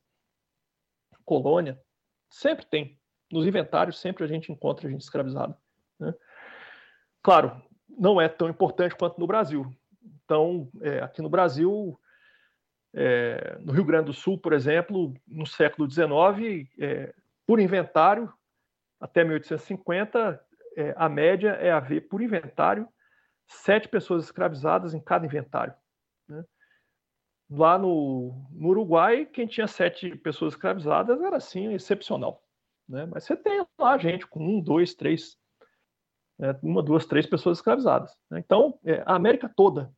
[1.24, 1.80] Colônia,
[2.28, 3.00] sempre tem.
[3.32, 5.56] Nos inventários sempre a gente encontra gente escravizada.
[6.00, 6.12] Né?
[7.22, 9.72] Claro, não é tão importante quanto no Brasil.
[10.26, 12.00] Então, é, aqui no Brasil,
[12.96, 17.14] é, no Rio Grande do Sul, por exemplo, no século XIX, é,
[17.46, 18.34] por inventário,
[19.00, 20.44] até 1850,
[20.76, 22.90] é, a média é haver por inventário
[23.50, 25.74] sete pessoas escravizadas em cada inventário.
[26.28, 26.46] Né?
[27.50, 32.44] Lá no, no, Uruguai, quem tinha sete pessoas escravizadas era assim excepcional.
[32.88, 33.08] Né?
[33.08, 35.36] Mas você tem lá gente com um, dois, três,
[36.38, 36.58] né?
[36.62, 38.16] uma, duas, três pessoas escravizadas.
[38.30, 38.40] Né?
[38.40, 39.92] Então, é, a América toda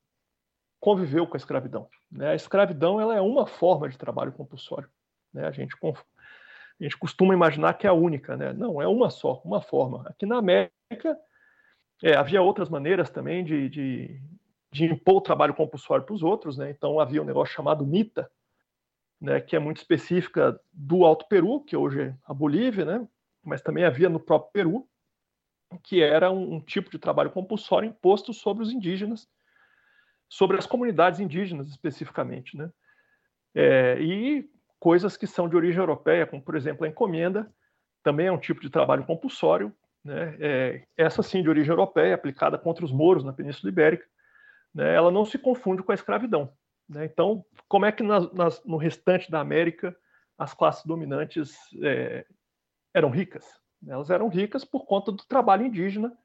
[0.80, 1.90] conviveu com a escravidão.
[2.10, 2.30] Né?
[2.30, 4.90] A escravidão ela é uma forma de trabalho compulsório.
[5.34, 5.46] Né?
[5.46, 8.38] A, gente, a gente costuma imaginar que é a única.
[8.38, 8.54] Né?
[8.54, 10.08] Não, é uma só, uma forma.
[10.08, 11.20] Aqui na América
[12.04, 14.22] é, havia outras maneiras também de, de,
[14.72, 16.58] de impor o trabalho compulsório para os outros.
[16.58, 16.70] Né?
[16.72, 18.30] Então havia um negócio chamado MITA,
[19.20, 23.08] né, que é muito específica do Alto Peru, que hoje é a Bolívia, né?
[23.44, 24.88] mas também havia no próprio Peru,
[25.84, 29.28] que era um, um tipo de trabalho compulsório imposto sobre os indígenas
[30.32, 32.72] sobre as comunidades indígenas especificamente, né?
[33.54, 34.50] É, e
[34.80, 37.54] coisas que são de origem europeia, como por exemplo a encomenda,
[38.02, 40.36] também é um tipo de trabalho compulsório, né?
[40.40, 44.06] É, essa sim de origem europeia, aplicada contra os mouros na Península Ibérica,
[44.74, 44.94] né?
[44.94, 46.52] ela não se confunde com a escravidão.
[46.90, 47.06] Né?
[47.06, 49.96] Então, como é que no restante da América
[50.38, 52.26] as classes dominantes é,
[52.94, 53.46] eram ricas?
[53.88, 56.16] Elas eram ricas por conta do trabalho indígena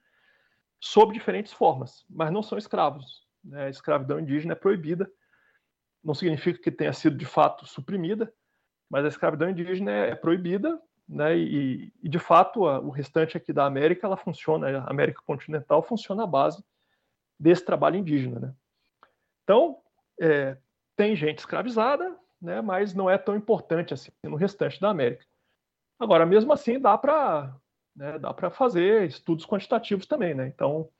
[0.78, 3.27] sob diferentes formas, mas não são escravos.
[3.43, 3.66] Né?
[3.66, 5.11] A escravidão indígena é proibida.
[6.03, 8.32] Não significa que tenha sido de fato suprimida,
[8.89, 11.36] mas a escravidão indígena é proibida, né?
[11.36, 15.82] E, e de fato a, o restante aqui da América ela funciona, a América continental
[15.82, 16.64] funciona à base
[17.38, 18.54] desse trabalho indígena, né?
[19.44, 19.78] Então
[20.20, 20.56] é,
[20.96, 22.60] tem gente escravizada, né?
[22.60, 25.24] Mas não é tão importante assim no restante da América.
[25.98, 27.54] Agora, mesmo assim, dá para
[27.96, 30.46] né, dá para fazer estudos quantitativos também, né?
[30.48, 30.90] Então,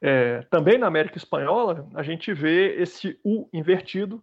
[0.00, 4.20] é, também na América Espanhola, a gente vê esse U invertido,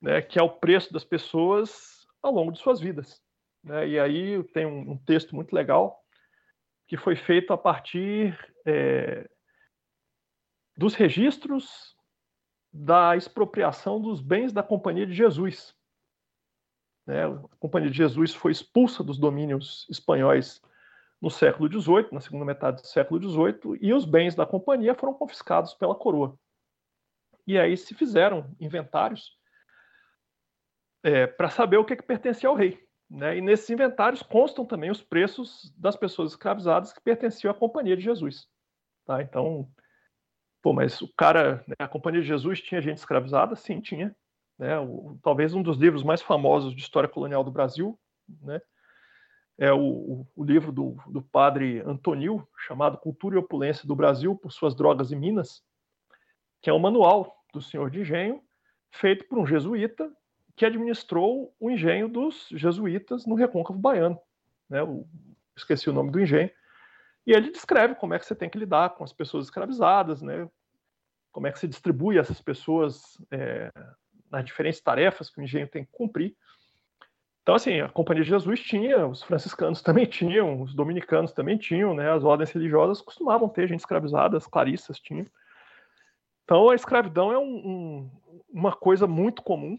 [0.00, 3.22] né, que é o preço das pessoas ao longo de suas vidas.
[3.66, 3.88] Né?
[3.88, 6.00] E aí tem um, um, texto muito legal
[6.86, 9.28] que foi feito a partir é,
[10.76, 11.96] dos registros
[12.72, 15.74] da expropriação dos bens da Companhia de Jesus.
[17.04, 17.24] Né?
[17.24, 20.62] A Companhia de Jesus foi expulsa dos domínios espanhóis
[21.20, 25.14] no século XVIII, na segunda metade do século XVIII, e os bens da companhia foram
[25.14, 26.38] confiscados pela coroa.
[27.44, 29.36] E aí se fizeram inventários
[31.02, 32.85] é, para saber o que, é que pertencia ao rei.
[33.08, 33.38] Né?
[33.38, 38.02] E nesses inventários constam também os preços das pessoas escravizadas que pertenciam à Companhia de
[38.02, 38.48] Jesus.
[39.04, 39.22] Tá?
[39.22, 39.68] Então,
[40.60, 43.54] pô, mas o cara, né, a Companhia de Jesus tinha gente escravizada?
[43.54, 44.14] Sim, tinha.
[44.58, 44.78] Né?
[44.78, 47.98] O, talvez um dos livros mais famosos de história colonial do Brasil,
[48.42, 48.60] né?
[49.58, 54.52] é o, o livro do, do, padre Antonil, chamado Cultura e Opulência do Brasil por
[54.52, 55.62] Suas Drogas e Minas,
[56.60, 58.42] que é um manual do senhor de engenho,
[58.90, 60.12] feito por um jesuíta
[60.56, 64.18] que administrou o engenho dos jesuítas no recôncavo baiano.
[64.68, 64.82] Né?
[64.82, 65.06] O,
[65.54, 66.50] esqueci o nome do engenho.
[67.26, 70.48] E ele descreve como é que você tem que lidar com as pessoas escravizadas, né?
[71.30, 73.70] como é que se distribui essas pessoas é,
[74.30, 76.34] nas diferentes tarefas que o engenho tem que cumprir.
[77.42, 81.94] Então, assim, a Companhia de Jesus tinha, os franciscanos também tinham, os dominicanos também tinham,
[81.94, 82.10] né?
[82.10, 85.26] As ordens religiosas costumavam ter gente escravizada, as clarissas tinham.
[86.44, 88.10] Então, a escravidão é um, um,
[88.52, 89.78] uma coisa muito comum.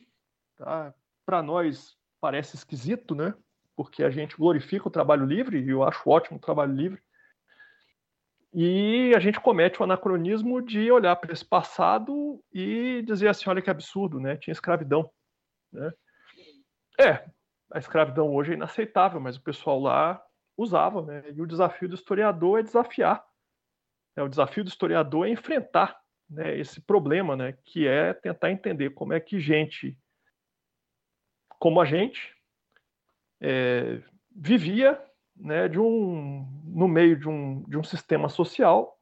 [0.58, 0.94] Tá?
[1.26, 3.34] Para nós, parece esquisito, né?
[3.76, 7.02] Porque a gente glorifica o trabalho livre, e eu acho ótimo o trabalho livre.
[8.54, 13.62] E a gente comete o anacronismo de olhar para esse passado e dizer assim: olha
[13.62, 14.36] que absurdo, né?
[14.38, 15.10] Tinha escravidão.
[15.72, 15.94] Né?
[17.00, 17.26] É,
[17.72, 20.22] a escravidão hoje é inaceitável, mas o pessoal lá
[20.58, 21.24] usava, né?
[21.30, 23.24] E o desafio do historiador é desafiar.
[24.16, 24.24] Né?
[24.24, 27.54] O desafio do historiador é enfrentar né, esse problema, né?
[27.64, 29.96] Que é tentar entender como é que gente
[31.60, 32.36] como a gente
[33.42, 34.02] é,
[34.36, 35.02] vivia
[35.36, 39.00] né, de um, no meio de um, de um sistema social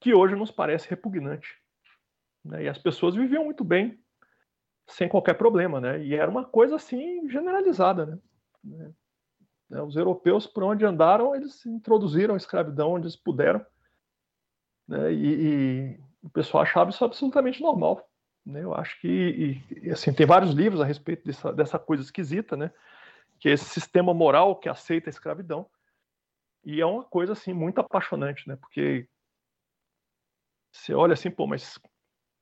[0.00, 1.56] que hoje nos parece repugnante.
[2.44, 2.64] Né?
[2.64, 3.98] E as pessoas viviam muito bem,
[4.86, 6.02] sem qualquer problema, né?
[6.04, 8.06] E era uma coisa assim generalizada,
[8.62, 8.92] né?
[9.68, 9.82] né?
[9.82, 13.64] Os europeus, por onde andaram, eles introduziram a escravidão onde eles puderam,
[14.86, 15.12] né?
[15.12, 18.08] E, e o pessoal achava isso absolutamente normal.
[18.46, 18.62] Né?
[18.62, 22.70] Eu acho que, e, assim, tem vários livros a respeito dessa, dessa coisa esquisita, né?
[23.40, 25.68] Que é esse sistema moral que aceita a escravidão.
[26.64, 28.56] E é uma coisa, assim, muito apaixonante, né?
[28.56, 29.08] Porque
[30.72, 31.78] você olha assim, pô, mas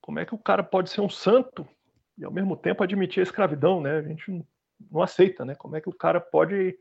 [0.01, 1.67] como é que o cara pode ser um santo
[2.19, 3.99] e ao mesmo tempo admitir a escravidão, né?
[3.99, 4.45] A gente
[4.91, 5.55] não aceita, né?
[5.55, 6.79] Como é que o cara pode,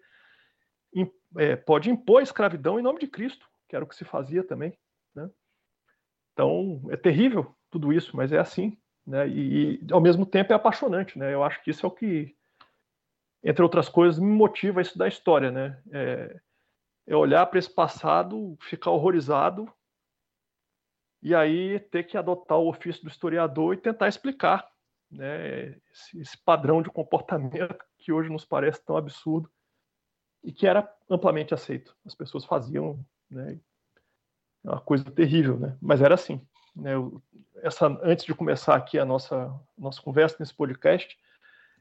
[1.37, 4.43] é, pode impor a escravidão em nome de Cristo, que era o que se fazia
[4.43, 4.77] também,
[5.15, 5.29] né?
[6.33, 9.27] Então, é terrível tudo isso, mas é assim, né?
[9.27, 11.33] E, e, ao mesmo tempo é apaixonante, né?
[11.33, 12.35] Eu acho que isso é o que,
[13.43, 15.81] entre outras coisas, me motiva isso da história, né?
[15.91, 16.39] É,
[17.07, 19.71] é olhar para esse passado, ficar horrorizado
[21.21, 24.69] e aí ter que adotar o ofício do historiador e tentar explicar
[25.09, 29.49] né, esse, esse, padrão de comportamento que hoje nos parece tão absurdo
[30.43, 31.95] e que era amplamente aceito.
[32.05, 32.99] As pessoas faziam,
[33.29, 33.59] né,
[34.65, 36.45] é uma coisa terrível, né, mas era assim.
[36.75, 37.21] Né, eu,
[37.63, 41.17] essa, antes de começar aqui a nossa, nossa conversa nesse podcast,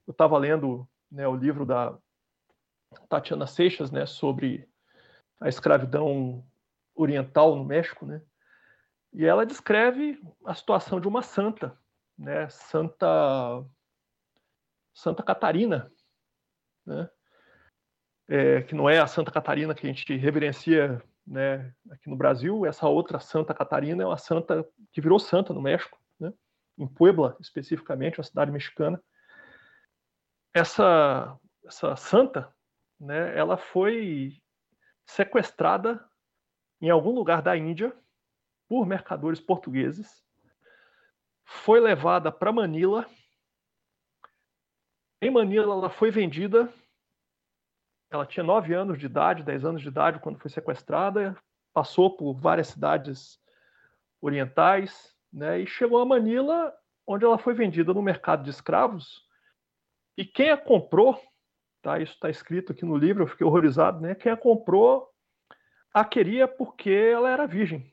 [0.07, 1.99] eu estava lendo né, o livro da
[3.09, 4.69] Tatiana Seixas né, sobre
[5.41, 6.47] a escravidão
[6.95, 8.23] oriental no México, né,
[9.13, 11.77] e ela descreve a situação de uma santa
[12.17, 13.65] né, Santa
[14.95, 15.91] Santa Catarina,
[16.87, 17.11] né,
[18.29, 22.67] é, que não é a Santa Catarina que a gente reverencia né, aqui no Brasil,
[22.67, 26.33] essa outra Santa Catarina é uma santa que virou santa no México, né,
[26.79, 29.03] em Puebla especificamente, uma cidade mexicana.
[30.55, 32.53] Essa essa santa,
[32.99, 34.37] né, ela foi
[35.07, 36.05] sequestrada
[36.81, 37.95] em algum lugar da Índia
[38.69, 40.23] por mercadores portugueses
[41.53, 43.07] foi levada para Manila.
[45.21, 46.73] Em Manila, ela foi vendida.
[48.13, 51.35] Ela tinha 9 anos de idade, 10 anos de idade quando foi sequestrada.
[51.73, 53.41] Passou por várias cidades
[54.21, 56.73] orientais, né, e chegou a Manila,
[57.07, 59.27] onde ela foi vendida no mercado de escravos.
[60.17, 61.19] E quem a comprou,
[61.81, 64.15] tá, isso está escrito aqui no livro, eu fiquei horrorizado, né?
[64.15, 65.11] Quem a comprou
[65.95, 67.91] a queria porque ela era virgem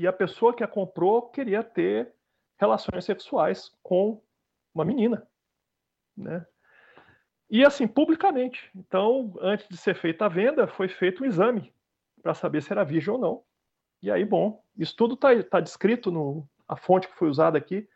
[0.00, 2.14] e a pessoa que a comprou queria ter
[2.58, 4.22] relações sexuais com
[4.74, 5.28] uma menina,
[6.16, 6.46] né?
[7.50, 8.70] E assim, publicamente.
[8.74, 11.74] Então, antes de ser feita a venda, foi feito um exame
[12.22, 13.42] para saber se era virgem ou não.
[14.00, 17.88] E aí, bom, isso tudo está tá descrito no a fonte que foi usada aqui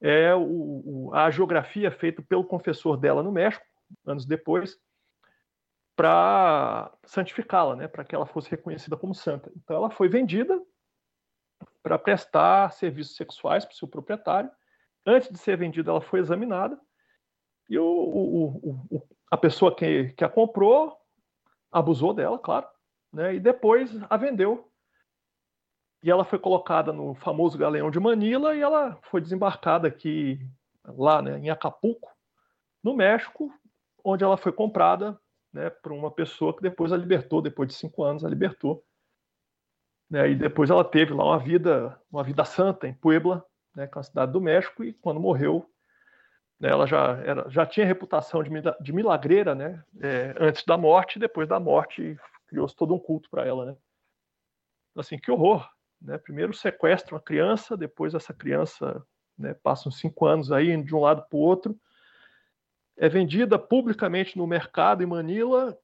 [0.00, 3.64] é o, a geografia feita pelo confessor dela no México,
[4.04, 4.76] anos depois,
[5.94, 9.50] para santificá-la, né, para que ela fosse reconhecida como santa.
[9.56, 10.60] Então, ela foi vendida
[11.82, 14.50] para prestar serviços sexuais para o seu proprietário.
[15.06, 16.78] Antes de ser vendida, ela foi examinada
[17.68, 20.96] e o, o, o, a pessoa que, que a comprou
[21.72, 22.66] abusou dela, claro,
[23.12, 23.34] né?
[23.34, 24.70] e depois a vendeu.
[26.02, 30.38] E ela foi colocada no famoso galeão de Manila e ela foi desembarcada aqui,
[30.84, 32.10] lá né, em Acapulco,
[32.82, 33.50] no México,
[34.04, 35.18] onde ela foi comprada
[35.50, 38.84] né, por uma pessoa que depois a libertou, depois de cinco anos a libertou.
[40.10, 40.32] Né?
[40.32, 43.42] E depois ela teve lá uma vida, uma vida santa em Puebla,
[43.74, 45.68] né, que é uma cidade do México, e quando morreu,
[46.60, 48.50] ela já, era, já tinha reputação de,
[48.80, 52.16] de milagreira, né, é, antes da morte, depois da morte
[52.46, 53.76] criou-se todo um culto para ela, né.
[54.96, 55.68] Assim, que horror,
[56.00, 56.18] né?
[56.18, 59.04] Primeiro sequestra uma criança, depois essa criança
[59.36, 61.76] né, passa uns cinco anos aí de um lado para o outro,
[62.96, 65.76] é vendida publicamente no mercado em Manila,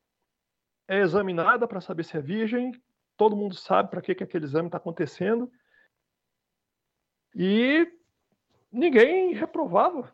[0.87, 2.73] é examinada para saber se é virgem,
[3.17, 5.51] todo mundo sabe para que, que aquele exame está acontecendo.
[7.35, 7.87] E
[8.73, 10.13] ninguém reprovava.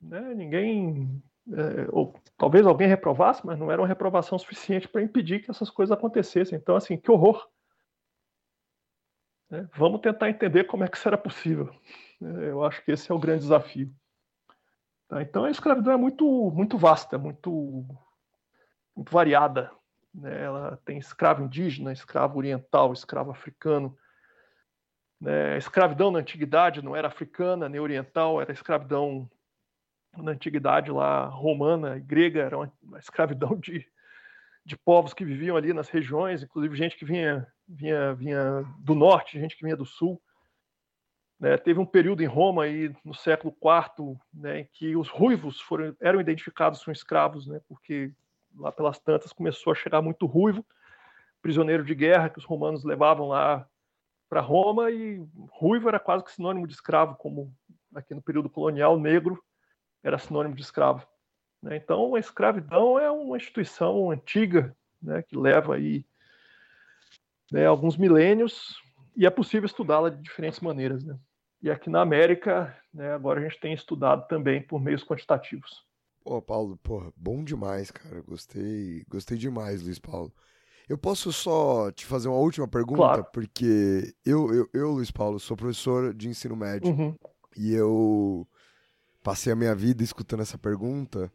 [0.00, 0.34] Né?
[0.34, 1.22] Ninguém.
[1.52, 5.70] É, ou talvez alguém reprovasse, mas não era uma reprovação suficiente para impedir que essas
[5.70, 6.56] coisas acontecessem.
[6.56, 7.48] Então, assim, que horror.
[9.50, 9.68] Né?
[9.74, 11.74] Vamos tentar entender como é que isso era possível.
[12.20, 12.50] Né?
[12.50, 13.92] Eu acho que esse é o grande desafio.
[15.08, 15.20] Tá?
[15.20, 17.84] Então a escravidão é muito, muito vasta, muito,
[18.94, 19.70] muito variada.
[20.14, 20.44] Né?
[20.44, 23.96] Ela tem escravo indígena, escravo oriental, escravo africano.
[25.20, 25.54] Né?
[25.54, 29.28] A escravidão na antiguidade não era africana nem oriental, era escravidão
[30.16, 33.86] na antiguidade lá romana e grega, era uma, uma escravidão de,
[34.64, 39.38] de povos que viviam ali nas regiões, inclusive gente que vinha, vinha, vinha do norte,
[39.38, 40.20] gente que vinha do sul.
[41.38, 45.58] Né, teve um período em Roma aí no século IV, né, em que os ruivos
[45.58, 48.12] foram, eram identificados como escravos, né, porque
[48.54, 50.66] lá pelas tantas começou a chegar muito ruivo,
[51.40, 53.66] prisioneiro de guerra que os romanos levavam lá
[54.28, 57.50] para Roma e ruivo era quase que sinônimo de escravo, como
[57.94, 59.42] aqui no período colonial negro
[60.02, 61.06] era sinônimo de escravo.
[61.62, 61.76] Né?
[61.76, 66.04] Então a escravidão é uma instituição antiga, né, que leva aí
[67.50, 68.76] né, alguns milênios
[69.16, 71.04] e é possível estudá-la de diferentes maneiras.
[71.04, 71.18] Né?
[71.62, 75.84] E aqui na América, né, agora a gente tem estudado também por meios quantitativos.
[76.22, 78.20] Pô, Paulo, pô, bom demais, cara.
[78.22, 80.32] Gostei, gostei demais, Luiz Paulo.
[80.88, 82.96] Eu posso só te fazer uma última pergunta?
[82.96, 83.26] Claro.
[83.32, 86.90] Porque eu, eu, eu, Luiz Paulo, sou professor de ensino médio.
[86.90, 87.14] Uhum.
[87.56, 88.46] E eu
[89.22, 91.32] passei a minha vida escutando essa pergunta.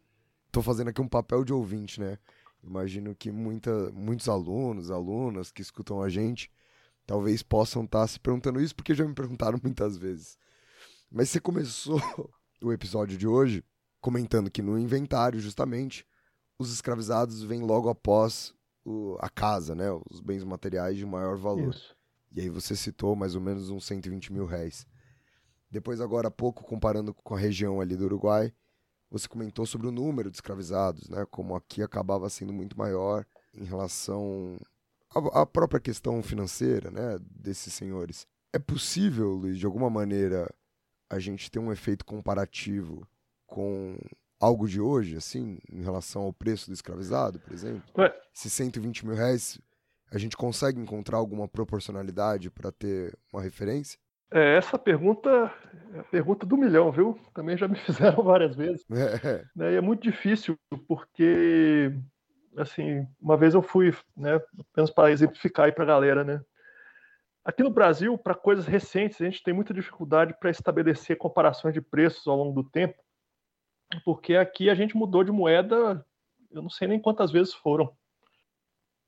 [0.50, 2.18] Tô fazendo aqui um papel de ouvinte, né?
[2.62, 6.50] Imagino que muita, muitos alunos, alunas que escutam a gente
[7.06, 10.36] talvez possam estar tá se perguntando isso, porque já me perguntaram muitas vezes.
[11.10, 12.00] Mas você começou
[12.60, 13.64] o episódio de hoje
[14.00, 16.06] comentando que no inventário, justamente,
[16.58, 18.52] os escravizados vêm logo após
[18.84, 19.86] o, a casa, né?
[20.10, 21.70] Os bens materiais de maior valor.
[21.70, 21.96] Isso.
[22.32, 24.86] E aí você citou mais ou menos uns 120 mil réis.
[25.70, 28.52] Depois, agora há pouco, comparando com a região ali do Uruguai,
[29.10, 31.26] você comentou sobre o número de escravizados, né?
[31.30, 33.24] Como aqui acabava sendo muito maior
[33.54, 34.58] em relação
[35.14, 37.18] à, à própria questão financeira, né?
[37.20, 38.26] Desses senhores.
[38.52, 40.52] É possível, Luiz, de alguma maneira,
[41.10, 43.06] a gente ter um efeito comparativo
[43.46, 43.96] com
[44.40, 47.82] algo de hoje, assim, em relação ao preço do escravizado, por exemplo?
[47.96, 48.14] Ué.
[48.34, 49.58] Esses 120 mil reais,
[50.10, 53.98] a gente consegue encontrar alguma proporcionalidade para ter uma referência?
[54.32, 55.52] É, essa pergunta
[55.94, 57.18] é a pergunta do milhão, viu?
[57.32, 58.84] Também já me fizeram várias vezes.
[58.90, 59.44] É.
[59.54, 59.72] Né?
[59.72, 60.58] E é muito difícil,
[60.88, 61.92] porque,
[62.56, 64.40] assim, uma vez eu fui, né,
[64.72, 66.40] apenas para exemplificar aí para a galera, né?
[67.44, 71.80] Aqui no Brasil, para coisas recentes, a gente tem muita dificuldade para estabelecer comparações de
[71.80, 73.00] preços ao longo do tempo,
[74.04, 76.04] porque aqui a gente mudou de moeda,
[76.50, 77.96] eu não sei nem quantas vezes foram.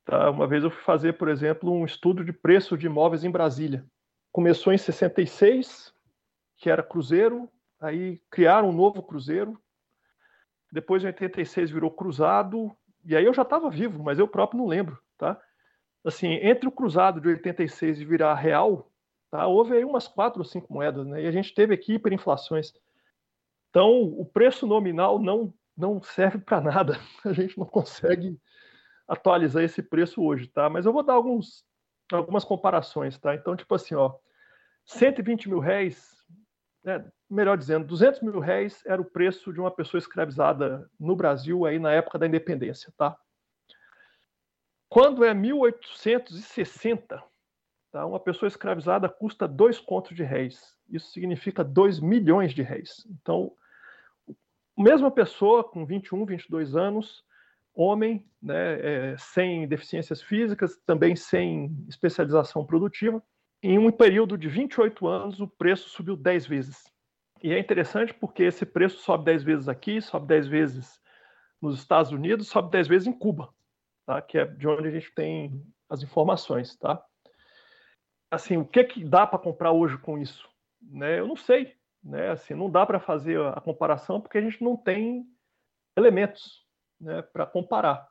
[0.05, 0.29] Tá?
[0.31, 3.85] Uma vez eu fui fazer, por exemplo, um estudo de preço de imóveis em Brasília.
[4.31, 5.93] Começou em 66,
[6.57, 7.49] que era cruzeiro,
[7.79, 9.59] aí criaram um novo cruzeiro.
[10.71, 14.67] Depois em 86 virou cruzado, e aí eu já estava vivo, mas eu próprio não
[14.67, 15.39] lembro, tá?
[16.03, 18.91] Assim, entre o cruzado de 86 e virar real,
[19.31, 19.47] tá?
[19.47, 21.23] Houve aí umas quatro ou cinco moedas, né?
[21.23, 22.73] E a gente teve aqui hiperinflações.
[23.69, 26.99] Então, o preço nominal não, não serve para nada.
[27.23, 28.39] A gente não consegue
[29.07, 30.69] atualizar esse preço hoje, tá?
[30.69, 31.65] Mas eu vou dar alguns,
[32.17, 33.35] algumas comparações, tá?
[33.35, 34.15] Então, tipo assim, ó,
[34.85, 36.25] 120 mil réis,
[36.83, 41.65] né, melhor dizendo, 200 mil réis era o preço de uma pessoa escravizada no Brasil
[41.65, 43.17] aí na época da independência, tá?
[44.89, 47.23] Quando é 1860,
[47.91, 50.75] tá, uma pessoa escravizada custa dois contos de réis.
[50.89, 53.05] Isso significa 2 milhões de réis.
[53.07, 53.51] Então,
[54.75, 57.23] mesma pessoa com 21, 22 anos,
[57.73, 63.23] homem, né, é, sem deficiências físicas, também sem especialização produtiva,
[63.61, 66.83] em um período de 28 anos, o preço subiu 10 vezes.
[67.43, 71.01] E é interessante porque esse preço sobe 10 vezes aqui, sobe 10 vezes
[71.61, 73.53] nos Estados Unidos, sobe 10 vezes em Cuba,
[74.05, 74.21] tá?
[74.21, 76.75] que é de onde a gente tem as informações.
[76.77, 77.03] Tá?
[78.31, 80.49] Assim, o que, que dá para comprar hoje com isso?
[80.81, 81.19] Né?
[81.19, 81.75] Eu não sei.
[82.03, 82.29] Né?
[82.29, 85.25] Assim, não dá para fazer a comparação porque a gente não tem
[85.97, 86.65] elementos
[86.99, 88.07] né, para comparar.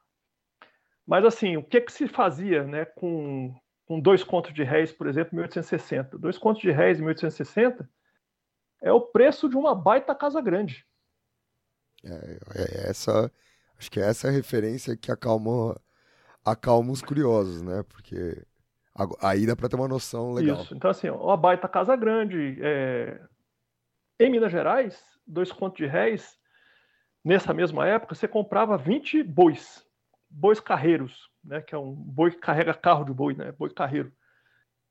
[1.06, 3.54] Mas assim, o que, que se fazia né, com,
[3.86, 6.18] com dois contos de réis, por exemplo, em 1860?
[6.18, 7.88] Dois contos de réis em 1860
[8.80, 10.86] é o preço de uma baita casa grande.
[12.04, 13.32] É, é essa,
[13.78, 15.80] acho que é essa a referência que acalma,
[16.44, 17.82] acalma os curiosos, né?
[17.88, 18.44] Porque
[19.20, 20.62] aí dá para ter uma noção legal.
[20.62, 20.74] Isso.
[20.74, 23.20] Então assim, uma baita casa grande, é,
[24.20, 26.37] em Minas Gerais, dois contos de réis,
[27.24, 29.86] nessa mesma época, você comprava 20 bois,
[30.30, 34.12] bois carreiros, né, que é um boi que carrega carro de boi, né, boi carreiro.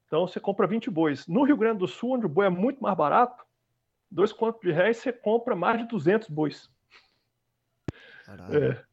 [0.05, 1.27] Então você compra 20 bois.
[1.27, 3.45] No Rio Grande do Sul, onde o boi é muito mais barato,
[4.09, 6.69] dois contos de réis você compra mais de 200 bois.
[8.25, 8.71] Caralho.
[8.71, 8.85] É.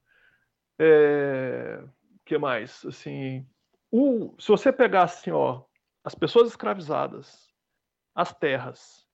[0.79, 1.85] É...
[2.25, 2.85] que mais?
[2.85, 3.47] Assim,
[3.91, 4.35] o...
[4.39, 5.63] se você pegar assim, ó,
[6.03, 7.49] as pessoas escravizadas,
[8.15, 9.07] as terras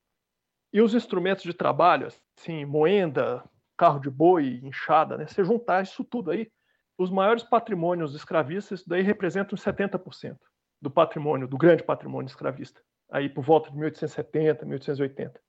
[0.73, 3.45] e os instrumentos de trabalho, assim, moenda,
[3.81, 5.27] carro de boi, enxada, né?
[5.27, 6.53] Você juntar isso tudo aí,
[6.99, 10.37] os maiores patrimônios escravistas, isso daí representam 70%
[10.83, 15.41] do patrimônio, do grande patrimônio escravista, aí por volta de 1870, 1880.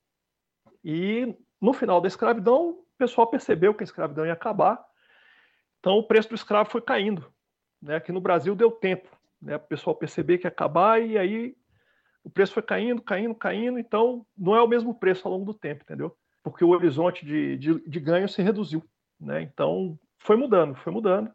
[0.82, 4.82] E no final da escravidão, o pessoal percebeu que a escravidão ia acabar,
[5.78, 7.30] então o preço do escravo foi caindo.
[7.82, 7.96] Né?
[7.96, 9.10] Aqui no Brasil deu tempo,
[9.42, 9.56] né?
[9.56, 11.54] o pessoal perceber que ia acabar e aí
[12.24, 15.58] o preço foi caindo, caindo, caindo, então não é o mesmo preço ao longo do
[15.58, 16.16] tempo, entendeu?
[16.42, 18.82] Porque o horizonte de, de, de ganho se reduziu,
[19.20, 19.42] né?
[19.42, 21.32] Então foi mudando, foi mudando.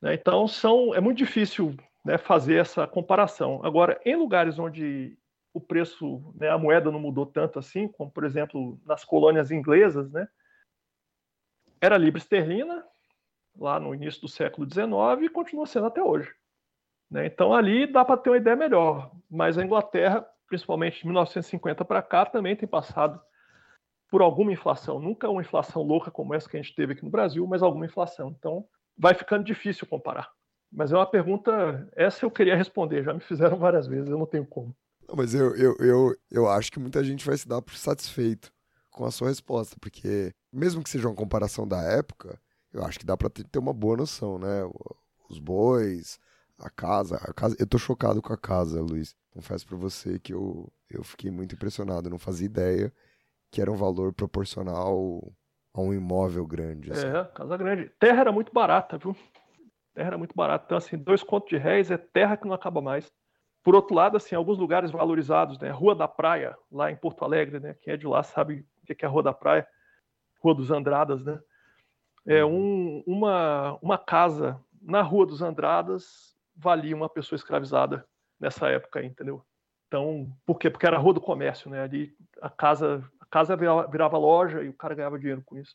[0.00, 0.14] Né?
[0.14, 3.60] Então são, é muito difícil né, fazer essa comparação.
[3.64, 5.18] Agora, em lugares onde
[5.52, 10.10] o preço, né, a moeda não mudou tanto assim, como por exemplo nas colônias inglesas,
[10.10, 10.28] né,
[11.80, 12.84] era libra esterlina
[13.58, 16.32] lá no início do século XIX e continua sendo até hoje.
[17.10, 17.26] Né?
[17.26, 22.02] Então ali dá para ter uma ideia melhor, mas a Inglaterra, principalmente de 1950 para
[22.02, 23.20] cá, também tem passado
[24.10, 27.10] por alguma inflação, nunca uma inflação louca como essa que a gente teve aqui no
[27.10, 28.34] Brasil, mas alguma inflação.
[28.36, 28.66] Então
[28.98, 30.28] vai ficando difícil comparar.
[30.72, 34.26] Mas é uma pergunta, essa eu queria responder, já me fizeram várias vezes, eu não
[34.26, 34.74] tenho como.
[35.08, 38.52] Não, mas eu, eu, eu, eu acho que muita gente vai se dar por satisfeito
[38.90, 42.38] com a sua resposta, porque mesmo que seja uma comparação da época,
[42.72, 44.62] eu acho que dá para ter uma boa noção, né?
[45.28, 46.18] Os bois,
[46.58, 47.56] a casa, a casa.
[47.58, 49.14] Eu tô chocado com a casa, Luiz.
[49.30, 52.92] Confesso para você que eu, eu fiquei muito impressionado, não fazia ideia
[53.50, 55.32] que era um valor proporcional
[55.74, 56.92] a um imóvel grande.
[56.92, 57.06] Assim.
[57.06, 57.90] É, casa grande.
[57.98, 59.16] Terra era muito barata, viu?
[59.94, 60.64] terra era muito barata.
[60.64, 63.12] Então, assim, dois contos de réis é terra que não acaba mais.
[63.62, 65.70] Por outro lado, assim, alguns lugares valorizados, né?
[65.70, 67.74] Rua da Praia, lá em Porto Alegre, né?
[67.82, 69.66] Quem é de lá sabe o que é a Rua da Praia,
[70.42, 71.38] Rua dos Andradas, né?
[72.26, 73.02] É uhum.
[73.06, 78.06] um, uma, uma casa na Rua dos Andradas valia uma pessoa escravizada
[78.38, 79.44] nessa época, entendeu?
[79.86, 80.70] Então, por quê?
[80.70, 81.82] Porque era a Rua do Comércio, né?
[81.82, 85.74] Ali a casa, casa virava, virava loja e o cara ganhava dinheiro com isso.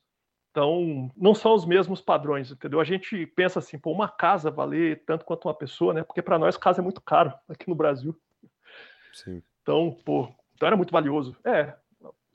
[0.52, 2.80] Então, não são os mesmos padrões, entendeu?
[2.80, 6.04] A gente pensa assim, pô, uma casa valer tanto quanto uma pessoa, né?
[6.04, 8.18] Porque para nós casa é muito caro aqui no Brasil.
[9.14, 9.44] Sim.
[9.62, 11.36] Então, pô, então era muito valioso.
[11.44, 11.74] É,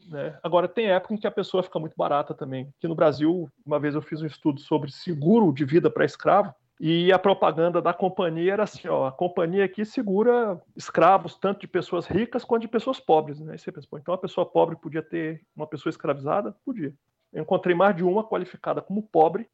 [0.09, 0.39] né?
[0.43, 2.73] Agora tem época em que a pessoa fica muito barata também.
[2.77, 6.55] Aqui no Brasil, uma vez eu fiz um estudo sobre seguro de vida para escravo
[6.83, 11.69] e a propaganda da companhia era assim, ó, a companhia aqui segura escravos tanto de
[11.69, 13.59] pessoas ricas quanto de pessoas pobres, né?
[13.59, 16.57] você pensa, então a pessoa pobre podia ter uma pessoa escravizada?
[16.65, 16.95] Podia.
[17.35, 19.47] Eu encontrei mais de uma qualificada como pobre,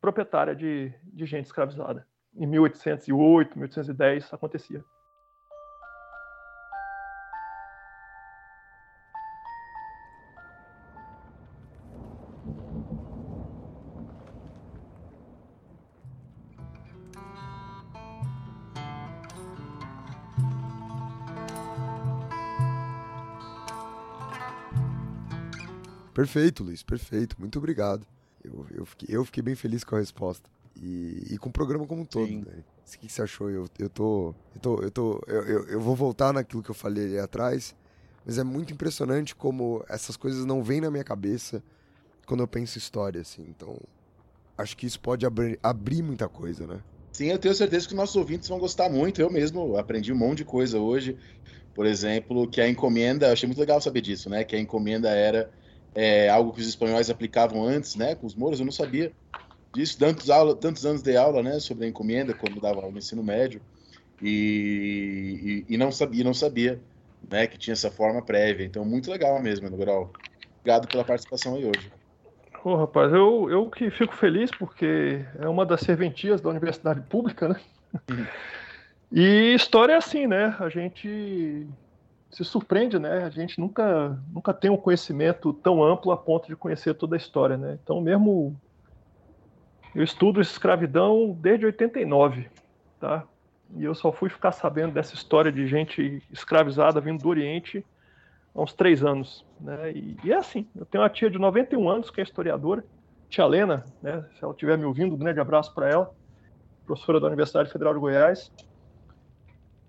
[0.00, 2.06] proprietária de, de gente escravizada.
[2.34, 4.82] Em 1808, 1810 acontecia.
[26.20, 27.34] Perfeito, Luiz, perfeito.
[27.38, 28.06] Muito obrigado.
[28.44, 30.50] Eu, eu, fiquei, eu fiquei bem feliz com a resposta.
[30.76, 32.42] E, e com o programa como um todo, Sim.
[32.42, 32.62] Dani.
[32.62, 33.48] O que você achou?
[33.48, 34.34] Eu, eu tô.
[34.54, 37.74] Eu, tô, eu, tô eu, eu, eu vou voltar naquilo que eu falei ali atrás,
[38.26, 41.62] mas é muito impressionante como essas coisas não vêm na minha cabeça
[42.26, 43.46] quando eu penso história, assim.
[43.48, 43.78] Então,
[44.58, 46.80] acho que isso pode abrir, abrir muita coisa, né?
[47.12, 49.22] Sim, eu tenho certeza que os nossos ouvintes vão gostar muito.
[49.22, 51.16] Eu mesmo aprendi um monte de coisa hoje.
[51.74, 54.44] Por exemplo, que a encomenda, achei muito legal saber disso, né?
[54.44, 55.50] Que a encomenda era
[55.94, 59.12] é, algo que os espanhóis aplicavam antes, né, com os mouros, eu não sabia
[59.72, 63.22] disso, tantos, aula, tantos anos de aula, né, sobre a encomenda, quando dava o ensino
[63.22, 63.60] médio,
[64.22, 66.80] e, e, e, não sabia, não sabia,
[67.30, 70.12] né, que tinha essa forma prévia, então muito legal mesmo, Grau.
[70.60, 71.90] Obrigado pela participação aí hoje.
[72.62, 77.00] Ô, oh, rapaz, eu, eu que fico feliz porque é uma das serventias da universidade
[77.02, 77.60] pública, né?
[78.10, 78.26] Uhum.
[79.10, 80.54] E história é assim, né?
[80.60, 81.66] A gente
[82.30, 83.24] se surpreende, né?
[83.24, 87.18] A gente nunca, nunca tem um conhecimento tão amplo a ponto de conhecer toda a
[87.18, 87.78] história, né?
[87.82, 88.56] Então, mesmo
[89.94, 92.48] eu estudo escravidão desde 89,
[93.00, 93.24] tá?
[93.76, 97.84] E eu só fui ficar sabendo dessa história de gente escravizada vindo do Oriente
[98.54, 99.92] há uns três anos, né?
[99.92, 102.84] E, e é assim, eu tenho uma tia de 91 anos que é historiadora,
[103.28, 104.24] tia Lena, né?
[104.36, 106.14] Se ela estiver me ouvindo, um grande abraço para ela,
[106.86, 108.52] professora da Universidade Federal de Goiás.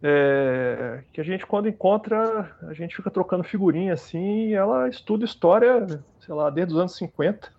[0.04, 5.26] É, que a gente, quando encontra, a gente fica trocando figurinha assim, e ela estuda
[5.26, 5.86] história,
[6.20, 7.52] sei lá, desde os anos 50.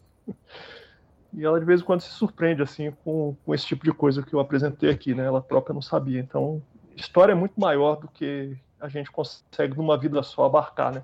[1.34, 4.22] E ela de vez em quando se surpreende assim com, com esse tipo de coisa
[4.22, 5.24] que eu apresentei aqui, né?
[5.24, 6.20] Ela própria não sabia.
[6.20, 6.62] Então,
[6.94, 11.02] história é muito maior do que a gente consegue numa vida só abarcar, né?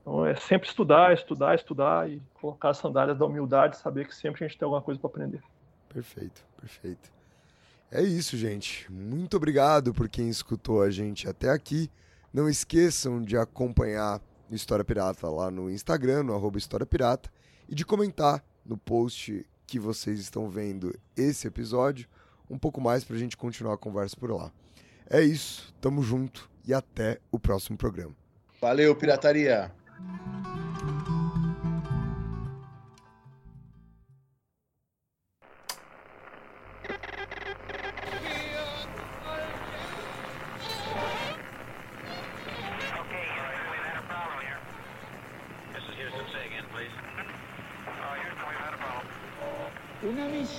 [0.00, 4.44] Então é sempre estudar, estudar, estudar e colocar as sandálias da humildade, saber que sempre
[4.44, 5.42] a gente tem alguma coisa para aprender.
[5.88, 7.15] Perfeito, perfeito.
[7.90, 8.90] É isso, gente.
[8.90, 11.90] Muito obrigado por quem escutou a gente até aqui.
[12.32, 17.30] Não esqueçam de acompanhar História Pirata lá no Instagram, no arroba História Pirata,
[17.68, 22.08] e de comentar no post que vocês estão vendo esse episódio
[22.48, 24.52] um pouco mais para a gente continuar a conversa por lá.
[25.08, 28.14] É isso, tamo junto e até o próximo programa.
[28.60, 29.72] Valeu, pirataria!